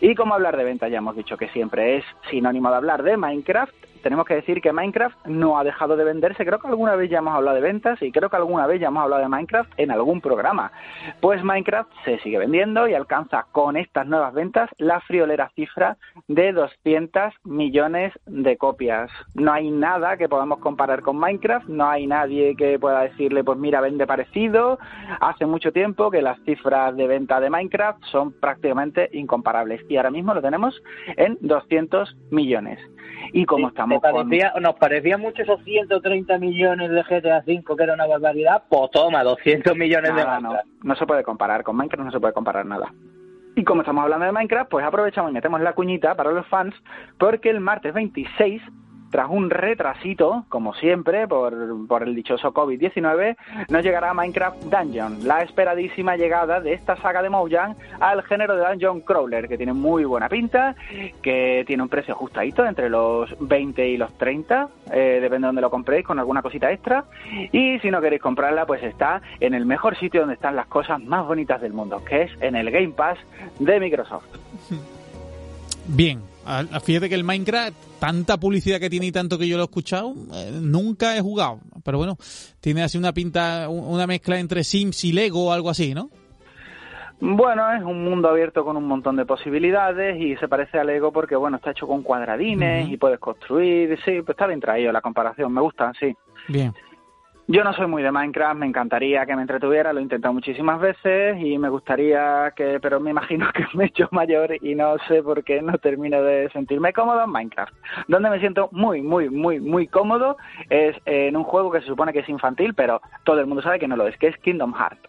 Y 0.00 0.14
como 0.14 0.34
hablar 0.34 0.56
de 0.56 0.62
ventas, 0.62 0.88
ya 0.88 0.98
hemos 0.98 1.16
dicho 1.16 1.36
que 1.36 1.48
siempre 1.48 1.96
es 1.96 2.04
sinónimo 2.30 2.70
de 2.70 2.76
hablar 2.76 3.02
de 3.02 3.16
Minecraft. 3.16 3.74
Tenemos 4.02 4.26
que 4.26 4.34
decir 4.34 4.60
que 4.60 4.72
Minecraft 4.72 5.26
no 5.26 5.58
ha 5.58 5.64
dejado 5.64 5.96
de 5.96 6.04
venderse. 6.04 6.44
Creo 6.44 6.58
que 6.58 6.68
alguna 6.68 6.96
vez 6.96 7.10
ya 7.10 7.18
hemos 7.18 7.34
hablado 7.34 7.56
de 7.56 7.62
ventas 7.62 8.00
y 8.02 8.12
creo 8.12 8.30
que 8.30 8.36
alguna 8.36 8.66
vez 8.66 8.80
ya 8.80 8.88
hemos 8.88 9.02
hablado 9.02 9.22
de 9.22 9.28
Minecraft 9.28 9.72
en 9.76 9.90
algún 9.90 10.20
programa. 10.20 10.72
Pues 11.20 11.42
Minecraft 11.42 11.90
se 12.04 12.18
sigue 12.20 12.38
vendiendo 12.38 12.88
y 12.88 12.94
alcanza 12.94 13.46
con 13.52 13.76
estas 13.76 14.06
nuevas 14.06 14.32
ventas 14.34 14.70
la 14.78 15.00
friolera 15.00 15.50
cifra 15.54 15.96
de 16.26 16.52
200 16.52 17.34
millones 17.44 18.12
de 18.26 18.56
copias. 18.56 19.10
No 19.34 19.52
hay 19.52 19.70
nada 19.70 20.16
que 20.16 20.28
podamos 20.28 20.58
comparar 20.60 21.02
con 21.02 21.16
Minecraft, 21.18 21.68
no 21.68 21.88
hay 21.88 22.06
nadie 22.06 22.56
que 22.56 22.78
pueda 22.78 23.02
decirle, 23.02 23.44
pues 23.44 23.58
mira, 23.58 23.80
vende 23.80 24.06
parecido. 24.06 24.78
Hace 25.20 25.46
mucho 25.46 25.72
tiempo 25.72 26.10
que 26.10 26.22
las 26.22 26.38
cifras 26.44 26.96
de 26.96 27.06
venta 27.06 27.40
de 27.40 27.50
Minecraft 27.50 28.02
son 28.04 28.32
prácticamente 28.32 29.08
incomparables 29.12 29.80
y 29.88 29.96
ahora 29.96 30.10
mismo 30.10 30.34
lo 30.34 30.42
tenemos 30.42 30.80
en 31.16 31.38
200 31.40 32.16
millones. 32.30 32.78
Y 33.32 33.44
como 33.44 33.68
Sí, 33.68 33.72
estamos 33.74 34.00
¿te 34.02 34.10
con... 34.10 34.28
parecía- 34.28 34.52
Nos 34.60 34.74
parecía 34.76 35.18
mucho 35.18 35.42
esos 35.42 35.62
130 35.64 36.38
millones 36.38 36.90
de 36.90 37.02
GTA 37.02 37.38
V, 37.46 37.76
que 37.76 37.82
era 37.82 37.94
una 37.94 38.06
barbaridad. 38.06 38.62
Pues 38.68 38.90
toma, 38.92 39.22
200 39.22 39.76
millones 39.76 40.14
de 40.14 40.22
Nada, 40.24 40.40
no, 40.40 40.48
Minecraft. 40.50 40.84
no 40.84 40.94
se 40.96 41.06
puede 41.06 41.22
comparar, 41.22 41.62
con 41.62 41.76
Minecraft 41.76 42.04
no 42.06 42.12
se 42.12 42.20
puede 42.20 42.32
comparar 42.32 42.64
nada. 42.66 42.92
Y 43.56 43.64
como 43.64 43.80
estamos 43.82 44.04
hablando 44.04 44.24
de 44.26 44.32
Minecraft, 44.32 44.70
pues 44.70 44.84
aprovechamos 44.84 45.30
y 45.32 45.34
metemos 45.34 45.60
la 45.60 45.72
cuñita 45.72 46.14
para 46.14 46.30
los 46.30 46.46
fans, 46.46 46.74
porque 47.18 47.50
el 47.50 47.60
martes 47.60 47.92
26, 47.92 48.62
tras 49.10 49.28
un 49.30 49.50
retrasito, 49.50 50.44
como 50.48 50.74
siempre, 50.74 51.26
por, 51.26 51.86
por 51.86 52.02
el 52.02 52.14
dichoso 52.14 52.52
COVID-19, 52.52 53.36
nos 53.68 53.82
llegará 53.82 54.14
Minecraft 54.14 54.64
Dungeon, 54.64 55.26
la 55.26 55.42
esperadísima 55.42 56.16
llegada 56.16 56.60
de 56.60 56.74
esta 56.74 56.96
saga 56.96 57.22
de 57.22 57.30
Mojang 57.30 57.76
al 58.00 58.22
género 58.22 58.56
de 58.56 58.66
Dungeon 58.66 59.00
Crawler, 59.00 59.48
que 59.48 59.56
tiene 59.56 59.72
muy 59.72 60.04
buena 60.04 60.28
pinta, 60.28 60.74
que 61.22 61.64
tiene 61.66 61.82
un 61.82 61.88
precio 61.88 62.14
ajustadito 62.14 62.64
entre 62.64 62.88
los 62.88 63.34
20 63.40 63.88
y 63.88 63.96
los 63.96 64.16
30, 64.18 64.68
eh, 64.92 65.18
depende 65.20 65.38
de 65.38 65.48
donde 65.48 65.62
lo 65.62 65.70
compréis, 65.70 66.04
con 66.04 66.18
alguna 66.18 66.42
cosita 66.42 66.70
extra. 66.70 67.04
Y 67.52 67.78
si 67.80 67.90
no 67.90 68.00
queréis 68.00 68.22
comprarla, 68.22 68.66
pues 68.66 68.82
está 68.82 69.22
en 69.40 69.54
el 69.54 69.66
mejor 69.66 69.96
sitio 69.98 70.20
donde 70.20 70.34
están 70.34 70.56
las 70.56 70.66
cosas 70.66 71.02
más 71.02 71.26
bonitas 71.26 71.60
del 71.60 71.72
mundo, 71.72 72.02
que 72.04 72.22
es 72.22 72.30
en 72.40 72.56
el 72.56 72.70
Game 72.70 72.90
Pass 72.90 73.18
de 73.58 73.80
Microsoft. 73.80 74.26
Bien, 75.86 76.20
fíjate 76.82 77.08
que 77.08 77.14
el 77.14 77.24
Minecraft, 77.24 77.74
tanta 78.00 78.38
publicidad 78.38 78.80
que 78.80 78.88
tiene 78.90 79.06
y 79.06 79.12
tanto 79.12 79.38
que 79.38 79.46
yo 79.48 79.56
lo 79.56 79.62
he 79.62 79.66
escuchado, 79.66 80.14
eh, 80.32 80.50
nunca 80.60 81.16
he 81.16 81.20
jugado. 81.20 81.60
Pero 81.84 81.98
bueno, 81.98 82.16
tiene 82.60 82.82
así 82.82 82.96
una 82.98 83.12
pinta, 83.12 83.68
un- 83.68 83.84
una 83.94 84.06
mezcla 84.06 84.38
entre 84.38 84.64
Sims 84.64 85.04
y 85.04 85.12
Lego 85.12 85.46
o 85.46 85.52
algo 85.52 85.70
así, 85.70 85.94
¿no? 85.94 86.10
Bueno, 87.20 87.72
es 87.72 87.82
un 87.82 88.04
mundo 88.04 88.28
abierto 88.28 88.64
con 88.64 88.76
un 88.76 88.84
montón 88.86 89.16
de 89.16 89.26
posibilidades 89.26 90.20
y 90.20 90.36
se 90.36 90.46
parece 90.46 90.78
a 90.78 90.84
Lego 90.84 91.10
porque, 91.12 91.34
bueno, 91.34 91.56
está 91.56 91.72
hecho 91.72 91.86
con 91.88 92.02
cuadradines 92.02 92.88
y 92.88 92.96
puedes 92.96 93.18
construir. 93.18 93.98
Sí, 94.04 94.22
pues 94.22 94.28
está 94.30 94.46
bien 94.46 94.60
traído 94.60 94.92
la 94.92 95.00
comparación, 95.00 95.52
me 95.52 95.60
gusta, 95.60 95.92
sí. 95.98 96.14
Bien. 96.46 96.72
Yo 97.50 97.64
no 97.64 97.72
soy 97.72 97.86
muy 97.86 98.02
de 98.02 98.12
Minecraft, 98.12 98.60
me 98.60 98.66
encantaría 98.66 99.24
que 99.24 99.34
me 99.34 99.40
entretuviera, 99.40 99.94
lo 99.94 100.00
he 100.00 100.02
intentado 100.02 100.34
muchísimas 100.34 100.78
veces 100.78 101.34
y 101.40 101.56
me 101.56 101.70
gustaría 101.70 102.52
que, 102.54 102.78
pero 102.78 103.00
me 103.00 103.08
imagino 103.08 103.50
que 103.54 103.64
me 103.72 103.84
he 103.84 103.86
hecho 103.86 104.06
mayor 104.10 104.62
y 104.62 104.74
no 104.74 104.98
sé 105.08 105.22
por 105.22 105.42
qué 105.42 105.62
no 105.62 105.78
termino 105.78 106.22
de 106.22 106.50
sentirme 106.50 106.92
cómodo 106.92 107.24
en 107.24 107.30
Minecraft. 107.30 107.72
Donde 108.06 108.28
me 108.28 108.38
siento 108.38 108.68
muy, 108.70 109.00
muy, 109.00 109.30
muy, 109.30 109.60
muy 109.60 109.86
cómodo 109.86 110.36
es 110.68 110.94
en 111.06 111.38
un 111.38 111.44
juego 111.44 111.70
que 111.70 111.80
se 111.80 111.86
supone 111.86 112.12
que 112.12 112.18
es 112.18 112.28
infantil, 112.28 112.74
pero 112.74 113.00
todo 113.24 113.40
el 113.40 113.46
mundo 113.46 113.62
sabe 113.62 113.78
que 113.78 113.88
no 113.88 113.96
lo 113.96 114.06
es, 114.06 114.18
que 114.18 114.26
es 114.26 114.36
Kingdom 114.36 114.74
Hearts. 114.74 115.00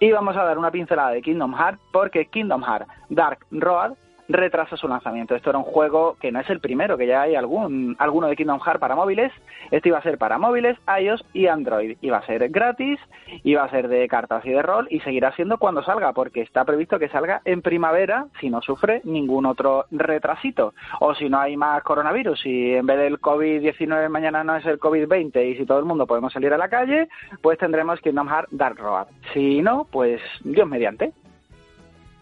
Y 0.00 0.12
vamos 0.12 0.36
a 0.36 0.44
dar 0.44 0.58
una 0.58 0.70
pincelada 0.70 1.12
de 1.12 1.22
Kingdom 1.22 1.54
Hearts 1.54 1.80
porque 1.92 2.26
Kingdom 2.26 2.62
Hearts 2.62 2.88
Dark 3.08 3.38
Road 3.52 3.94
retrasa 4.30 4.76
su 4.76 4.88
lanzamiento. 4.88 5.34
Esto 5.34 5.50
era 5.50 5.58
un 5.58 5.64
juego 5.64 6.16
que 6.20 6.32
no 6.32 6.40
es 6.40 6.48
el 6.50 6.60
primero, 6.60 6.96
que 6.96 7.06
ya 7.06 7.22
hay 7.22 7.34
algún 7.34 7.96
alguno 7.98 8.28
de 8.28 8.36
Kingdom 8.36 8.60
Hearts 8.60 8.80
para 8.80 8.94
móviles. 8.94 9.32
Este 9.70 9.88
iba 9.88 9.98
a 9.98 10.02
ser 10.02 10.18
para 10.18 10.38
móviles, 10.38 10.78
iOS 11.00 11.24
y 11.32 11.46
Android. 11.46 11.96
Iba 12.00 12.18
a 12.18 12.26
ser 12.26 12.48
gratis, 12.48 12.98
iba 13.42 13.64
a 13.64 13.70
ser 13.70 13.88
de 13.88 14.06
cartas 14.08 14.44
y 14.44 14.50
de 14.50 14.62
rol 14.62 14.86
y 14.90 15.00
seguirá 15.00 15.32
siendo 15.32 15.58
cuando 15.58 15.82
salga, 15.82 16.12
porque 16.12 16.42
está 16.42 16.64
previsto 16.64 16.98
que 16.98 17.08
salga 17.08 17.42
en 17.44 17.62
primavera 17.62 18.26
si 18.40 18.50
no 18.50 18.62
sufre 18.62 19.00
ningún 19.04 19.46
otro 19.46 19.86
retrasito. 19.90 20.74
O 21.00 21.14
si 21.14 21.28
no 21.28 21.38
hay 21.38 21.56
más 21.56 21.82
coronavirus, 21.82 22.40
si 22.40 22.74
en 22.74 22.86
vez 22.86 22.98
del 22.98 23.20
COVID-19 23.20 24.08
mañana 24.08 24.44
no 24.44 24.56
es 24.56 24.66
el 24.66 24.78
COVID-20 24.78 25.50
y 25.50 25.56
si 25.56 25.66
todo 25.66 25.78
el 25.78 25.84
mundo 25.84 26.06
podemos 26.06 26.32
salir 26.32 26.52
a 26.52 26.58
la 26.58 26.68
calle, 26.68 27.08
pues 27.42 27.58
tendremos 27.58 28.00
Kingdom 28.00 28.28
Hearts 28.28 28.48
Dark 28.50 28.78
Road. 28.78 29.06
Si 29.32 29.62
no, 29.62 29.86
pues 29.90 30.20
Dios 30.44 30.68
mediante. 30.68 31.12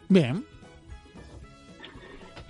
Bien. 0.09 0.44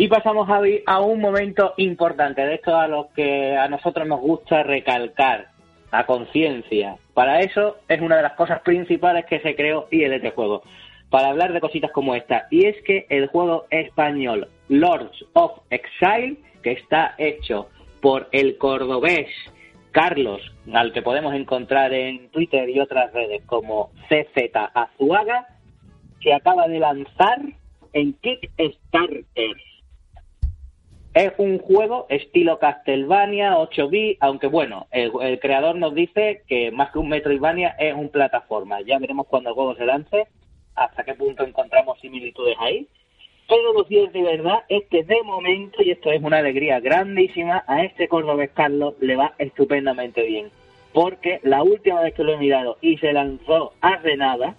Y 0.00 0.06
pasamos, 0.06 0.46
Javi, 0.46 0.84
a 0.86 1.00
un 1.00 1.20
momento 1.20 1.74
importante, 1.76 2.46
de 2.46 2.54
esto 2.54 2.76
a 2.76 2.86
lo 2.86 3.08
que 3.16 3.56
a 3.56 3.66
nosotros 3.66 4.06
nos 4.06 4.20
gusta 4.20 4.62
recalcar, 4.62 5.48
a 5.90 6.06
conciencia. 6.06 6.96
Para 7.14 7.40
eso 7.40 7.78
es 7.88 8.00
una 8.00 8.16
de 8.16 8.22
las 8.22 8.34
cosas 8.34 8.60
principales 8.60 9.26
que 9.26 9.40
se 9.40 9.56
creó 9.56 9.88
y 9.90 10.04
este 10.04 10.30
juego, 10.30 10.62
para 11.10 11.30
hablar 11.30 11.52
de 11.52 11.60
cositas 11.60 11.90
como 11.90 12.14
esta. 12.14 12.46
Y 12.48 12.66
es 12.66 12.80
que 12.84 13.06
el 13.08 13.26
juego 13.26 13.66
español 13.70 14.48
Lords 14.68 15.24
of 15.32 15.58
Exile, 15.70 16.36
que 16.62 16.72
está 16.72 17.16
hecho 17.18 17.68
por 18.00 18.28
el 18.30 18.56
cordobés 18.56 19.26
Carlos, 19.90 20.40
al 20.72 20.92
que 20.92 21.02
podemos 21.02 21.34
encontrar 21.34 21.92
en 21.92 22.28
Twitter 22.28 22.68
y 22.70 22.78
otras 22.78 23.12
redes 23.12 23.42
como 23.46 23.90
CZ 24.08 24.54
Azuaga, 24.74 25.48
se 26.22 26.32
acaba 26.32 26.68
de 26.68 26.78
lanzar 26.78 27.40
en 27.94 28.12
Kickstarter. 28.12 29.56
Es 31.18 31.32
un 31.38 31.58
juego 31.58 32.06
estilo 32.10 32.60
Castlevania, 32.60 33.58
8 33.58 33.88
bits, 33.88 34.18
aunque 34.22 34.46
bueno, 34.46 34.86
el, 34.92 35.40
creador 35.40 35.74
nos 35.74 35.92
dice 35.92 36.44
que 36.46 36.70
más 36.70 36.92
que 36.92 37.00
un 37.00 37.08
Metroidvania 37.08 37.70
es 37.70 37.92
un 37.92 38.08
plataforma. 38.08 38.82
Ya 38.82 39.00
veremos 39.00 39.26
cuando 39.26 39.50
el 39.50 39.56
juego 39.56 39.74
se 39.74 39.84
lance 39.84 40.28
hasta 40.76 41.02
qué 41.02 41.14
punto 41.14 41.42
encontramos 41.42 41.98
similitudes 41.98 42.54
ahí. 42.60 42.86
Pero 43.48 43.72
lo 43.72 43.82
cierto 43.82 44.16
de 44.16 44.22
verdad 44.22 44.58
es 44.68 44.84
que 44.84 45.02
de 45.02 45.20
momento, 45.24 45.82
y 45.82 45.90
esto 45.90 46.12
es 46.12 46.22
una 46.22 46.38
alegría 46.38 46.78
grandísima, 46.78 47.64
a 47.66 47.82
este 47.82 48.06
cordobés 48.06 48.50
Carlos 48.50 48.94
le 49.00 49.16
va 49.16 49.34
estupendamente 49.38 50.22
bien. 50.22 50.52
Porque 50.92 51.40
la 51.42 51.64
última 51.64 52.00
vez 52.00 52.14
que 52.14 52.22
lo 52.22 52.34
he 52.34 52.38
mirado 52.38 52.78
y 52.80 52.96
se 52.98 53.12
lanzó 53.12 53.72
hace 53.80 54.16
nada, 54.16 54.54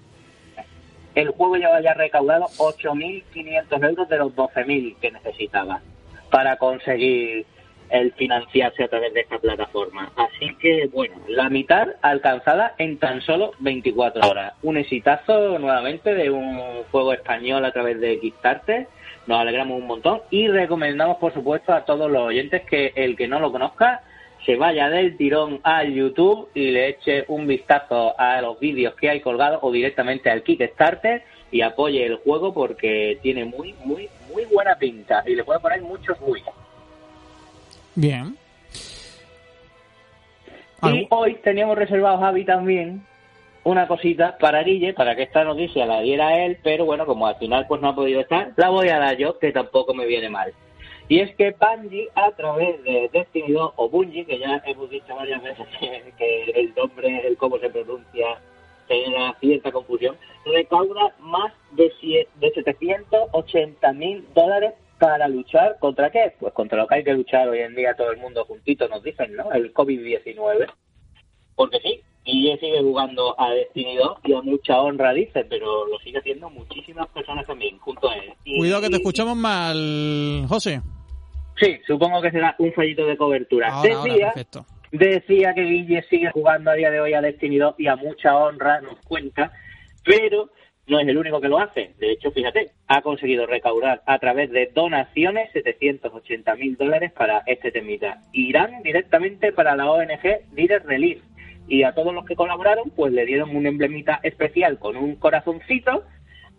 el 1.15 1.29
juego 1.29 1.55
ya 1.55 1.79
ya 1.79 1.93
recaudado 1.93 2.47
8.500 2.57 3.89
euros 3.89 4.09
de 4.09 4.17
los 4.17 4.35
12.000 4.35 4.97
que 4.97 5.11
necesitaba 5.11 5.81
para 6.29 6.57
conseguir 6.57 7.45
el 7.89 8.13
financiarse 8.13 8.83
a 8.83 8.87
través 8.87 9.13
de 9.13 9.21
esta 9.21 9.39
plataforma. 9.39 10.11
Así 10.15 10.55
que, 10.55 10.87
bueno, 10.93 11.15
la 11.27 11.49
mitad 11.49 11.87
alcanzada 12.01 12.75
en 12.77 12.97
tan 12.97 13.21
solo 13.21 13.51
24 13.59 14.29
horas. 14.29 14.53
Un 14.61 14.77
exitazo 14.77 15.57
nuevamente 15.59 16.13
de 16.13 16.29
un 16.29 16.83
juego 16.91 17.13
español 17.13 17.65
a 17.65 17.71
través 17.71 17.99
de 17.99 18.19
Kickstarter. 18.19 18.87
Nos 19.27 19.39
alegramos 19.39 19.79
un 19.79 19.87
montón 19.87 20.21
y 20.29 20.47
recomendamos, 20.47 21.17
por 21.17 21.33
supuesto, 21.33 21.73
a 21.73 21.85
todos 21.85 22.09
los 22.09 22.21
oyentes 22.21 22.63
que 22.63 22.93
el 22.95 23.15
que 23.15 23.27
no 23.27 23.39
lo 23.39 23.51
conozca 23.51 24.03
se 24.45 24.55
vaya 24.55 24.89
del 24.89 25.17
tirón 25.17 25.59
al 25.63 25.93
YouTube 25.93 26.49
y 26.53 26.71
le 26.71 26.89
eche 26.89 27.25
un 27.27 27.45
vistazo 27.45 28.17
a 28.17 28.41
los 28.41 28.59
vídeos 28.59 28.95
que 28.95 29.09
hay 29.09 29.19
colgados 29.19 29.59
o 29.61 29.71
directamente 29.71 30.29
al 30.29 30.43
Kickstarter 30.43 31.23
y 31.51 31.61
apoye 31.61 32.05
el 32.05 32.17
juego 32.17 32.53
porque 32.53 33.19
tiene 33.21 33.45
muy, 33.45 33.73
muy, 33.83 34.09
muy 34.31 34.45
buena 34.45 34.75
pinta 34.75 35.23
y 35.25 35.35
le 35.35 35.43
puede 35.43 35.59
poner 35.59 35.81
muchos 35.81 36.19
muy. 36.21 36.41
Bien. 37.95 38.37
Y 40.83 41.07
hoy 41.09 41.35
teníamos 41.43 41.77
reservado, 41.77 42.19
Javi, 42.19 42.45
también 42.45 43.05
una 43.63 43.87
cosita 43.87 44.37
para 44.37 44.63
Guille, 44.63 44.93
para 44.93 45.15
que 45.15 45.23
esta 45.23 45.43
noticia 45.43 45.85
la 45.85 46.01
diera 46.01 46.45
él, 46.45 46.57
pero 46.63 46.85
bueno, 46.85 47.05
como 47.05 47.27
al 47.27 47.35
final 47.35 47.65
pues 47.67 47.81
no 47.81 47.89
ha 47.89 47.95
podido 47.95 48.21
estar, 48.21 48.53
la 48.55 48.69
voy 48.69 48.89
a 48.89 48.99
dar 48.99 49.17
yo, 49.17 49.37
que 49.37 49.51
tampoco 49.51 49.93
me 49.93 50.05
viene 50.05 50.29
mal. 50.29 50.53
Y 51.09 51.19
es 51.19 51.35
que 51.35 51.55
Bungie, 51.59 52.07
a 52.13 52.31
través 52.31 52.81
de 52.83 53.09
Destiny 53.11 53.51
2, 53.51 53.73
o 53.75 53.89
Bungie, 53.89 54.25
que 54.25 54.37
ya 54.37 54.61
hemos 54.65 54.89
dicho 54.89 55.15
varias 55.15 55.41
veces 55.41 55.67
que 56.17 56.43
el 56.51 56.73
nombre, 56.75 57.27
el 57.27 57.35
cómo 57.35 57.57
se 57.57 57.69
pronuncia, 57.69 58.39
genera 58.95 59.37
cierta 59.39 59.71
confusión, 59.71 60.17
recauda 60.45 61.15
más 61.19 61.53
de, 61.71 61.91
de 62.39 62.51
780 62.51 63.93
mil 63.93 64.25
dólares 64.33 64.73
para 64.99 65.27
luchar 65.27 65.77
contra 65.79 66.11
qué? 66.11 66.33
Pues 66.39 66.53
contra 66.53 66.77
lo 66.77 66.87
que 66.87 66.95
hay 66.95 67.03
que 67.03 67.13
luchar 67.13 67.47
hoy 67.47 67.59
en 67.59 67.75
día 67.75 67.95
todo 67.95 68.11
el 68.11 68.17
mundo 68.17 68.45
juntito, 68.45 68.87
nos 68.87 69.01
dicen, 69.01 69.35
¿no? 69.35 69.51
El 69.51 69.73
COVID-19. 69.73 70.67
Porque 71.55 71.79
sí, 71.79 72.01
y 72.25 72.57
sigue 72.57 72.81
jugando 72.81 73.39
a 73.39 73.51
Destiny 73.51 73.97
2 73.97 74.17
y 74.25 74.33
a 74.33 74.41
mucha 74.41 74.81
honra, 74.81 75.13
dice, 75.13 75.45
pero 75.45 75.85
lo 75.87 75.97
sigue 75.99 76.19
haciendo 76.19 76.49
muchísimas 76.49 77.07
personas 77.09 77.45
también 77.45 77.77
junto 77.79 78.09
a 78.09 78.15
él. 78.15 78.33
Cuidado 78.57 78.81
que 78.81 78.89
te 78.89 78.95
escuchamos 78.97 79.35
mal, 79.35 80.45
José. 80.47 80.81
Sí, 81.59 81.77
supongo 81.87 82.21
que 82.21 82.31
será 82.31 82.55
un 82.59 82.71
fallito 82.73 83.05
de 83.05 83.17
cobertura. 83.17 83.81
decía, 83.81 84.33
decía 84.91 85.53
que 85.53 85.63
Guille 85.63 86.03
sigue 86.09 86.31
jugando 86.31 86.71
a 86.71 86.75
día 86.75 86.91
de 86.91 86.99
hoy 86.99 87.13
a 87.13 87.21
Destiny 87.21 87.57
2 87.57 87.75
y 87.77 87.87
a 87.87 87.95
mucha 87.95 88.35
honra 88.35 88.81
nos 88.81 88.99
cuenta, 89.01 89.51
pero 90.03 90.49
no 90.89 90.99
es 90.99 91.07
el 91.07 91.17
único 91.17 91.39
que 91.39 91.47
lo 91.47 91.59
hace. 91.59 91.93
De 91.99 92.11
hecho, 92.11 92.31
fíjate, 92.31 92.71
ha 92.87 93.01
conseguido 93.01 93.45
recaudar 93.45 94.01
a 94.05 94.17
través 94.17 94.49
de 94.51 94.71
donaciones 94.73 95.51
780 95.53 96.55
mil 96.55 96.75
dólares 96.75 97.11
para 97.11 97.43
este 97.45 97.71
temita. 97.71 98.21
Irán 98.33 98.81
directamente 98.83 99.51
para 99.51 99.75
la 99.75 99.89
ONG 99.89 100.53
Leader 100.55 100.83
Relief. 100.85 101.21
Y 101.67 101.83
a 101.83 101.93
todos 101.93 102.13
los 102.13 102.25
que 102.25 102.35
colaboraron, 102.35 102.89
pues 102.89 103.13
le 103.13 103.27
dieron 103.27 103.55
un 103.55 103.67
emblemita 103.67 104.19
especial 104.23 104.79
con 104.79 104.97
un 104.97 105.15
corazoncito, 105.15 106.03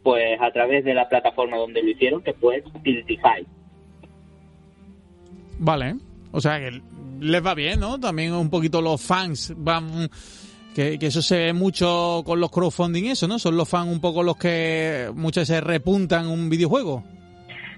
pues 0.04 0.40
a 0.40 0.52
través 0.52 0.84
de 0.84 0.94
la 0.94 1.08
plataforma 1.08 1.56
donde 1.56 1.82
lo 1.82 1.90
hicieron, 1.90 2.22
que 2.22 2.32
fue 2.32 2.62
Tiltify. 2.84 3.44
Vale, 5.58 5.96
o 6.32 6.40
sea 6.40 6.58
que 6.58 6.80
les 7.20 7.44
va 7.44 7.54
bien, 7.54 7.80
¿no? 7.80 7.98
También 7.98 8.32
un 8.32 8.50
poquito 8.50 8.80
los 8.80 9.00
fans 9.00 9.52
van 9.56 10.10
que, 10.74 10.98
eso 11.00 11.22
se 11.22 11.36
ve 11.36 11.52
mucho 11.52 12.22
con 12.24 12.40
los 12.40 12.50
crowdfunding, 12.50 13.06
eso, 13.06 13.26
¿no? 13.26 13.38
Son 13.38 13.56
los 13.56 13.68
fans 13.68 13.88
un 13.88 14.00
poco 14.00 14.22
los 14.22 14.36
que 14.36 15.10
muchas 15.14 15.48
veces 15.48 15.64
repuntan 15.64 16.26
un 16.26 16.48
videojuego. 16.48 17.02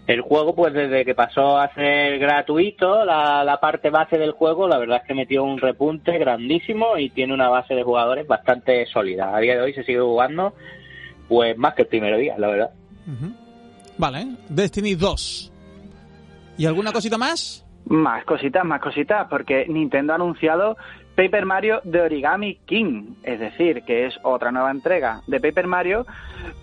El 0.07 0.21
juego, 0.21 0.55
pues 0.55 0.75
desde 0.75 1.05
que 1.05 1.15
pasó 1.15 1.59
a 1.59 1.73
ser 1.75 2.19
gratuito, 2.19 3.05
la, 3.05 3.45
la 3.45 3.61
parte 3.61 3.89
base 3.89 4.19
del 4.19 4.33
juego, 4.33 4.67
la 4.67 4.79
verdad 4.79 4.99
es 5.01 5.07
que 5.07 5.15
metió 5.15 5.45
un 5.45 5.59
repunte 5.59 6.19
grandísimo 6.19 6.99
y 6.99 7.09
tiene 7.11 7.33
una 7.33 7.49
base 7.49 7.75
de 7.75 7.85
jugadores 7.85 8.27
bastante 8.27 8.85
sólida. 8.87 9.35
A 9.35 9.39
día 9.39 9.55
de 9.55 9.63
hoy 9.63 9.75
se 9.75 9.85
sigue 9.85 10.01
jugando, 10.01 10.55
pues 11.29 11.57
más 11.57 11.75
que 11.75 11.83
el 11.83 11.89
primer 11.89 12.19
día, 12.19 12.37
la 12.37 12.49
verdad. 12.49 12.71
Vale, 13.97 14.27
Destiny 14.49 14.97
2. 14.97 15.53
¿Y 16.59 16.67
alguna 16.67 16.93
cosita 16.93 17.17
más? 17.17 17.62
Más 17.87 18.25
cositas, 18.25 18.65
más 18.65 18.81
cositas, 18.81 19.27
porque 19.29 19.67
Nintendo 19.69 20.13
ha 20.13 20.17
anunciado 20.17 20.77
Paper 21.15 21.45
Mario 21.45 21.81
de 21.85 22.01
Origami 22.01 22.57
King, 22.65 23.15
es 23.23 23.39
decir, 23.39 23.83
que 23.85 24.07
es 24.07 24.19
otra 24.23 24.51
nueva 24.51 24.71
entrega 24.71 25.21
de 25.27 25.41
Paper 25.41 25.67
Mario, 25.67 26.07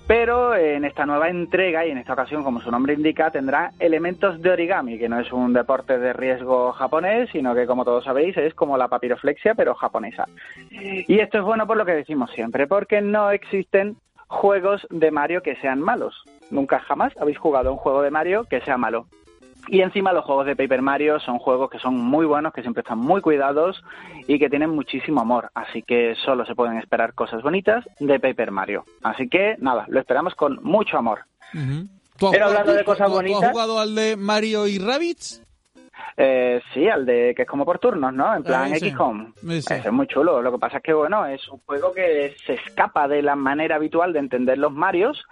pero 0.08 0.56
en 0.56 0.86
esta 0.86 1.06
nueva 1.06 1.30
entrega 1.30 1.86
y 1.86 1.92
en 1.92 2.00
esta 2.00 2.14
ocasión, 2.14 2.44
como 2.44 2.60
su 2.62 2.72
nombre 2.72 2.94
indica, 2.94 3.30
tendrá 3.30 3.74
elementos 3.80 4.42
de 4.42 4.50
origami, 4.50 4.98
que 4.98 5.08
no 5.08 5.20
es 5.20 5.32
un 5.32 5.54
deporte 5.54 6.00
de 6.00 6.14
riesgo 6.14 6.72
japonés, 6.72 7.30
sino 7.32 7.54
que 7.54 7.68
como 7.68 7.86
todos 7.86 8.06
sabéis 8.06 8.36
es 8.38 8.56
como 8.56 8.78
la 8.78 8.88
papiroflexia, 8.88 9.54
pero 9.54 9.76
japonesa. 9.76 10.26
Y 10.72 11.20
esto 11.20 11.38
es 11.38 11.44
bueno 11.44 11.68
por 11.68 11.78
lo 11.78 11.86
que 11.86 11.94
decimos 11.94 12.32
siempre, 12.32 12.66
porque 12.66 13.02
no 13.02 13.30
existen 13.30 13.98
juegos 14.28 14.88
de 14.90 15.12
Mario 15.12 15.44
que 15.44 15.58
sean 15.58 15.80
malos. 15.80 16.24
Nunca 16.50 16.80
jamás 16.80 17.14
habéis 17.20 17.38
jugado 17.38 17.72
un 17.72 17.78
juego 17.78 18.02
de 18.02 18.12
Mario 18.12 18.46
que 18.50 18.62
sea 18.62 18.78
malo. 18.78 19.06
Y 19.68 19.82
encima 19.82 20.14
los 20.14 20.26
juegos 20.26 20.46
de 20.46 20.56
Paper 20.56 20.82
Mario 20.82 21.20
son 21.20 21.38
juegos 21.38 21.70
que 21.70 21.80
son 21.80 21.96
muy 21.96 22.26
buenos, 22.26 22.54
que 22.54 22.62
siempre 22.62 22.82
están 22.82 22.98
muy 22.98 23.22
cuidados 23.22 23.84
y 24.28 24.40
que 24.40 24.50
tienen 24.50 24.70
muchísimo 24.72 25.22
amor. 25.22 25.52
Así 25.54 25.84
que 25.84 26.16
solo 26.26 26.46
se 26.46 26.56
pueden 26.56 26.78
esperar 26.78 27.14
cosas 27.14 27.44
bonitas 27.44 27.86
de 28.00 28.20
Paper 28.20 28.52
Mario. 28.52 28.86
Así 29.04 29.28
que 29.30 29.56
nada, 29.60 29.86
lo 29.90 30.00
esperamos 30.00 30.34
con 30.36 30.60
mucho 30.64 30.98
amor. 30.98 31.20
Pero 32.32 32.46
hablando 32.46 32.74
de 32.74 32.84
cosas 32.84 33.10
bonitas... 33.10 33.44
has 33.44 33.52
jugado 33.52 33.80
al 33.80 33.96
de 33.96 34.16
Mario 34.16 34.68
y 34.68 34.80
Rabbids? 34.80 35.44
Eh, 36.18 36.62
sí, 36.74 36.88
al 36.88 37.06
de 37.06 37.34
que 37.36 37.44
es 37.44 37.48
como 37.48 37.66
por 37.66 37.80
turnos, 37.80 38.14
¿no? 38.14 38.36
En 38.36 38.44
plan 38.44 38.74
x 38.74 38.92
XCOM. 38.92 39.34
Es 39.50 39.92
muy 39.92 40.08
chulo. 40.08 40.42
Lo 40.42 40.52
que 40.52 40.58
pasa 40.58 40.78
es 40.78 40.84
que, 40.84 40.94
bueno, 40.94 41.26
es 41.26 41.48
un 41.50 41.60
juego 41.60 41.94
que 41.94 42.36
se 42.46 42.54
escapa 42.54 43.08
de 43.08 43.22
la 43.22 43.36
manera 43.36 43.76
habitual 43.76 44.14
de 44.14 44.20
entender 44.20 44.58
los 44.58 44.72
Marios 44.72 45.26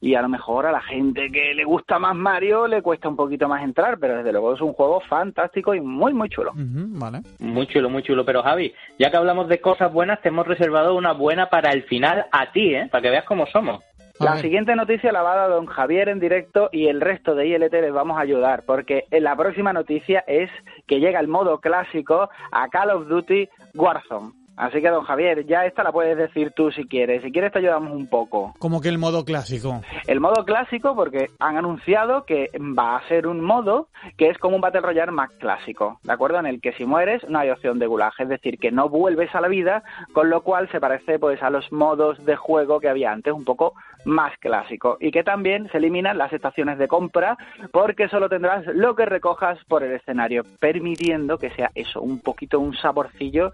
y 0.00 0.14
a 0.14 0.22
lo 0.22 0.28
mejor 0.28 0.66
a 0.66 0.72
la 0.72 0.80
gente 0.80 1.30
que 1.30 1.54
le 1.54 1.64
gusta 1.64 1.98
más 1.98 2.16
Mario 2.16 2.66
le 2.66 2.82
cuesta 2.82 3.08
un 3.08 3.16
poquito 3.16 3.48
más 3.48 3.62
entrar, 3.62 3.98
pero 3.98 4.16
desde 4.16 4.32
luego 4.32 4.54
es 4.54 4.60
un 4.60 4.72
juego 4.72 5.00
fantástico 5.00 5.74
y 5.74 5.80
muy, 5.80 6.12
muy 6.12 6.28
chulo. 6.28 6.52
vale. 6.54 7.20
Muy 7.38 7.66
chulo, 7.66 7.90
muy 7.90 8.02
chulo. 8.02 8.24
Pero 8.24 8.42
Javi, 8.42 8.72
ya 8.98 9.10
que 9.10 9.16
hablamos 9.16 9.48
de 9.48 9.60
cosas 9.60 9.92
buenas, 9.92 10.20
te 10.22 10.28
hemos 10.28 10.46
reservado 10.46 10.94
una 10.94 11.12
buena 11.12 11.48
para 11.50 11.72
el 11.72 11.84
final 11.84 12.26
a 12.32 12.50
ti, 12.52 12.74
¿eh? 12.74 12.88
Para 12.90 13.02
que 13.02 13.10
veas 13.10 13.24
cómo 13.24 13.46
somos. 13.46 13.82
La 14.18 14.38
siguiente 14.38 14.76
noticia 14.76 15.12
la 15.12 15.22
va 15.22 15.32
a 15.32 15.36
dar 15.36 15.50
don 15.50 15.66
Javier 15.66 16.08
en 16.08 16.20
directo 16.20 16.68
y 16.72 16.86
el 16.88 17.00
resto 17.00 17.34
de 17.34 17.46
ILT 17.46 17.72
les 17.72 17.92
vamos 17.92 18.18
a 18.18 18.22
ayudar, 18.22 18.64
porque 18.64 19.06
la 19.10 19.36
próxima 19.36 19.72
noticia 19.72 20.24
es 20.26 20.50
que 20.86 21.00
llega 21.00 21.20
el 21.20 21.28
modo 21.28 21.60
clásico 21.60 22.28
a 22.50 22.68
Call 22.68 22.90
of 22.90 23.08
Duty 23.08 23.48
Warzone. 23.74 24.41
Así 24.56 24.80
que, 24.80 24.88
don 24.88 25.04
Javier, 25.04 25.46
ya 25.46 25.64
esta 25.64 25.82
la 25.82 25.92
puedes 25.92 26.16
decir 26.16 26.52
tú 26.54 26.70
si 26.70 26.84
quieres. 26.84 27.22
Si 27.22 27.32
quieres 27.32 27.52
te 27.52 27.58
ayudamos 27.58 27.92
un 27.92 28.06
poco. 28.06 28.54
Como 28.58 28.80
que 28.80 28.88
el 28.88 28.98
modo 28.98 29.24
clásico? 29.24 29.80
El 30.06 30.20
modo 30.20 30.44
clásico 30.44 30.94
porque 30.94 31.30
han 31.38 31.56
anunciado 31.56 32.24
que 32.24 32.50
va 32.58 32.96
a 32.96 33.08
ser 33.08 33.26
un 33.26 33.40
modo 33.40 33.88
que 34.16 34.28
es 34.28 34.38
como 34.38 34.56
un 34.56 34.60
Battle 34.60 34.82
Royale 34.82 35.12
más 35.12 35.30
clásico, 35.38 36.00
¿de 36.02 36.12
acuerdo? 36.12 36.38
En 36.38 36.46
el 36.46 36.60
que 36.60 36.72
si 36.72 36.84
mueres 36.84 37.22
no 37.28 37.38
hay 37.38 37.50
opción 37.50 37.78
de 37.78 37.86
gulag, 37.86 38.12
es 38.18 38.28
decir, 38.28 38.58
que 38.58 38.70
no 38.70 38.88
vuelves 38.88 39.34
a 39.34 39.40
la 39.40 39.48
vida, 39.48 39.82
con 40.12 40.30
lo 40.30 40.42
cual 40.42 40.68
se 40.70 40.80
parece 40.80 41.18
pues 41.18 41.42
a 41.42 41.50
los 41.50 41.70
modos 41.72 42.24
de 42.24 42.36
juego 42.36 42.80
que 42.80 42.88
había 42.88 43.12
antes, 43.12 43.32
un 43.32 43.44
poco 43.44 43.74
más 44.04 44.36
clásico. 44.38 44.96
Y 45.00 45.10
que 45.10 45.24
también 45.24 45.68
se 45.70 45.78
eliminan 45.78 46.18
las 46.18 46.32
estaciones 46.32 46.78
de 46.78 46.88
compra 46.88 47.36
porque 47.72 48.08
solo 48.08 48.28
tendrás 48.28 48.66
lo 48.66 48.94
que 48.94 49.06
recojas 49.06 49.58
por 49.66 49.82
el 49.82 49.92
escenario, 49.92 50.42
permitiendo 50.60 51.38
que 51.38 51.50
sea 51.50 51.70
eso, 51.74 52.00
un 52.00 52.20
poquito 52.20 52.60
un 52.60 52.74
saborcillo 52.74 53.52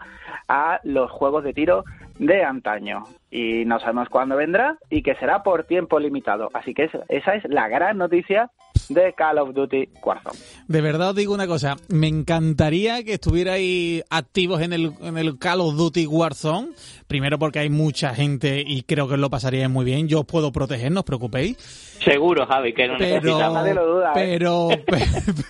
a 0.48 0.80
los 0.88 1.10
juegos 1.10 1.44
de 1.44 1.52
tiro 1.52 1.84
de 2.18 2.42
antaño. 2.42 3.04
Y 3.30 3.64
no 3.66 3.78
sabemos 3.78 4.08
cuándo 4.08 4.36
vendrá 4.36 4.78
y 4.90 5.02
que 5.02 5.14
será 5.16 5.42
por 5.42 5.64
tiempo 5.64 6.00
limitado. 6.00 6.50
Así 6.54 6.74
que 6.74 6.90
esa 7.08 7.34
es 7.34 7.44
la 7.48 7.68
gran 7.68 7.98
noticia 7.98 8.50
de 8.88 9.12
Call 9.14 9.38
of 9.38 9.54
Duty 9.54 9.88
Warzone. 10.02 10.38
De 10.66 10.80
verdad 10.80 11.10
os 11.10 11.16
digo 11.16 11.34
una 11.34 11.46
cosa, 11.46 11.76
me 11.88 12.08
encantaría 12.08 13.02
que 13.04 13.14
estuvierais 13.14 14.04
activos 14.10 14.62
en 14.62 14.72
el, 14.72 14.92
en 15.00 15.18
el 15.18 15.38
Call 15.38 15.60
of 15.60 15.76
Duty 15.76 16.06
Warzone. 16.06 16.68
Primero 17.06 17.38
porque 17.38 17.60
hay 17.60 17.70
mucha 17.70 18.14
gente 18.14 18.62
y 18.66 18.82
creo 18.82 19.08
que 19.08 19.14
os 19.14 19.20
lo 19.20 19.30
pasaríais 19.30 19.70
muy 19.70 19.84
bien. 19.84 20.08
Yo 20.08 20.20
os 20.20 20.26
puedo 20.26 20.52
proteger, 20.52 20.92
no 20.92 21.00
os 21.00 21.06
preocupéis. 21.06 21.56
Seguro, 22.02 22.46
Javi, 22.46 22.72
que 22.72 22.86
no 22.86 22.94
pero, 22.98 23.38
Nadie 23.38 23.74
lo 23.74 23.86
duda, 23.86 24.10
¿eh? 24.10 24.12
pero, 24.14 24.68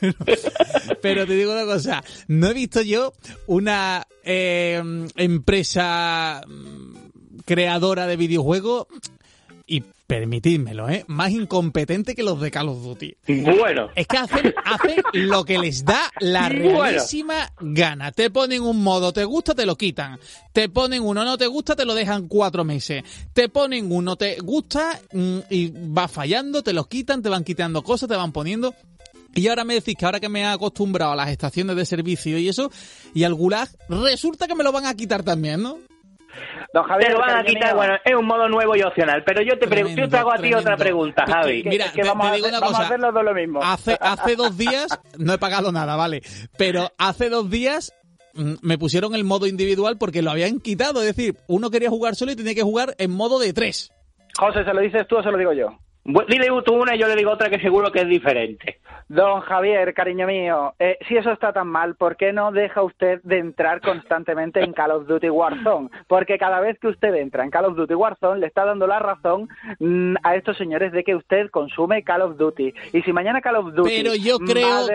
pero, 0.00 0.14
pero, 1.00 1.26
te 1.26 1.34
digo 1.34 1.52
una 1.52 1.64
cosa, 1.64 2.02
no 2.28 2.48
he 2.48 2.54
visto 2.54 2.80
yo 2.82 3.12
una 3.46 4.06
eh, 4.24 4.82
empresa 5.16 6.42
creadora 7.44 8.06
de 8.06 8.16
videojuegos 8.16 8.86
y 9.66 9.82
permitidmelo, 10.08 10.88
¿eh? 10.88 11.04
Más 11.06 11.30
incompetente 11.30 12.14
que 12.14 12.22
los 12.22 12.40
de 12.40 12.50
Call 12.50 12.70
of 12.70 12.82
Duty. 12.82 13.14
Bueno. 13.58 13.90
Es 13.94 14.06
que 14.06 14.16
hacen, 14.16 14.54
hacen 14.64 15.02
lo 15.12 15.44
que 15.44 15.58
les 15.58 15.84
da 15.84 16.00
la 16.18 16.48
realísima 16.48 17.52
gana. 17.60 18.10
Te 18.10 18.30
ponen 18.30 18.62
un 18.62 18.82
modo, 18.82 19.12
te 19.12 19.24
gusta, 19.24 19.54
te 19.54 19.66
lo 19.66 19.76
quitan. 19.76 20.18
Te 20.54 20.70
ponen 20.70 21.02
uno, 21.02 21.26
no 21.26 21.36
te 21.36 21.46
gusta, 21.46 21.76
te 21.76 21.84
lo 21.84 21.94
dejan 21.94 22.26
cuatro 22.26 22.64
meses. 22.64 23.04
Te 23.34 23.50
ponen 23.50 23.92
uno, 23.92 24.16
te 24.16 24.38
gusta 24.38 24.98
mm, 25.12 25.38
y 25.50 25.72
va 25.94 26.08
fallando, 26.08 26.62
te 26.62 26.72
lo 26.72 26.88
quitan, 26.88 27.20
te 27.22 27.28
van 27.28 27.44
quitando 27.44 27.82
cosas, 27.82 28.08
te 28.08 28.16
van 28.16 28.32
poniendo. 28.32 28.74
Y 29.34 29.46
ahora 29.48 29.64
me 29.64 29.74
decís 29.74 29.94
que 29.94 30.06
ahora 30.06 30.20
que 30.20 30.30
me 30.30 30.40
he 30.40 30.46
acostumbrado 30.46 31.12
a 31.12 31.16
las 31.16 31.28
estaciones 31.28 31.76
de 31.76 31.84
servicio 31.84 32.38
y 32.38 32.48
eso, 32.48 32.72
y 33.12 33.24
al 33.24 33.34
gulag, 33.34 33.68
resulta 33.90 34.46
que 34.46 34.54
me 34.54 34.64
lo 34.64 34.72
van 34.72 34.86
a 34.86 34.94
quitar 34.94 35.22
también, 35.22 35.62
¿no? 35.62 35.78
Don 36.72 36.84
Javier, 36.84 37.12
lo 37.12 37.20
van 37.20 37.36
a 37.36 37.44
quitar, 37.44 37.74
bueno, 37.74 37.94
es 38.04 38.14
un 38.14 38.26
modo 38.26 38.48
nuevo 38.48 38.76
y 38.76 38.82
opcional. 38.82 39.22
Pero 39.24 39.42
yo 39.42 39.58
te, 39.58 39.94
yo 39.94 40.08
te 40.08 40.16
hago 40.16 40.32
a 40.32 40.38
ti 40.38 40.52
otra 40.54 40.76
pregunta, 40.76 41.24
Javi. 41.26 41.62
Mira, 41.64 41.92
que 41.92 42.02
vamos, 42.02 42.26
a, 42.26 42.32
hacer, 42.32 42.52
vamos 42.52 42.78
a 42.78 42.82
hacerlo 42.82 43.08
todo 43.10 43.22
lo 43.22 43.34
mismo. 43.34 43.60
Hace, 43.62 43.96
hace 44.00 44.36
dos 44.36 44.56
días, 44.56 44.86
no 45.18 45.32
he 45.32 45.38
pagado 45.38 45.72
nada, 45.72 45.96
vale. 45.96 46.22
Pero 46.56 46.90
hace 46.98 47.30
dos 47.30 47.50
días 47.50 47.94
mm, 48.34 48.54
me 48.62 48.78
pusieron 48.78 49.14
el 49.14 49.24
modo 49.24 49.46
individual 49.46 49.96
porque 49.98 50.22
lo 50.22 50.30
habían 50.30 50.60
quitado. 50.60 51.00
Es 51.00 51.16
decir, 51.16 51.36
uno 51.46 51.70
quería 51.70 51.90
jugar 51.90 52.14
solo 52.14 52.32
y 52.32 52.36
tenía 52.36 52.54
que 52.54 52.62
jugar 52.62 52.94
en 52.98 53.10
modo 53.10 53.38
de 53.38 53.52
tres. 53.52 53.90
José, 54.38 54.64
¿se 54.64 54.72
lo 54.72 54.80
dices 54.80 55.06
tú 55.08 55.16
o 55.16 55.22
se 55.22 55.30
lo 55.30 55.38
digo 55.38 55.52
yo? 55.52 55.78
Dile 56.08 56.48
tú 56.64 56.74
una 56.74 56.96
y 56.96 56.98
yo 56.98 57.06
le 57.06 57.16
digo 57.16 57.30
otra 57.30 57.50
que 57.50 57.60
seguro 57.60 57.92
que 57.92 58.00
es 58.00 58.08
diferente. 58.08 58.78
Don 59.08 59.40
Javier, 59.40 59.92
cariño 59.92 60.26
mío, 60.26 60.74
eh, 60.78 60.98
si 61.06 61.16
eso 61.16 61.30
está 61.32 61.52
tan 61.52 61.68
mal, 61.68 61.96
¿por 61.96 62.16
qué 62.16 62.32
no 62.32 62.50
deja 62.50 62.82
usted 62.82 63.20
de 63.24 63.38
entrar 63.38 63.80
constantemente 63.80 64.62
en 64.62 64.72
Call 64.72 64.90
of 64.90 65.06
Duty 65.06 65.28
Warzone? 65.28 65.90
Porque 66.06 66.38
cada 66.38 66.60
vez 66.60 66.78
que 66.78 66.88
usted 66.88 67.14
entra 67.14 67.44
en 67.44 67.50
Call 67.50 67.66
of 67.66 67.76
Duty 67.76 67.94
Warzone 67.94 68.40
le 68.40 68.46
está 68.46 68.64
dando 68.64 68.86
la 68.86 68.98
razón 68.98 69.48
mm, 69.80 70.16
a 70.22 70.34
estos 70.34 70.56
señores 70.56 70.92
de 70.92 71.04
que 71.04 71.14
usted 71.14 71.50
consume 71.50 72.02
Call 72.02 72.22
of 72.22 72.36
Duty. 72.36 72.72
Y 72.92 73.02
si 73.02 73.12
mañana 73.12 73.40
Call 73.40 73.56
of 73.56 73.74
Duty 73.74 73.90
Pero 73.90 74.14
yo 74.14 74.38
creo, 74.38 74.86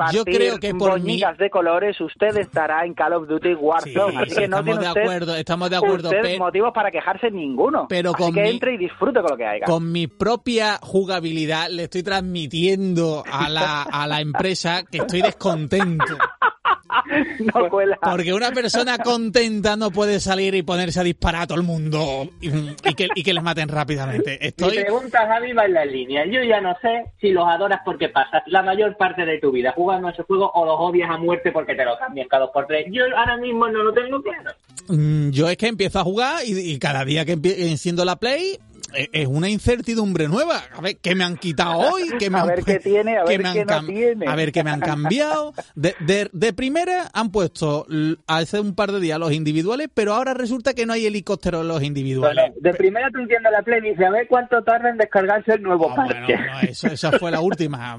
va 0.00 0.10
yo 0.12 0.24
creo 0.24 0.58
que 0.58 0.74
por 0.74 1.00
de 1.00 1.50
colores, 1.50 2.00
usted 2.00 2.36
estará 2.36 2.84
en 2.84 2.94
Call 2.94 3.14
of 3.14 3.28
Duty 3.28 3.54
Warzone. 3.54 4.18
Así 4.18 4.34
que 4.36 4.48
no 4.48 4.62
tiene 4.62 4.80
de 4.80 4.86
acuerdo, 4.88 5.34
estamos 5.34 5.70
de 5.70 5.76
acuerdo. 5.76 6.10
Usted 6.10 6.38
motivos 6.38 6.72
para 6.72 6.90
quejarse 6.90 7.30
ninguno. 7.30 7.86
Pero 7.88 8.12
Así 8.14 8.32
que 8.32 8.48
entre 8.48 8.74
y 8.74 8.78
disfrute 8.78 9.20
con 9.20 9.30
lo 9.30 9.36
que 9.36 9.46
haya. 9.46 9.66
Con 9.66 9.90
mi 9.90 10.06
propia 10.06 10.59
jugabilidad 10.82 11.68
le 11.70 11.84
estoy 11.84 12.02
transmitiendo 12.02 13.24
a 13.30 13.48
la, 13.48 13.82
a 13.82 14.06
la 14.06 14.20
empresa 14.20 14.82
que 14.84 14.98
estoy 14.98 15.22
descontento. 15.22 16.16
No 17.54 17.68
cuela. 17.68 17.98
Porque 18.02 18.32
una 18.32 18.50
persona 18.50 18.98
contenta 18.98 19.76
no 19.76 19.90
puede 19.90 20.20
salir 20.20 20.54
y 20.54 20.62
ponerse 20.62 21.00
a 21.00 21.02
disparar 21.02 21.42
a 21.42 21.46
todo 21.46 21.58
el 21.58 21.64
mundo 21.64 22.28
y, 22.40 22.94
que, 22.94 23.08
y 23.14 23.22
que 23.22 23.32
les 23.32 23.42
maten 23.42 23.68
rápidamente. 23.68 24.44
Estoy... 24.46 24.78
Mi 24.78 24.82
pregunta, 24.82 25.26
Javi, 25.26 25.52
va 25.52 25.64
en 25.64 25.74
la 25.74 25.84
línea. 25.84 26.24
Yo 26.26 26.42
ya 26.42 26.60
no 26.60 26.76
sé 26.80 27.04
si 27.20 27.30
los 27.30 27.46
adoras 27.46 27.80
porque 27.84 28.08
pasas 28.08 28.42
la 28.46 28.62
mayor 28.62 28.96
parte 28.96 29.24
de 29.24 29.38
tu 29.38 29.50
vida 29.50 29.72
jugando 29.74 30.08
a 30.08 30.10
ese 30.12 30.22
juego 30.22 30.50
o 30.54 30.64
los 30.64 30.76
odias 30.78 31.10
a 31.10 31.16
muerte 31.16 31.52
porque 31.52 31.74
te 31.74 31.84
lo 31.84 31.98
cambian 31.98 32.28
cada 32.28 32.44
dos 32.44 32.52
por 32.52 32.66
tres. 32.66 32.86
Yo 32.90 33.04
ahora 33.16 33.36
mismo 33.36 33.68
no 33.68 33.82
lo 33.82 33.92
tengo 33.92 34.22
claro. 34.22 34.50
Mm, 34.88 35.30
yo 35.30 35.48
es 35.48 35.56
que 35.56 35.68
empiezo 35.68 36.00
a 36.00 36.04
jugar 36.04 36.44
y, 36.44 36.58
y 36.58 36.78
cada 36.78 37.04
día 37.04 37.24
que 37.24 37.32
enciendo 37.32 38.04
la 38.04 38.16
Play 38.16 38.54
eh, 38.54 38.58
es 38.94 39.26
una 39.26 39.48
incertidumbre 39.48 40.28
nueva. 40.28 40.62
A 40.72 40.80
ver, 40.80 40.96
¿qué 40.98 41.14
me 41.14 41.24
han 41.24 41.36
quitado 41.36 41.78
hoy? 41.78 42.02
¿Qué 42.18 42.30
me 42.30 42.38
a 42.38 42.42
han, 42.42 42.48
ver 42.48 42.64
qué 42.64 42.78
tiene, 42.78 43.18
a 43.18 43.24
ver 43.24 43.42
qué 43.42 43.64
no 43.64 43.86
tiene. 43.86 44.26
A 44.26 44.34
ver 44.34 44.52
qué 44.52 44.64
me 44.64 44.70
han 44.70 44.80
cambiado. 44.80 45.54
De, 45.74 45.94
de, 46.00 46.28
de, 46.32 46.52
primera 46.52 47.10
han 47.12 47.30
puesto 47.30 47.86
hace 48.26 48.60
un 48.60 48.74
par 48.74 48.92
de 48.92 49.00
días 49.00 49.18
los 49.18 49.32
individuales, 49.32 49.88
pero 49.92 50.14
ahora 50.14 50.34
resulta 50.34 50.74
que 50.74 50.86
no 50.86 50.92
hay 50.92 51.06
helicópteros 51.06 51.64
los 51.64 51.82
individuales. 51.82 52.52
de 52.60 52.74
primera 52.74 53.08
tú 53.10 53.20
entiendes 53.20 53.52
la 53.52 53.62
Play 53.62 53.80
y 53.80 53.90
dices, 53.90 54.06
a 54.06 54.10
ver 54.10 54.26
cuánto 54.28 54.62
tarda 54.62 54.90
en 54.90 54.96
descargarse 54.96 55.54
el 55.54 55.62
nuevo 55.62 55.94
parche. 55.94 56.20
Bueno, 56.24 56.52
no, 56.52 56.60
eso, 56.60 56.88
esa 56.88 57.12
fue 57.12 57.30
la 57.30 57.40
última. 57.40 57.98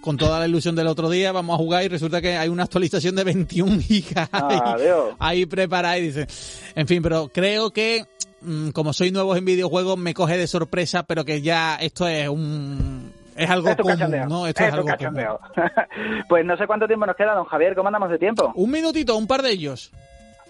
Con 0.00 0.16
toda 0.16 0.38
la 0.40 0.46
ilusión 0.46 0.74
del 0.74 0.86
otro 0.86 1.10
día 1.10 1.32
vamos 1.32 1.54
a 1.54 1.58
jugar 1.58 1.84
y 1.84 1.88
resulta 1.88 2.20
que 2.20 2.36
hay 2.36 2.48
una 2.48 2.64
actualización 2.64 3.14
de 3.14 3.24
21 3.24 3.80
gigas 3.80 4.28
ah, 4.32 4.76
ahí, 4.76 4.88
ahí 5.18 5.46
preparada 5.46 5.98
y 5.98 6.02
dice, 6.02 6.26
en 6.74 6.86
fin, 6.86 7.02
pero 7.02 7.28
creo 7.32 7.70
que 7.70 8.04
como 8.72 8.92
soy 8.92 9.10
nuevo 9.10 9.36
en 9.36 9.44
videojuegos, 9.44 9.98
me 9.98 10.14
coge 10.14 10.36
de 10.36 10.46
sorpresa, 10.46 11.02
pero 11.04 11.24
que 11.24 11.42
ya 11.42 11.76
esto 11.76 12.06
es 12.08 12.28
un... 12.28 13.12
Es 13.36 13.48
algo 13.48 13.68
esto 13.68 13.82
común, 13.82 14.10
¿no? 14.28 14.46
Esto, 14.46 14.64
es 14.64 14.72
algo 14.74 14.86
pues 16.28 16.44
no 16.44 16.56
sé 16.56 16.66
cuánto 16.66 16.86
tiempo 16.86 17.06
nos 17.06 17.16
queda, 17.16 17.34
don 17.34 17.46
Javier. 17.46 17.74
¿Cómo 17.74 17.88
andamos 17.88 18.10
de 18.10 18.18
tiempo? 18.18 18.52
Un 18.54 18.70
minutito, 18.70 19.16
un 19.16 19.26
par 19.26 19.40
de 19.40 19.52
ellos. 19.52 19.90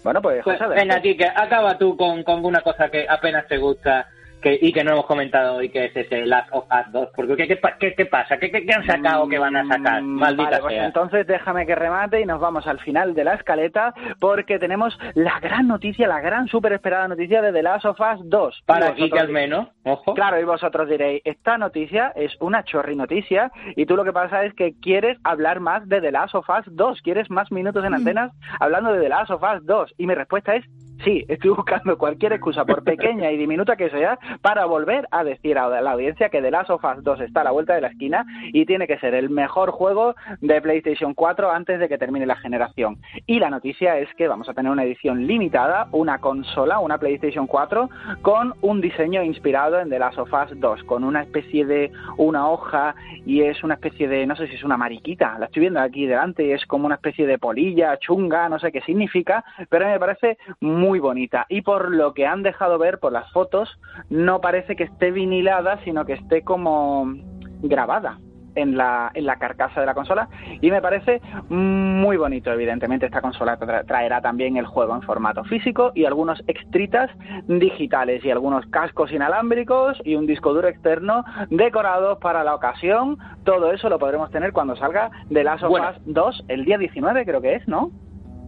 Bueno, 0.03 0.21
pues, 0.21 0.43
pues 0.43 0.59
venga, 0.69 0.97
aquí, 0.97 1.17
que 1.17 1.27
acaba 1.27 1.79
tú 1.79 1.97
con, 1.97 2.25
con 2.25 2.45
una 2.45 2.61
cosa 2.61 2.89
que 2.91 3.07
apenas 3.09 3.47
te 3.47 3.59
gusta 3.59 4.09
que, 4.43 4.59
y 4.61 4.73
que 4.73 4.85
no 4.85 4.93
hemos 4.93 5.07
comentado 5.07 5.57
hoy, 5.57 5.71
que 5.71 5.87
es 5.87 5.97
ese 5.97 6.27
Last 6.27 6.49
of 6.53 6.65
Us 6.65 6.93
2. 6.93 7.09
Porque, 7.15 7.37
¿qué, 7.37 7.59
qué, 7.79 7.95
qué, 7.95 8.07
pasa? 8.07 8.37
¿Qué, 8.37 8.51
¿Qué, 8.51 8.73
han 8.73 8.85
sacado 8.85 9.29
que 9.29 9.39
van 9.39 9.57
a 9.57 9.67
sacar? 9.67 10.03
Mm, 10.03 10.19
Maldita 10.19 10.51
vale, 10.51 10.61
pues 10.61 10.79
entonces 10.83 11.27
déjame 11.27 11.65
que 11.65 11.75
remate 11.75 12.21
y 12.21 12.27
nos 12.27 12.41
vamos 12.41 12.67
al 12.67 12.81
final 12.81 13.15
de 13.15 13.25
la 13.25 13.35
escaleta 13.35 13.95
porque 14.21 14.59
tenemos 14.59 14.99
la 15.15 15.41
gran 15.41 15.69
noticia, 15.69 16.07
la 16.09 16.21
gran 16.21 16.49
super 16.49 16.73
esperada 16.73 17.09
noticia 17.09 17.41
de 17.41 17.53
The 17.53 17.63
Last 17.63 17.87
of 17.87 18.01
Us 18.01 18.21
2. 18.29 18.63
Para 18.67 18.89
aquí 18.89 19.11
que 19.11 19.19
al 19.19 19.29
menos, 19.29 19.69
ojo. 19.85 20.15
Claro, 20.15 20.41
y 20.41 20.45
vosotros 20.45 20.89
diréis, 20.89 21.23
esta 21.25 21.57
noticia 21.57 22.13
es 22.17 22.37
una 22.41 22.65
chorri 22.65 22.97
noticia 22.97 23.51
y 23.77 23.87
tú 23.87 23.97
lo 23.97 24.05
que 24.05 24.13
pasa 24.13 24.45
es 24.45 24.53
que 24.55 24.75
quieres 24.81 25.19
hablar 25.25 25.61
más 25.61 25.89
de 25.89 26.01
The 26.01 26.13
Last 26.13 26.35
of 26.35 26.49
Us 26.49 26.65
2, 26.67 27.01
quieres 27.03 27.31
más 27.31 27.51
minutos 27.53 27.85
en 27.85 27.93
mm. 27.93 27.95
antenas 27.95 28.33
hablando 28.61 28.93
de 28.93 29.01
The 29.01 29.09
Last 29.09 29.31
of 29.31 29.43
Us 29.43 29.65
2 29.65 29.95
y 29.99 30.07
mi 30.07 30.15
respuesta 30.15 30.57
es 30.57 30.65
Sí, 31.05 31.25
estoy 31.27 31.51
buscando 31.51 31.99
cualquier 31.99 32.33
excusa, 32.33 32.65
por 32.65 32.85
pequeña 32.85 33.33
y 33.33 33.37
diminuta 33.37 33.75
que 33.75 33.91
sea, 33.91 34.19
para 34.41 34.67
volver 34.67 35.09
a 35.11 35.25
decir 35.25 35.59
a 35.59 35.81
la 35.81 35.91
audiencia 35.91 36.29
que 36.29 36.41
The 36.41 36.53
Last 36.53 36.71
of 36.71 36.85
Us 36.85 37.03
2 37.03 37.21
está 37.23 37.41
a 37.41 37.45
la 37.45 37.51
vuelta 37.51 37.75
de 37.75 37.81
la 37.81 37.89
esquina 37.89 38.25
y 38.53 38.67
tiene 38.67 38.87
que 38.87 38.99
ser 38.99 39.15
el 39.15 39.29
mejor 39.29 39.73
juego 39.73 40.15
de 40.41 40.63
PlayStation 40.63 41.15
4 41.15 41.51
antes 41.51 41.81
de 41.81 41.89
que 41.89 41.99
termine 41.99 42.25
la 42.25 42.37
generación. 42.37 42.99
Y 43.27 43.41
la 43.41 43.51
noticia 43.51 43.99
es 43.99 44.09
que 44.15 44.29
vamos 44.29 44.49
a 44.49 44.55
tener 44.55 44.71
una 44.71 44.85
edición 44.85 45.27
limitada, 45.27 45.89
una 45.91 46.19
consola, 46.19 46.79
una 46.79 46.99
PlayStation 46.99 47.49
4, 47.49 47.91
con 48.23 48.55
un 48.61 48.81
diseño 48.81 49.25
inspirado 49.25 49.81
en 49.81 49.91
The 49.91 49.99
Last 49.99 50.19
of 50.19 50.33
Us 50.33 50.61
2, 50.61 50.85
con 50.85 51.03
una 51.03 51.23
especie 51.23 51.67
de 51.67 51.91
una 52.17 52.49
hoja 52.49 52.95
y 53.27 53.43
es 53.43 53.65
una 53.65 53.75
especie 53.75 54.07
de, 54.07 54.25
no 54.25 54.37
sé 54.37 54.47
si 54.47 54.55
es 54.55 54.63
una 54.63 54.77
mariquita, 54.77 55.37
la 55.41 55.47
estoy 55.47 55.63
viendo 55.63 55.81
aquí 55.81 56.07
delante 56.07 56.47
y 56.47 56.53
es 56.53 56.65
como 56.67 56.87
una 56.87 56.95
especie 56.95 57.27
de 57.27 57.39
polilla, 57.39 57.99
chunga, 57.99 58.49
no 58.49 58.61
sé 58.61 58.71
qué 58.71 58.83
significa, 58.83 59.45
pero 59.69 59.87
me 59.87 59.99
parece 59.99 60.39
muy 60.61 60.92
muy 60.93 61.01
bonita. 61.01 61.47
Y 61.49 61.63
por 61.63 61.91
lo 61.91 62.13
que 62.13 62.27
han 62.27 62.43
dejado 62.43 62.77
ver 62.77 62.99
por 62.99 63.13
las 63.13 63.33
fotos, 63.33 63.81
no 64.11 64.43
parece 64.43 64.77
que 64.77 64.85
esté 64.85 65.11
vinilada, 65.11 65.83
sino 65.85 66.05
que 66.05 66.13
esté 66.13 66.43
como 66.43 67.15
grabada. 67.63 68.19
en 68.55 68.77
la, 68.77 69.11
en 69.15 69.25
la 69.25 69.37
carcasa 69.39 69.81
de 69.81 69.87
la 69.87 69.95
consola 69.95 70.29
y 70.61 70.71
me 70.71 70.83
parece 70.83 71.23
muy 71.49 72.19
bonito. 72.19 72.53
Evidentemente 72.53 73.07
esta 73.07 73.23
consola 73.23 73.57
traerá 73.57 74.21
también 74.21 74.59
el 74.59 74.67
juego 74.67 74.95
en 74.95 75.01
formato 75.01 75.43
físico 75.45 75.93
y 75.95 76.05
algunos 76.05 76.45
extritas 76.47 77.09
digitales 77.49 78.23
y 78.23 78.31
algunos 78.31 78.67
cascos 78.67 79.11
inalámbricos 79.11 79.99
y 80.05 80.17
un 80.17 80.27
disco 80.27 80.53
duro 80.53 80.69
externo 80.69 81.25
decorados 81.49 82.19
para 82.19 82.45
la 82.45 82.55
ocasión. 82.55 83.17
Todo 83.45 83.73
eso 83.73 83.89
lo 83.89 83.99
podremos 83.99 84.31
tener 84.31 84.53
cuando 84.53 84.77
salga 84.77 85.11
de 85.31 85.45
Last 85.45 85.65
of 85.65 85.73
Us 85.73 85.97
2 86.05 86.45
el 86.49 86.67
día 86.67 86.77
19 86.77 87.25
creo 87.25 87.41
que 87.41 87.55
es, 87.55 87.67
¿no? 87.67 87.91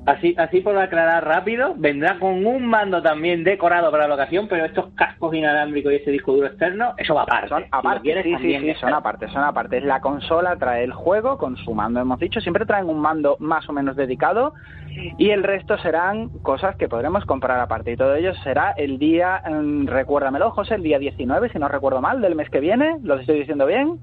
Así, 0.07 0.35
así 0.37 0.61
por 0.61 0.77
aclarar 0.77 1.27
rápido, 1.27 1.75
vendrá 1.77 2.19
con 2.19 2.45
un 2.45 2.67
mando 2.67 3.01
también 3.01 3.43
decorado 3.43 3.91
para 3.91 4.07
la 4.07 4.15
ocasión, 4.15 4.49
pero 4.49 4.67
estos 4.67 4.93
cascos 4.95 5.35
inalámbricos 5.35 5.93
y 5.93 5.97
ese 5.97 6.11
disco 6.11 6.33
duro 6.33 6.47
externo, 6.47 6.95
eso 6.99 7.15
va 7.15 7.23
aparte. 7.23 7.49
Son 7.49 7.65
aparte, 7.71 8.23
sí, 8.23 8.37
sí, 8.41 8.59
sí, 8.61 8.75
son 8.75 8.93
aparte, 8.93 9.29
son 9.29 9.43
aparte. 9.43 9.81
La 9.81 10.01
consola 10.01 10.57
trae 10.57 10.85
el 10.85 10.93
juego 10.93 11.39
con 11.39 11.57
su 11.57 11.73
mando, 11.73 12.01
hemos 12.01 12.21
dicho, 12.21 12.41
siempre 12.43 12.67
traen 12.67 12.89
un 12.91 13.01
mando 13.01 13.37
más 13.41 13.67
o 13.69 13.73
menos 13.73 13.97
dedicado 13.97 14.53
y 15.17 15.31
el 15.31 15.43
resto 15.43 15.79
serán 15.79 16.29
cosas 16.43 16.77
que 16.77 16.89
podremos 16.89 17.25
comprar 17.25 17.59
aparte. 17.61 17.93
Y 17.93 17.97
todo 17.97 18.15
ello 18.15 18.35
será 18.43 18.73
el 18.73 18.99
día, 18.99 19.43
mm, 19.49 19.87
recuérdamelo, 19.87 20.51
José, 20.51 20.75
el 20.75 20.83
día 20.83 20.99
19, 20.99 21.49
si 21.49 21.59
no 21.59 21.69
recuerdo 21.69 22.03
mal, 22.03 22.21
del 22.21 22.35
mes 22.35 22.51
que 22.51 22.61
viene, 22.61 22.99
¿lo 23.03 23.15
estoy 23.15 23.39
diciendo 23.39 23.65
bien? 23.65 23.99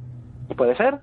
¿Puede 0.58 0.76
ser? 0.76 1.00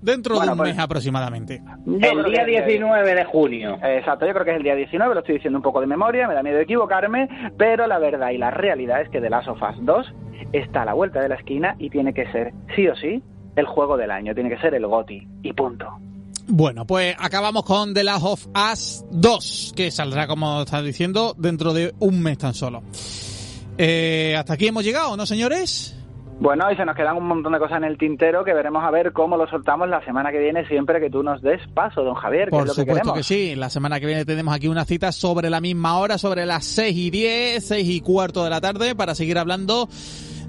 Dentro 0.00 0.38
de 0.38 0.48
un 0.48 0.56
pues, 0.56 0.70
mes 0.70 0.78
aproximadamente. 0.78 1.60
El 1.86 2.24
día 2.24 2.44
19 2.44 3.14
de 3.14 3.24
junio. 3.24 3.78
Exacto, 3.82 4.26
yo 4.26 4.32
creo 4.32 4.44
que 4.44 4.52
es 4.52 4.56
el 4.58 4.62
día 4.62 4.74
19, 4.74 5.14
lo 5.14 5.20
estoy 5.20 5.36
diciendo 5.36 5.58
un 5.58 5.62
poco 5.62 5.80
de 5.80 5.86
memoria, 5.86 6.28
me 6.28 6.34
da 6.34 6.42
miedo 6.42 6.60
equivocarme, 6.60 7.28
pero 7.56 7.86
la 7.86 7.98
verdad 7.98 8.30
y 8.30 8.38
la 8.38 8.50
realidad 8.50 9.00
es 9.00 9.08
que 9.08 9.20
The 9.20 9.30
Last 9.30 9.48
of 9.48 9.62
Us 9.62 9.84
2 9.84 10.14
está 10.52 10.82
a 10.82 10.84
la 10.84 10.94
vuelta 10.94 11.20
de 11.20 11.28
la 11.28 11.34
esquina 11.34 11.74
y 11.78 11.90
tiene 11.90 12.14
que 12.14 12.30
ser, 12.30 12.52
sí 12.76 12.86
o 12.88 12.94
sí, 12.96 13.22
el 13.56 13.66
juego 13.66 13.96
del 13.96 14.10
año, 14.10 14.34
tiene 14.34 14.50
que 14.50 14.58
ser 14.58 14.74
el 14.74 14.86
GOTI, 14.86 15.26
y 15.42 15.52
punto. 15.52 15.98
Bueno, 16.46 16.86
pues 16.86 17.14
acabamos 17.18 17.64
con 17.64 17.92
The 17.92 18.04
Last 18.04 18.24
of 18.24 18.46
Us 18.72 19.04
2, 19.10 19.74
que 19.76 19.90
saldrá, 19.90 20.26
como 20.26 20.62
estás 20.62 20.84
diciendo, 20.84 21.34
dentro 21.36 21.74
de 21.74 21.92
un 21.98 22.22
mes 22.22 22.38
tan 22.38 22.54
solo. 22.54 22.82
Eh, 23.76 24.34
hasta 24.36 24.54
aquí 24.54 24.68
hemos 24.68 24.84
llegado, 24.84 25.16
¿no, 25.16 25.26
señores? 25.26 25.97
Bueno, 26.40 26.70
y 26.70 26.76
se 26.76 26.84
nos 26.84 26.94
quedan 26.94 27.16
un 27.16 27.26
montón 27.26 27.52
de 27.52 27.58
cosas 27.58 27.78
en 27.78 27.84
el 27.84 27.98
tintero 27.98 28.44
que 28.44 28.54
veremos 28.54 28.84
a 28.84 28.90
ver 28.92 29.12
cómo 29.12 29.36
lo 29.36 29.48
soltamos 29.48 29.88
la 29.88 30.04
semana 30.04 30.30
que 30.30 30.38
viene, 30.38 30.64
siempre 30.68 31.00
que 31.00 31.10
tú 31.10 31.24
nos 31.24 31.42
des 31.42 31.60
paso, 31.74 32.04
don 32.04 32.14
Javier. 32.14 32.50
Por 32.50 32.62
es 32.62 32.68
lo 32.68 32.74
supuesto 32.74 33.12
que, 33.12 33.20
que, 33.20 33.24
sí. 33.24 33.54
La 33.56 33.70
semana 33.70 33.98
que 33.98 34.06
viene 34.06 34.24
tenemos 34.24 34.54
aquí 34.54 34.68
una 34.68 34.84
cita 34.84 35.10
sobre 35.10 35.50
la 35.50 35.60
misma 35.60 35.98
hora, 35.98 36.16
sobre 36.16 36.46
las 36.46 36.64
6 36.64 36.96
y 36.96 37.10
10, 37.10 37.64
6 37.66 37.88
y 37.88 38.00
cuarto 38.00 38.44
de 38.44 38.50
la 38.50 38.60
tarde, 38.60 38.94
para 38.94 39.16
seguir 39.16 39.36
hablando 39.36 39.88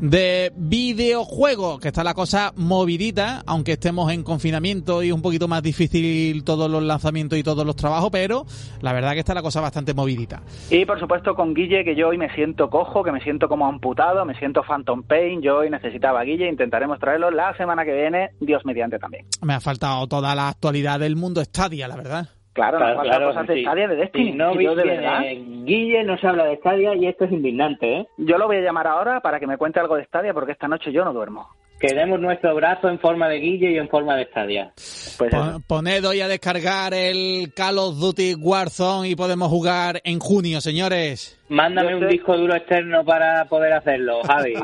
de 0.01 0.51
videojuegos, 0.55 1.79
que 1.79 1.89
está 1.89 2.03
la 2.03 2.13
cosa 2.13 2.53
movidita, 2.55 3.43
aunque 3.45 3.73
estemos 3.73 4.11
en 4.11 4.23
confinamiento 4.23 5.03
y 5.03 5.11
un 5.11 5.21
poquito 5.21 5.47
más 5.47 5.61
difícil 5.61 6.43
todos 6.43 6.69
los 6.69 6.83
lanzamientos 6.83 7.37
y 7.37 7.43
todos 7.43 7.65
los 7.65 7.75
trabajos, 7.75 8.09
pero 8.11 8.45
la 8.81 8.93
verdad 8.93 9.13
que 9.13 9.19
está 9.19 9.33
la 9.33 9.41
cosa 9.41 9.61
bastante 9.61 9.93
movidita. 9.93 10.41
Y 10.69 10.85
por 10.85 10.99
supuesto 10.99 11.35
con 11.35 11.53
Guille, 11.53 11.83
que 11.83 11.95
yo 11.95 12.09
hoy 12.09 12.17
me 12.17 12.33
siento 12.33 12.69
cojo, 12.69 13.03
que 13.03 13.11
me 13.11 13.21
siento 13.21 13.49
como 13.49 13.67
amputado, 13.67 14.23
me 14.25 14.37
siento 14.37 14.63
Phantom 14.63 15.03
Pain, 15.03 15.41
yo 15.41 15.57
hoy 15.57 15.69
necesitaba 15.69 16.21
a 16.21 16.23
Guille, 16.23 16.47
intentaremos 16.47 16.99
traerlo 16.99 17.31
la 17.31 17.55
semana 17.57 17.83
que 17.83 17.93
viene, 17.93 18.29
Dios 18.39 18.63
mediante 18.65 18.99
también. 18.99 19.25
Me 19.41 19.53
ha 19.53 19.59
faltado 19.59 20.07
toda 20.07 20.33
la 20.35 20.49
actualidad 20.49 20.99
del 20.99 21.15
mundo 21.15 21.43
Stadia, 21.43 21.87
la 21.87 21.97
verdad. 21.97 22.29
Claro, 22.59 22.77
claro, 22.77 23.01
claro 23.01 23.27
cosas 23.27 23.47
de 23.47 23.61
Stadia 23.61 23.87
de 23.87 23.95
Destiny. 23.95 24.31
no, 24.33 24.53
de 24.53 24.83
verdad. 24.83 25.21
Guille 25.63 26.03
no 26.03 26.17
se 26.17 26.27
habla 26.27 26.45
de 26.45 26.57
Stadia 26.57 26.93
y 26.95 27.05
esto 27.05 27.25
es 27.25 27.31
indignante, 27.31 27.99
¿eh? 27.99 28.07
Yo 28.17 28.37
lo 28.37 28.47
voy 28.47 28.57
a 28.57 28.61
llamar 28.61 28.87
ahora 28.87 29.21
para 29.21 29.39
que 29.39 29.47
me 29.47 29.57
cuente 29.57 29.79
algo 29.79 29.95
de 29.95 30.05
Stadia 30.05 30.33
porque 30.33 30.51
esta 30.51 30.67
noche 30.67 30.91
yo 30.91 31.05
no 31.05 31.13
duermo. 31.13 31.47
Queremos 31.79 32.19
nuestro 32.19 32.53
brazo 32.55 32.89
en 32.89 32.99
forma 32.99 33.29
de 33.29 33.37
Guille 33.37 33.71
y 33.71 33.77
en 33.77 33.87
forma 33.87 34.17
de 34.17 34.25
Stadia. 34.25 34.73
Pues 35.17 35.33
poned 35.65 36.05
hoy 36.05 36.19
a 36.19 36.27
descargar 36.27 36.93
el 36.93 37.53
Call 37.55 37.77
of 37.77 37.97
Duty 37.99 38.35
Warzone 38.35 39.07
y 39.07 39.15
podemos 39.15 39.47
jugar 39.47 40.01
en 40.03 40.19
junio, 40.19 40.59
señores. 40.59 41.39
Mándame 41.47 41.95
un 41.95 42.05
disco 42.09 42.35
duro 42.35 42.53
externo 42.55 43.05
para 43.05 43.45
poder 43.45 43.71
hacerlo, 43.71 44.21
Javi. 44.23 44.55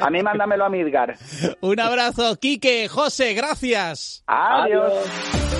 A, 0.00 0.10
mí 0.10 0.22
mándamelo 0.22 0.66
a 0.66 0.68
Midgar. 0.68 1.16
un 1.60 1.80
abrazo, 1.80 2.36
Quique, 2.36 2.86
José, 2.86 3.34
gracias. 3.34 4.22
Adiós. 4.28 5.59